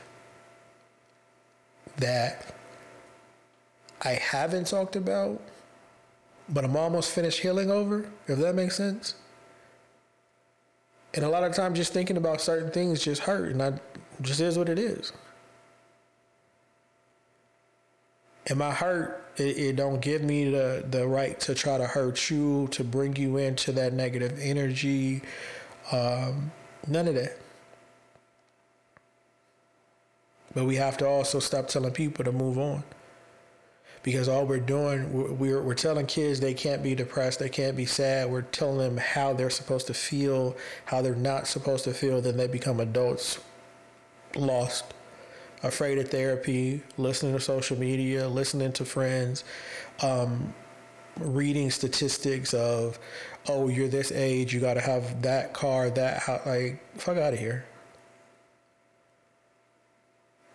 that 1.98 2.54
I 4.00 4.12
haven't 4.12 4.66
talked 4.66 4.96
about, 4.96 5.40
but 6.48 6.64
I'm 6.64 6.74
almost 6.74 7.10
finished 7.10 7.40
healing 7.40 7.70
over, 7.70 8.10
if 8.26 8.38
that 8.38 8.54
makes 8.54 8.76
sense. 8.76 9.14
And 11.12 11.24
a 11.24 11.28
lot 11.28 11.44
of 11.44 11.54
times 11.54 11.78
just 11.78 11.92
thinking 11.92 12.16
about 12.16 12.40
certain 12.40 12.70
things 12.70 13.04
just 13.04 13.22
hurt 13.22 13.52
and 13.52 13.62
I 13.62 13.78
just 14.22 14.40
is 14.40 14.56
what 14.56 14.70
it 14.70 14.78
is. 14.78 15.12
And 18.46 18.58
my 18.58 18.72
hurt, 18.72 19.22
it, 19.36 19.56
it 19.56 19.76
don't 19.76 20.00
give 20.00 20.22
me 20.22 20.50
the, 20.50 20.84
the 20.88 21.06
right 21.06 21.38
to 21.40 21.54
try 21.54 21.76
to 21.76 21.86
hurt 21.86 22.30
you, 22.30 22.68
to 22.72 22.82
bring 22.82 23.16
you 23.16 23.36
into 23.36 23.70
that 23.72 23.92
negative 23.92 24.38
energy. 24.40 25.22
Um, 25.92 26.50
none 26.86 27.08
of 27.08 27.14
that. 27.14 27.38
But 30.54 30.66
we 30.66 30.76
have 30.76 30.96
to 30.98 31.06
also 31.06 31.40
stop 31.40 31.68
telling 31.68 31.92
people 31.92 32.24
to 32.24 32.32
move 32.32 32.58
on. 32.58 32.84
Because 34.02 34.28
all 34.28 34.44
we're 34.46 34.60
doing, 34.60 35.38
we're, 35.38 35.62
we're 35.62 35.74
telling 35.74 36.06
kids 36.06 36.38
they 36.38 36.52
can't 36.52 36.82
be 36.82 36.94
depressed, 36.94 37.38
they 37.38 37.48
can't 37.48 37.74
be 37.74 37.86
sad. 37.86 38.30
We're 38.30 38.42
telling 38.42 38.78
them 38.78 38.98
how 38.98 39.32
they're 39.32 39.48
supposed 39.48 39.86
to 39.86 39.94
feel, 39.94 40.56
how 40.84 41.00
they're 41.00 41.14
not 41.14 41.46
supposed 41.46 41.84
to 41.84 41.94
feel. 41.94 42.20
Then 42.20 42.36
they 42.36 42.46
become 42.46 42.80
adults 42.80 43.40
lost, 44.36 44.92
afraid 45.62 45.98
of 45.98 46.10
therapy, 46.10 46.82
listening 46.98 47.32
to 47.32 47.40
social 47.40 47.78
media, 47.78 48.28
listening 48.28 48.72
to 48.72 48.84
friends, 48.84 49.42
um, 50.02 50.52
reading 51.18 51.70
statistics 51.70 52.54
of, 52.54 52.98
oh, 53.48 53.68
you're 53.68 53.88
this 53.88 54.12
age, 54.12 54.52
you 54.54 54.60
got 54.60 54.74
to 54.74 54.80
have 54.80 55.22
that 55.22 55.52
car, 55.52 55.90
that 55.90 56.18
house. 56.18 56.44
Like, 56.46 56.80
fuck 56.98 57.16
out 57.16 57.32
of 57.32 57.38
here. 57.38 57.64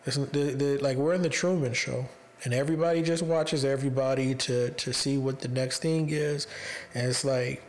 It's, 0.05 0.16
the, 0.18 0.55
the, 0.55 0.78
like 0.78 0.97
we're 0.97 1.14
in 1.14 1.22
the 1.22 1.30
Truman 1.30 1.74
Show, 1.74 2.05
and 2.43 2.53
everybody 2.53 3.01
just 3.01 3.22
watches 3.22 3.66
everybody 3.66 4.34
to 4.34 4.72
to 4.72 4.93
see 4.93 5.18
what 5.18 5.41
the 5.41 5.49
next 5.49 5.82
thing 5.82 6.10
is, 6.10 6.47
and 6.95 7.07
it's 7.07 7.26
like 7.26 7.62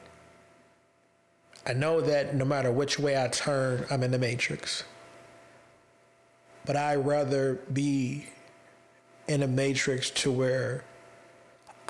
I 1.66 1.72
know 1.72 2.00
that 2.00 2.34
no 2.34 2.44
matter 2.44 2.72
which 2.72 2.98
way 2.98 3.22
I 3.22 3.28
turn, 3.28 3.84
I'm 3.90 4.02
in 4.02 4.10
the 4.10 4.18
matrix. 4.18 4.84
But 6.64 6.76
I'd 6.76 7.04
rather 7.06 7.60
be 7.72 8.26
in 9.28 9.42
a 9.42 9.46
matrix 9.46 10.10
to 10.10 10.32
where 10.32 10.84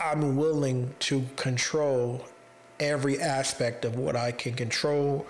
I'm 0.01 0.37
willing 0.37 0.95
to 1.01 1.27
control 1.37 2.25
every 2.81 3.21
aspect 3.21 3.85
of 3.85 3.97
what 3.97 4.17
I 4.17 4.33
can 4.33 4.55
control, 4.55 5.27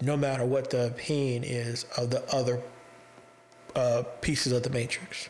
no 0.00 0.16
matter 0.16 0.44
what 0.44 0.70
the 0.70 0.86
opinion 0.86 1.44
is 1.44 1.86
of 1.96 2.10
the 2.10 2.24
other 2.34 2.60
uh, 3.76 4.02
pieces 4.20 4.52
of 4.52 4.64
the 4.64 4.70
matrix. 4.70 5.28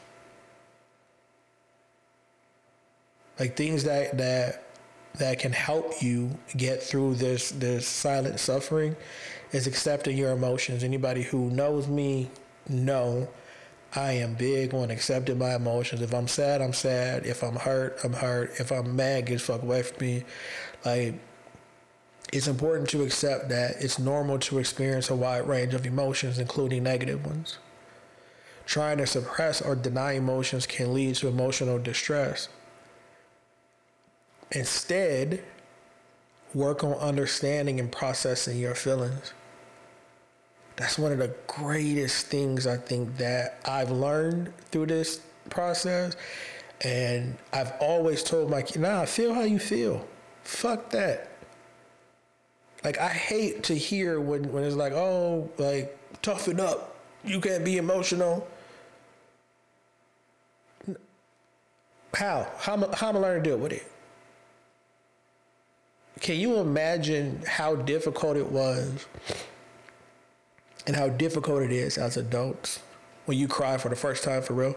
Like 3.39 3.57
things 3.57 3.85
that 3.85 4.17
that 4.19 4.65
that 5.19 5.39
can 5.39 5.53
help 5.53 6.03
you 6.03 6.31
get 6.57 6.83
through 6.83 7.17
this 7.17 7.51
this 7.51 7.87
silent 7.87 8.41
suffering 8.41 8.97
is 9.53 9.67
accepting 9.67 10.17
your 10.17 10.33
emotions. 10.33 10.83
Anybody 10.83 11.23
who 11.23 11.51
knows 11.51 11.87
me 11.89 12.31
know 12.69 13.29
I 13.95 14.13
am 14.13 14.35
big 14.35 14.75
on 14.75 14.91
accepting 14.91 15.39
my 15.39 15.55
emotions. 15.55 16.03
If 16.03 16.13
I'm 16.13 16.29
sad, 16.29 16.61
I'm 16.61 16.75
sad. 16.75 17.27
If 17.27 17.43
I'm 17.43 17.57
hurt, 17.57 17.99
I'm 18.05 18.13
hurt. 18.13 18.53
If 18.61 18.71
I'm 18.71 18.95
mad, 18.95 19.27
get 19.27 19.41
fuck 19.41 19.63
away 19.63 19.83
from 19.83 20.07
me. 20.07 20.25
Like 20.85 21.15
it's 22.33 22.49
important 22.49 22.91
to 22.91 23.03
accept 23.03 23.49
that 23.49 23.77
it's 23.81 23.99
normal 23.99 24.39
to 24.41 24.59
experience 24.59 25.09
a 25.09 25.17
wide 25.17 25.47
range 25.47 25.73
of 25.73 25.87
emotions, 25.87 26.39
including 26.39 26.83
negative 26.83 27.25
ones. 27.25 27.59
Trying 28.67 28.99
to 28.99 29.07
suppress 29.07 29.63
or 29.63 29.75
deny 29.75 30.13
emotions 30.13 30.67
can 30.67 30.93
lead 30.93 31.15
to 31.17 31.29
emotional 31.29 31.79
distress. 31.79 32.51
Instead, 34.51 35.43
work 36.53 36.85
on 36.85 36.93
understanding 36.95 37.81
and 37.81 37.91
processing 37.91 38.59
your 38.59 38.75
feelings. 38.75 39.33
That's 40.79 40.97
one 40.97 41.11
of 41.11 41.19
the 41.19 41.35
greatest 41.49 42.27
things 42.27 42.65
I 42.69 42.77
think 42.77 43.17
that 43.17 43.59
I've 43.65 43.91
learned 43.91 44.53
through 44.71 44.87
this 44.87 45.21
process. 45.51 46.17
And 46.83 47.37
I've 47.53 47.73
always 47.81 48.23
told 48.23 48.49
my 48.49 48.63
kids, 48.63 48.79
nah, 48.79 49.05
feel 49.05 49.35
how 49.35 49.43
you 49.43 49.59
feel. 49.59 50.07
Fuck 50.45 50.91
that. 50.91 51.31
Like, 52.85 52.97
I 52.99 53.09
hate 53.09 53.65
to 53.65 53.75
hear 53.75 54.21
when, 54.21 54.53
when 54.53 54.63
it's 54.63 54.77
like, 54.77 54.93
oh, 54.93 55.51
like, 55.59 55.99
toughen 56.23 56.61
up. 56.61 56.95
You 57.25 57.41
can't 57.41 57.65
be 57.65 57.79
emotional. 57.79 58.47
How? 62.15 62.47
How 62.57 62.93
how 62.93 63.09
am 63.09 63.17
I 63.17 63.19
learning 63.19 63.43
to 63.43 63.51
deal 63.51 63.59
with 63.59 63.73
it? 63.73 63.91
Can 66.21 66.37
you 66.37 66.59
imagine 66.59 67.43
how 67.47 67.75
difficult 67.75 68.37
it 68.37 68.47
was 68.47 69.07
and 70.89 70.97
how 70.97 71.07
difficult 71.07 71.63
it 71.63 71.71
is 71.71 71.99
as 71.99 72.17
adults 72.17 72.81
when 73.27 73.37
you 73.37 73.47
cry 73.47 73.77
for 73.77 73.91
the 73.91 73.95
first 73.95 74.25
time 74.25 74.41
for 74.41 74.55
real? 74.55 74.75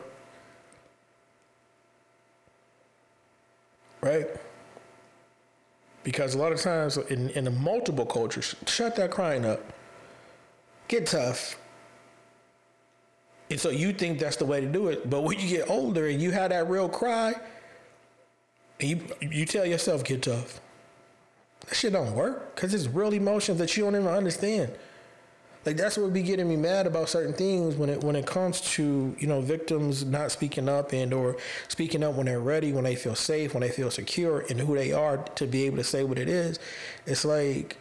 Right? 4.01 4.27
Because 6.03 6.35
a 6.35 6.37
lot 6.37 6.51
of 6.51 6.59
times 6.59 6.97
in, 6.97 7.29
in 7.29 7.45
the 7.45 7.51
multiple 7.51 8.05
cultures, 8.05 8.55
shut 8.67 8.97
that 8.97 9.09
crying 9.09 9.45
up. 9.45 9.61
Get 10.89 11.05
tough. 11.07 11.57
And 13.49 13.59
so 13.59 13.69
you 13.69 13.93
think 13.93 14.19
that's 14.19 14.35
the 14.35 14.45
way 14.45 14.59
to 14.59 14.67
do 14.67 14.89
it. 14.89 15.09
But 15.09 15.21
when 15.21 15.39
you 15.39 15.47
get 15.47 15.69
older 15.69 16.07
and 16.07 16.21
you 16.21 16.31
have 16.31 16.49
that 16.49 16.67
real 16.67 16.89
cry, 16.89 17.33
and 18.81 18.89
you 18.89 19.01
you 19.21 19.45
tell 19.45 19.65
yourself, 19.65 20.03
get 20.03 20.23
tough. 20.23 20.59
That 21.67 21.75
shit 21.75 21.93
don't 21.93 22.13
work. 22.13 22.53
Cause 22.57 22.73
it's 22.73 22.87
real 22.87 23.13
emotions 23.13 23.59
that 23.59 23.77
you 23.77 23.83
don't 23.83 23.95
even 23.95 24.07
understand. 24.07 24.73
Like 25.65 25.77
that's 25.77 25.95
what 25.95 26.05
would 26.05 26.13
be 26.13 26.23
getting 26.23 26.49
me 26.49 26.55
mad 26.55 26.87
about 26.87 27.09
certain 27.09 27.33
things 27.33 27.75
when 27.75 27.89
it 27.89 28.03
when 28.03 28.15
it 28.15 28.25
comes 28.25 28.61
to, 28.61 29.15
you 29.19 29.27
know, 29.27 29.41
victims 29.41 30.03
not 30.03 30.31
speaking 30.31 30.67
up 30.67 30.91
and 30.91 31.13
or 31.13 31.37
speaking 31.67 32.03
up 32.03 32.15
when 32.15 32.25
they're 32.25 32.39
ready, 32.39 32.71
when 32.71 32.83
they 32.83 32.95
feel 32.95 33.13
safe, 33.15 33.53
when 33.53 33.61
they 33.61 33.69
feel 33.69 33.91
secure 33.91 34.41
in 34.41 34.57
who 34.57 34.75
they 34.75 34.91
are 34.91 35.17
to 35.17 35.45
be 35.45 35.63
able 35.63 35.77
to 35.77 35.83
say 35.83 36.03
what 36.03 36.17
it 36.17 36.27
is. 36.27 36.57
It's 37.05 37.23
like 37.23 37.77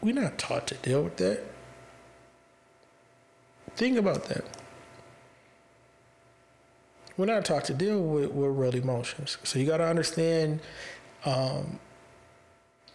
we're 0.00 0.14
not 0.14 0.38
taught 0.38 0.66
to 0.68 0.74
deal 0.76 1.02
with 1.02 1.16
that. 1.18 1.42
Think 3.76 3.98
about 3.98 4.24
that. 4.24 4.44
We're 7.16 7.26
not 7.26 7.44
taught 7.44 7.64
to 7.66 7.74
deal 7.74 8.00
with, 8.02 8.30
with 8.30 8.50
real 8.50 8.74
emotions. 8.74 9.38
So 9.44 9.58
you 9.58 9.66
got 9.66 9.78
to 9.78 9.86
understand, 9.86 10.60
um, 11.24 11.78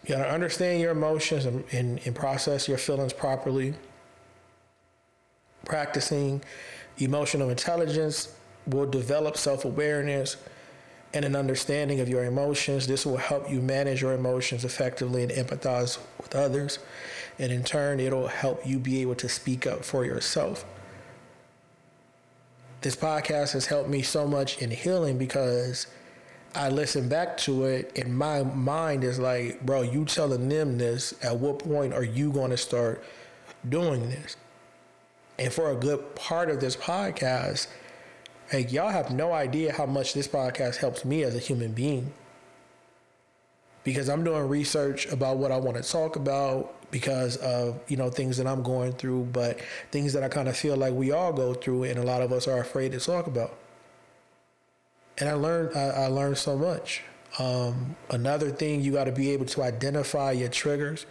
you 0.08 0.16
got 0.16 0.24
to 0.24 0.30
understand 0.30 0.80
your 0.80 0.92
emotions 0.92 1.44
and, 1.44 1.64
and, 1.70 2.00
and 2.06 2.14
process 2.14 2.66
your 2.66 2.78
feelings 2.78 3.12
properly. 3.12 3.74
Practicing 5.66 6.42
emotional 6.96 7.50
intelligence 7.50 8.34
will 8.66 8.86
develop 8.86 9.36
self 9.36 9.66
awareness 9.66 10.38
and 11.12 11.24
an 11.24 11.36
understanding 11.36 12.00
of 12.00 12.08
your 12.08 12.24
emotions. 12.24 12.86
This 12.86 13.04
will 13.04 13.18
help 13.18 13.50
you 13.50 13.60
manage 13.60 14.00
your 14.00 14.14
emotions 14.14 14.64
effectively 14.64 15.22
and 15.22 15.32
empathize 15.32 15.98
with 16.18 16.34
others. 16.34 16.78
And 17.38 17.52
in 17.52 17.62
turn, 17.62 18.00
it'll 18.00 18.28
help 18.28 18.66
you 18.66 18.78
be 18.78 19.02
able 19.02 19.14
to 19.16 19.28
speak 19.28 19.66
up 19.66 19.84
for 19.84 20.04
yourself. 20.04 20.64
This 22.80 22.96
podcast 22.96 23.52
has 23.52 23.66
helped 23.66 23.88
me 23.90 24.02
so 24.02 24.26
much 24.26 24.58
in 24.62 24.70
healing 24.70 25.18
because 25.18 25.86
I 26.54 26.70
listen 26.70 27.08
back 27.08 27.36
to 27.38 27.64
it 27.64 27.96
and 27.96 28.16
my 28.16 28.42
mind 28.42 29.04
is 29.04 29.18
like, 29.18 29.64
bro, 29.64 29.82
you 29.82 30.04
telling 30.04 30.48
them 30.48 30.78
this, 30.78 31.14
at 31.22 31.38
what 31.38 31.60
point 31.60 31.92
are 31.92 32.04
you 32.04 32.32
going 32.32 32.50
to 32.50 32.56
start 32.56 33.04
doing 33.68 34.08
this? 34.10 34.36
And 35.38 35.52
for 35.52 35.70
a 35.70 35.76
good 35.76 36.14
part 36.16 36.50
of 36.50 36.60
this 36.60 36.74
podcast, 36.74 37.68
like 38.52 38.72
y'all 38.72 38.90
have 38.90 39.12
no 39.12 39.32
idea 39.32 39.72
how 39.72 39.86
much 39.86 40.14
this 40.14 40.26
podcast 40.26 40.76
helps 40.76 41.04
me 41.04 41.22
as 41.22 41.34
a 41.34 41.38
human 41.38 41.72
being 41.72 42.12
because 43.84 44.08
I'm 44.08 44.24
doing 44.24 44.48
research 44.48 45.06
about 45.06 45.38
what 45.38 45.52
I 45.52 45.56
want 45.56 45.76
to 45.76 45.82
talk 45.82 46.16
about 46.16 46.74
because 46.90 47.36
of 47.38 47.80
you 47.88 47.96
know 47.96 48.10
things 48.10 48.36
that 48.38 48.46
I'm 48.46 48.62
going 48.62 48.92
through, 48.92 49.28
but 49.32 49.60
things 49.90 50.12
that 50.12 50.22
I 50.22 50.28
kind 50.28 50.48
of 50.48 50.56
feel 50.56 50.76
like 50.76 50.92
we 50.94 51.12
all 51.12 51.32
go 51.32 51.54
through, 51.54 51.84
and 51.84 51.98
a 51.98 52.02
lot 52.02 52.22
of 52.22 52.32
us 52.32 52.46
are 52.48 52.58
afraid 52.58 52.92
to 52.92 53.00
talk 53.00 53.26
about. 53.26 53.54
And 55.18 55.28
I 55.28 55.34
learned 55.34 55.76
I, 55.76 55.88
I 55.88 56.06
learned 56.06 56.38
so 56.38 56.56
much. 56.56 57.02
Um, 57.38 57.94
another 58.10 58.50
thing 58.50 58.80
you 58.80 58.92
got 58.92 59.04
to 59.04 59.12
be 59.12 59.30
able 59.30 59.44
to 59.46 59.62
identify 59.62 60.32
your 60.32 60.48
triggers, 60.48 61.06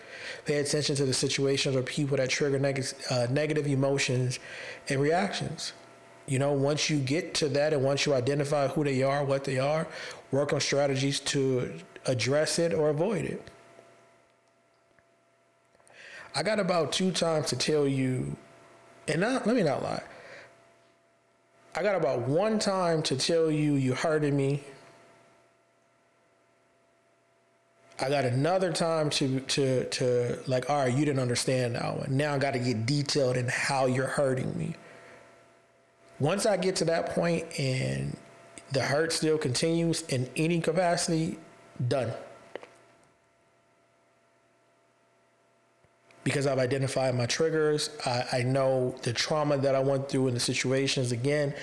pay 0.45 0.57
attention 0.57 0.95
to 0.95 1.05
the 1.05 1.13
situations 1.13 1.75
or 1.75 1.83
people 1.83 2.17
that 2.17 2.29
trigger 2.29 2.59
neg- 2.59 2.85
uh, 3.09 3.27
negative 3.29 3.67
emotions 3.67 4.39
and 4.89 4.99
reactions. 4.99 5.73
You 6.25 6.39
know, 6.39 6.51
once 6.51 6.89
you 6.89 6.97
get 6.99 7.33
to 7.35 7.49
that 7.49 7.71
and 7.71 7.83
once 7.83 8.05
you 8.05 8.13
identify 8.13 8.67
who 8.67 8.83
they 8.83 9.03
are, 9.03 9.23
what 9.23 9.43
they 9.43 9.59
are, 9.59 9.87
work 10.31 10.51
on 10.51 10.59
strategies 10.59 11.19
to 11.21 11.79
address 12.05 12.59
it 12.59 12.73
or 12.73 12.89
avoid 12.89 13.25
it. 13.25 13.41
I 16.35 16.43
got 16.43 16.59
about 16.59 16.91
two 16.91 17.11
times 17.11 17.47
to 17.47 17.55
tell 17.55 17.87
you, 17.87 18.35
and 19.07 19.21
not, 19.21 19.47
let 19.47 19.55
me 19.55 19.63
not 19.63 19.81
lie. 19.81 20.03
I 21.75 21.83
got 21.83 21.95
about 21.95 22.21
one 22.21 22.59
time 22.59 23.03
to 23.03 23.15
tell 23.15 23.51
you 23.51 23.73
you 23.73 23.93
hurted 23.93 24.33
me. 24.33 24.63
I 27.99 28.09
got 28.09 28.25
another 28.25 28.71
time 28.71 29.09
to 29.11 29.39
to 29.39 29.85
to 29.85 30.39
like, 30.47 30.69
all 30.69 30.83
right, 30.83 30.93
you 30.93 31.05
didn't 31.05 31.19
understand 31.19 31.75
that 31.75 31.97
one. 31.97 32.15
Now 32.15 32.35
I 32.35 32.37
got 32.37 32.51
to 32.51 32.59
get 32.59 32.85
detailed 32.85 33.37
in 33.37 33.47
how 33.47 33.87
you're 33.87 34.07
hurting 34.07 34.55
me. 34.57 34.75
Once 36.19 36.45
I 36.45 36.57
get 36.57 36.75
to 36.77 36.85
that 36.85 37.09
point 37.09 37.59
and 37.59 38.15
the 38.71 38.81
hurt 38.81 39.13
still 39.13 39.37
continues 39.37 40.01
in 40.03 40.29
any 40.35 40.59
capacity, 40.59 41.37
done. 41.87 42.11
Because 46.27 46.45
I've 46.45 46.59
identified 46.59 47.15
my 47.15 47.25
triggers, 47.25 47.89
I, 48.05 48.25
I 48.33 48.43
know 48.43 48.93
the 49.03 49.13
trauma 49.13 49.57
that 49.59 49.75
I 49.75 49.79
went 49.79 50.09
through 50.09 50.27
in 50.27 50.33
the 50.33 50.41
situations. 50.41 51.13
Again, 51.13 51.53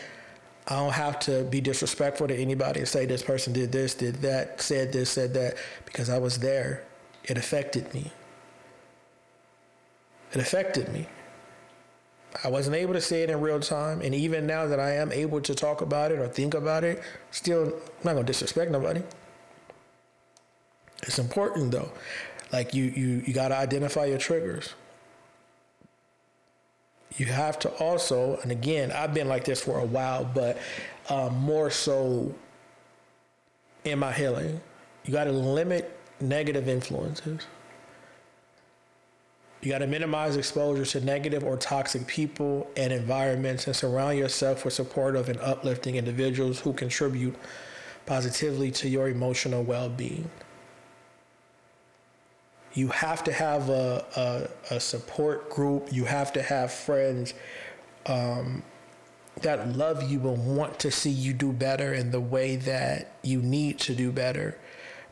I 0.67 0.77
don't 0.77 0.95
have 0.95 1.19
to 1.21 1.45
be 1.45 1.61
disrespectful 1.61 2.29
to 2.29 2.35
anybody 2.35 2.81
and 2.81 2.89
say 2.89 3.05
this 3.05 3.23
person 3.23 3.53
did 3.53 3.73
this, 3.73 3.93
did 3.93 4.23
that, 4.23 4.62
said 4.62 4.91
this, 4.91 5.11
said 5.11 5.35
that, 5.35 5.59
because 5.85 6.09
I 6.09 6.17
was 6.17 6.39
there. 6.39 6.83
It 7.25 7.37
affected 7.37 7.93
me. 7.93 8.11
It 10.33 10.41
affected 10.41 10.89
me. 10.89 11.09
I 12.43 12.49
wasn't 12.49 12.77
able 12.77 12.95
to 12.95 13.03
say 13.03 13.23
it 13.23 13.29
in 13.29 13.43
real 13.43 13.61
time, 13.61 14.01
and 14.01 14.15
even 14.15 14.47
now 14.47 14.65
that 14.67 14.81
I 14.81 14.93
am 14.93 15.12
able 15.12 15.43
to 15.43 15.55
talk 15.55 15.83
about 15.83 16.11
it 16.11 16.19
or 16.19 16.27
think 16.27 16.55
about 16.55 16.85
it, 16.85 17.03
still 17.33 17.65
I'm 17.65 18.03
not 18.03 18.15
gonna 18.15 18.25
disrespect 18.25 18.71
nobody. 18.71 19.03
It's 21.03 21.19
important 21.19 21.71
though. 21.71 21.93
Like 22.55 22.73
you 22.73 22.85
you 22.85 23.21
you 23.27 23.35
gotta 23.35 23.57
identify 23.57 24.05
your 24.05 24.19
triggers. 24.19 24.75
You 27.17 27.27
have 27.27 27.59
to 27.61 27.69
also, 27.81 28.39
and 28.43 28.53
again, 28.53 28.93
I've 28.93 29.13
been 29.13 29.27
like 29.27 29.45
this 29.45 29.61
for 29.61 29.81
a 29.81 29.85
while, 29.85 30.25
but 30.25 30.59
um, 31.09 31.35
more 31.35 31.69
so 31.69 32.33
in 33.85 33.99
my 33.99 34.13
healing, 34.13 34.61
you 35.05 35.13
got 35.13 35.25
to 35.25 35.33
limit 35.33 35.99
negative 36.21 36.69
influences. 36.69 37.41
You 39.61 39.73
got 39.73 39.79
to 39.79 39.89
minimize 39.89 40.37
exposure 40.37 40.85
to 40.85 41.05
negative 41.05 41.43
or 41.43 41.57
toxic 41.57 42.07
people 42.07 42.71
and 42.77 42.93
environments 42.93 43.67
and 43.67 43.75
surround 43.75 44.17
yourself 44.17 44.65
with 44.65 44.75
supportive 44.75 45.29
and 45.29 45.41
uplifting 45.41 45.97
individuals 45.97 46.61
who 46.61 46.73
contribute 46.73 47.35
positively 48.07 48.71
to 48.73 48.89
your 48.89 49.09
emotional 49.09 49.65
well 49.65 49.89
being 49.89 50.31
you 52.75 52.89
have 52.89 53.22
to 53.25 53.33
have 53.33 53.70
a, 53.70 54.05
a, 54.70 54.75
a 54.75 54.81
support 54.81 55.49
group. 55.49 55.93
You 55.93 56.05
have 56.05 56.33
to 56.35 56.43
have 56.43 56.72
friends 56.72 57.35
um, 58.07 58.62
that 59.43 59.77
love 59.77 60.03
you 60.03 60.29
and 60.29 60.57
want 60.57 60.79
to 60.81 60.91
see 60.91 61.11
you 61.11 61.33
do 61.33 61.53
better 61.53 61.95
in 61.95 62.11
the 62.11 62.20
way 62.20 62.57
that 62.57 63.12
you 63.22 63.41
need 63.41 63.79
to 63.81 63.95
do 63.95 64.11
better 64.12 64.59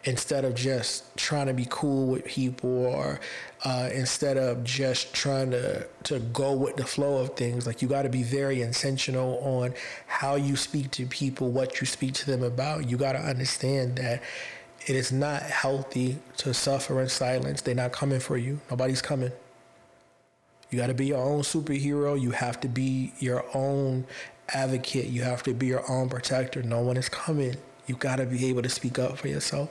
instead 0.05 0.45
of 0.45 0.55
just 0.55 1.17
trying 1.17 1.47
to 1.47 1.55
be 1.55 1.67
cool 1.71 2.09
with 2.09 2.25
people 2.25 2.87
or 2.87 3.21
uh, 3.65 3.89
instead 3.93 4.37
of 4.37 4.65
just 4.65 5.15
trying 5.15 5.51
to, 5.53 5.87
to 6.03 6.19
go 6.19 6.53
with 6.53 6.75
the 6.75 6.85
flow 6.85 7.19
of 7.19 7.37
things. 7.37 7.67
Like 7.67 7.83
you 7.83 7.87
got 7.87 8.03
to 8.03 8.09
be 8.09 8.25
very 8.25 8.63
intentional 8.63 9.39
on 9.39 9.75
how 10.09 10.35
you 10.35 10.57
speak 10.57 10.91
to 10.93 11.07
people, 11.07 11.53
what 11.53 11.81
you 11.81 11.87
speak 11.87 12.15
to 12.15 12.27
them 12.27 12.43
about. 12.43 12.91
You 12.91 12.97
got 12.97 13.13
to 13.13 13.21
understand 13.21 13.97
that 13.97 14.23
it 14.87 14.97
is 14.97 15.13
not 15.13 15.43
healthy 15.43 16.19
to 16.39 16.55
suffer 16.55 17.01
in 17.01 17.09
silence. 17.09 17.63
They're 17.63 17.75
not 17.75 17.93
coming 17.93 18.21
for 18.21 18.37
you. 18.37 18.61
Nobody's 18.71 19.03
coming. 19.03 19.33
You 20.71 20.79
got 20.79 20.89
to 20.89 20.95
be 20.95 21.07
your 21.07 21.23
own 21.23 21.43
superhero. 21.43 22.21
You 22.21 22.31
have 22.33 22.61
to 22.61 22.69
be 22.69 23.13
your 23.19 23.45
own 23.55 24.07
advocate. 24.49 25.07
You 25.07 25.23
have 25.23 25.43
to 25.45 25.55
be 25.55 25.67
your 25.67 25.89
own 25.91 26.09
protector. 26.09 26.63
No 26.63 26.81
one 26.81 26.97
is 26.97 27.09
coming. 27.09 27.57
You 27.87 27.97
got 27.97 28.17
to 28.17 28.27
be 28.27 28.47
able 28.47 28.63
to 28.63 28.69
speak 28.69 28.99
up 28.99 29.19
for 29.19 29.29
yourself 29.29 29.71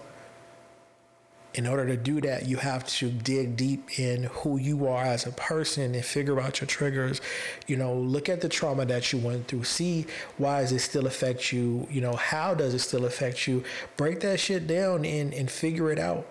in 1.53 1.67
order 1.67 1.85
to 1.85 1.97
do 1.97 2.21
that, 2.21 2.47
you 2.47 2.57
have 2.57 2.87
to 2.87 3.09
dig 3.09 3.57
deep 3.57 3.99
in 3.99 4.23
who 4.23 4.57
you 4.57 4.87
are 4.87 5.03
as 5.03 5.25
a 5.25 5.31
person 5.31 5.93
and 5.93 6.05
figure 6.05 6.39
out 6.39 6.61
your 6.61 6.67
triggers. 6.67 7.19
You 7.67 7.75
know, 7.75 7.93
look 7.93 8.29
at 8.29 8.39
the 8.39 8.47
trauma 8.47 8.85
that 8.85 9.11
you 9.11 9.19
went 9.19 9.47
through. 9.47 9.65
See 9.65 10.05
why 10.37 10.61
does 10.61 10.71
it 10.71 10.79
still 10.79 11.07
affect 11.07 11.51
you? 11.51 11.87
You 11.91 12.01
know, 12.01 12.13
how 12.13 12.53
does 12.53 12.73
it 12.73 12.79
still 12.79 13.05
affect 13.05 13.47
you? 13.47 13.63
Break 13.97 14.21
that 14.21 14.39
shit 14.39 14.65
down 14.65 15.03
and, 15.03 15.33
and 15.33 15.51
figure 15.51 15.91
it 15.91 15.99
out. 15.99 16.25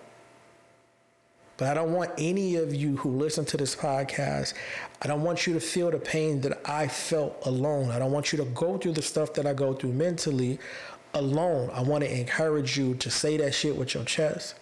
But 1.59 1.69
I 1.69 1.75
don't 1.75 1.93
want 1.93 2.13
any 2.17 2.57
of 2.57 2.75
you 2.75 2.97
who 2.97 3.11
listen 3.11 3.45
to 3.45 3.59
this 3.59 3.77
podcast, 3.77 4.55
I 5.03 5.07
don't 5.07 5.23
want 5.23 5.47
you 5.47 5.53
to 5.53 5.61
feel 5.61 5.91
the 5.91 5.99
pain 5.99 6.41
that 6.41 6.59
I 6.65 6.89
felt 6.89 7.37
alone. 7.45 7.91
I 7.91 7.99
don't 7.99 8.13
want 8.13 8.33
you 8.33 8.39
to 8.39 8.47
go 8.47 8.79
through 8.79 8.93
the 8.93 9.03
stuff 9.03 9.35
that 9.35 9.47
I 9.47 9.53
go 9.53 9.75
through 9.75 9.93
mentally 9.93 10.59
alone. 11.13 11.71
I 11.75 11.83
want 11.83 12.03
to 12.05 12.11
encourage 12.11 12.79
you 12.79 12.95
to 12.95 13.11
say 13.11 13.37
that 13.37 13.53
shit 13.53 13.77
with 13.77 13.93
your 13.93 14.05
chest. 14.05 14.55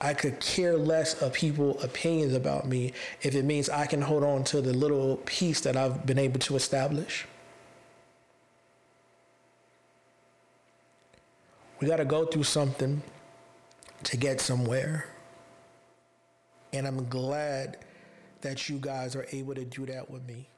I 0.00 0.14
could 0.14 0.40
care 0.40 0.76
less 0.76 1.20
of 1.20 1.34
people's 1.34 1.84
opinions 1.84 2.34
about 2.34 2.66
me 2.66 2.92
if 3.20 3.34
it 3.34 3.44
means 3.44 3.68
I 3.68 3.84
can 3.86 4.00
hold 4.00 4.24
on 4.24 4.44
to 4.44 4.62
the 4.62 4.72
little 4.72 5.18
piece 5.26 5.60
that 5.60 5.76
I've 5.76 6.06
been 6.06 6.18
able 6.18 6.40
to 6.40 6.56
establish. 6.56 7.26
We 11.80 11.86
got 11.86 11.96
to 11.96 12.04
go 12.04 12.24
through 12.26 12.44
something 12.44 13.02
to 14.04 14.16
get 14.16 14.40
somewhere. 14.40 15.06
And 16.72 16.86
I'm 16.86 17.08
glad 17.08 17.78
that 18.40 18.68
you 18.68 18.78
guys 18.78 19.14
are 19.16 19.26
able 19.32 19.54
to 19.54 19.64
do 19.64 19.84
that 19.86 20.10
with 20.10 20.26
me. 20.26 20.48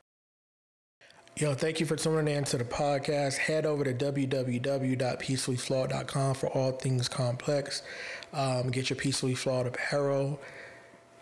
Yo, 1.37 1.55
thank 1.55 1.81
you 1.81 1.87
for 1.87 1.97
tuning 1.97 2.37
in 2.37 2.45
to 2.45 2.59
the 2.59 2.65
podcast. 2.65 3.39
Head 3.39 3.65
over 3.65 3.85
to 3.85 3.95
www.peacefullyflawed.com 3.95 6.35
for 6.35 6.49
all 6.49 6.73
things 6.73 7.09
Kamplexx. 7.09 7.81
Um, 8.35 8.71
get 8.71 8.91
your 8.91 8.99
Peacefully 8.99 9.35
Flawed 9.35 9.67
apparel. 9.67 10.39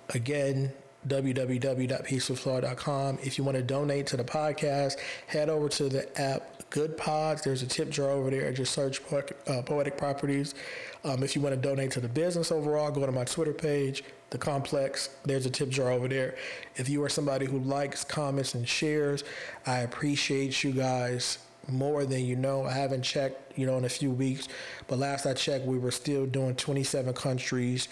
Again, 0.08 0.72
www.peacefullyflawed.com. 1.06 3.18
If 3.22 3.38
you 3.38 3.44
want 3.44 3.56
to 3.56 3.62
donate 3.62 4.08
to 4.08 4.16
the 4.16 4.24
podcast, 4.24 4.96
head 5.28 5.48
over 5.48 5.68
to 5.68 5.88
the 5.88 6.20
app 6.20 6.68
Goodpods. 6.70 7.44
There's 7.44 7.62
a 7.62 7.68
tip 7.68 7.90
jar 7.90 8.10
over 8.10 8.30
there. 8.30 8.52
Just 8.52 8.72
search 8.72 9.00
uh, 9.12 9.62
Poetic 9.62 9.96
Properties. 9.96 10.56
Um, 11.04 11.22
if 11.22 11.36
you 11.36 11.42
want 11.42 11.54
to 11.54 11.60
donate 11.60 11.92
to 11.92 12.00
the 12.00 12.08
business 12.08 12.50
overall, 12.50 12.90
go 12.90 13.06
to 13.06 13.12
my 13.12 13.22
Twitter 13.24 13.52
page, 13.52 14.02
The 14.30 14.38
Kamplexx. 14.38 15.10
There's 15.24 15.46
a 15.46 15.50
tip 15.50 15.70
jar 15.70 15.90
over 15.90 16.08
there. 16.08 16.36
If 16.76 16.88
you 16.88 17.02
are 17.02 17.08
somebody 17.08 17.46
who 17.46 17.58
likes, 17.58 18.04
comments, 18.04 18.54
and 18.54 18.68
shares, 18.68 19.24
I 19.66 19.80
appreciate 19.80 20.62
you 20.62 20.72
guys 20.72 21.38
more 21.68 22.04
than 22.04 22.24
you 22.24 22.36
know. 22.36 22.64
I 22.64 22.72
haven't 22.72 23.02
checked, 23.02 23.58
you 23.58 23.66
know, 23.66 23.76
in 23.78 23.84
a 23.84 23.88
few 23.88 24.10
weeks, 24.10 24.48
but 24.88 24.98
last 24.98 25.26
I 25.26 25.34
checked, 25.34 25.66
we 25.66 25.78
were 25.78 25.90
still 25.90 26.26
doing 26.26 26.54
27 26.54 27.12
countries 27.14 27.88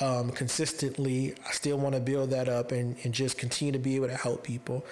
um, 0.00 0.30
consistently. 0.30 1.34
I 1.46 1.52
still 1.52 1.78
want 1.78 1.94
to 1.94 2.00
build 2.00 2.30
that 2.30 2.48
up 2.48 2.72
and, 2.72 2.96
and 3.04 3.14
just 3.14 3.38
continue 3.38 3.72
to 3.72 3.78
be 3.78 3.94
able 3.96 4.08
to 4.08 4.16
help 4.16 4.42
people. 4.42 4.84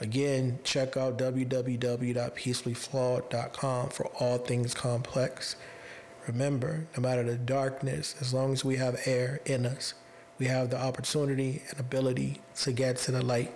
Again, 0.00 0.58
check 0.64 0.96
out 0.96 1.18
www.peacefullyflawed.com 1.18 3.88
for 3.90 4.06
all 4.06 4.38
things 4.38 4.74
Kamplexx. 4.74 5.56
Remember, 6.26 6.86
no 6.96 7.02
matter 7.02 7.22
the 7.22 7.36
darkness, 7.36 8.16
as 8.20 8.32
long 8.32 8.52
as 8.52 8.64
we 8.64 8.76
have 8.76 8.98
air 9.06 9.40
in 9.44 9.66
us, 9.66 9.92
we 10.40 10.46
have 10.46 10.70
the 10.70 10.80
opportunity 10.80 11.62
and 11.68 11.78
ability 11.78 12.40
to 12.56 12.72
get 12.72 12.96
to 12.96 13.12
the 13.12 13.22
light. 13.22 13.52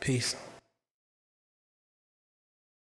Peace. 0.00 0.34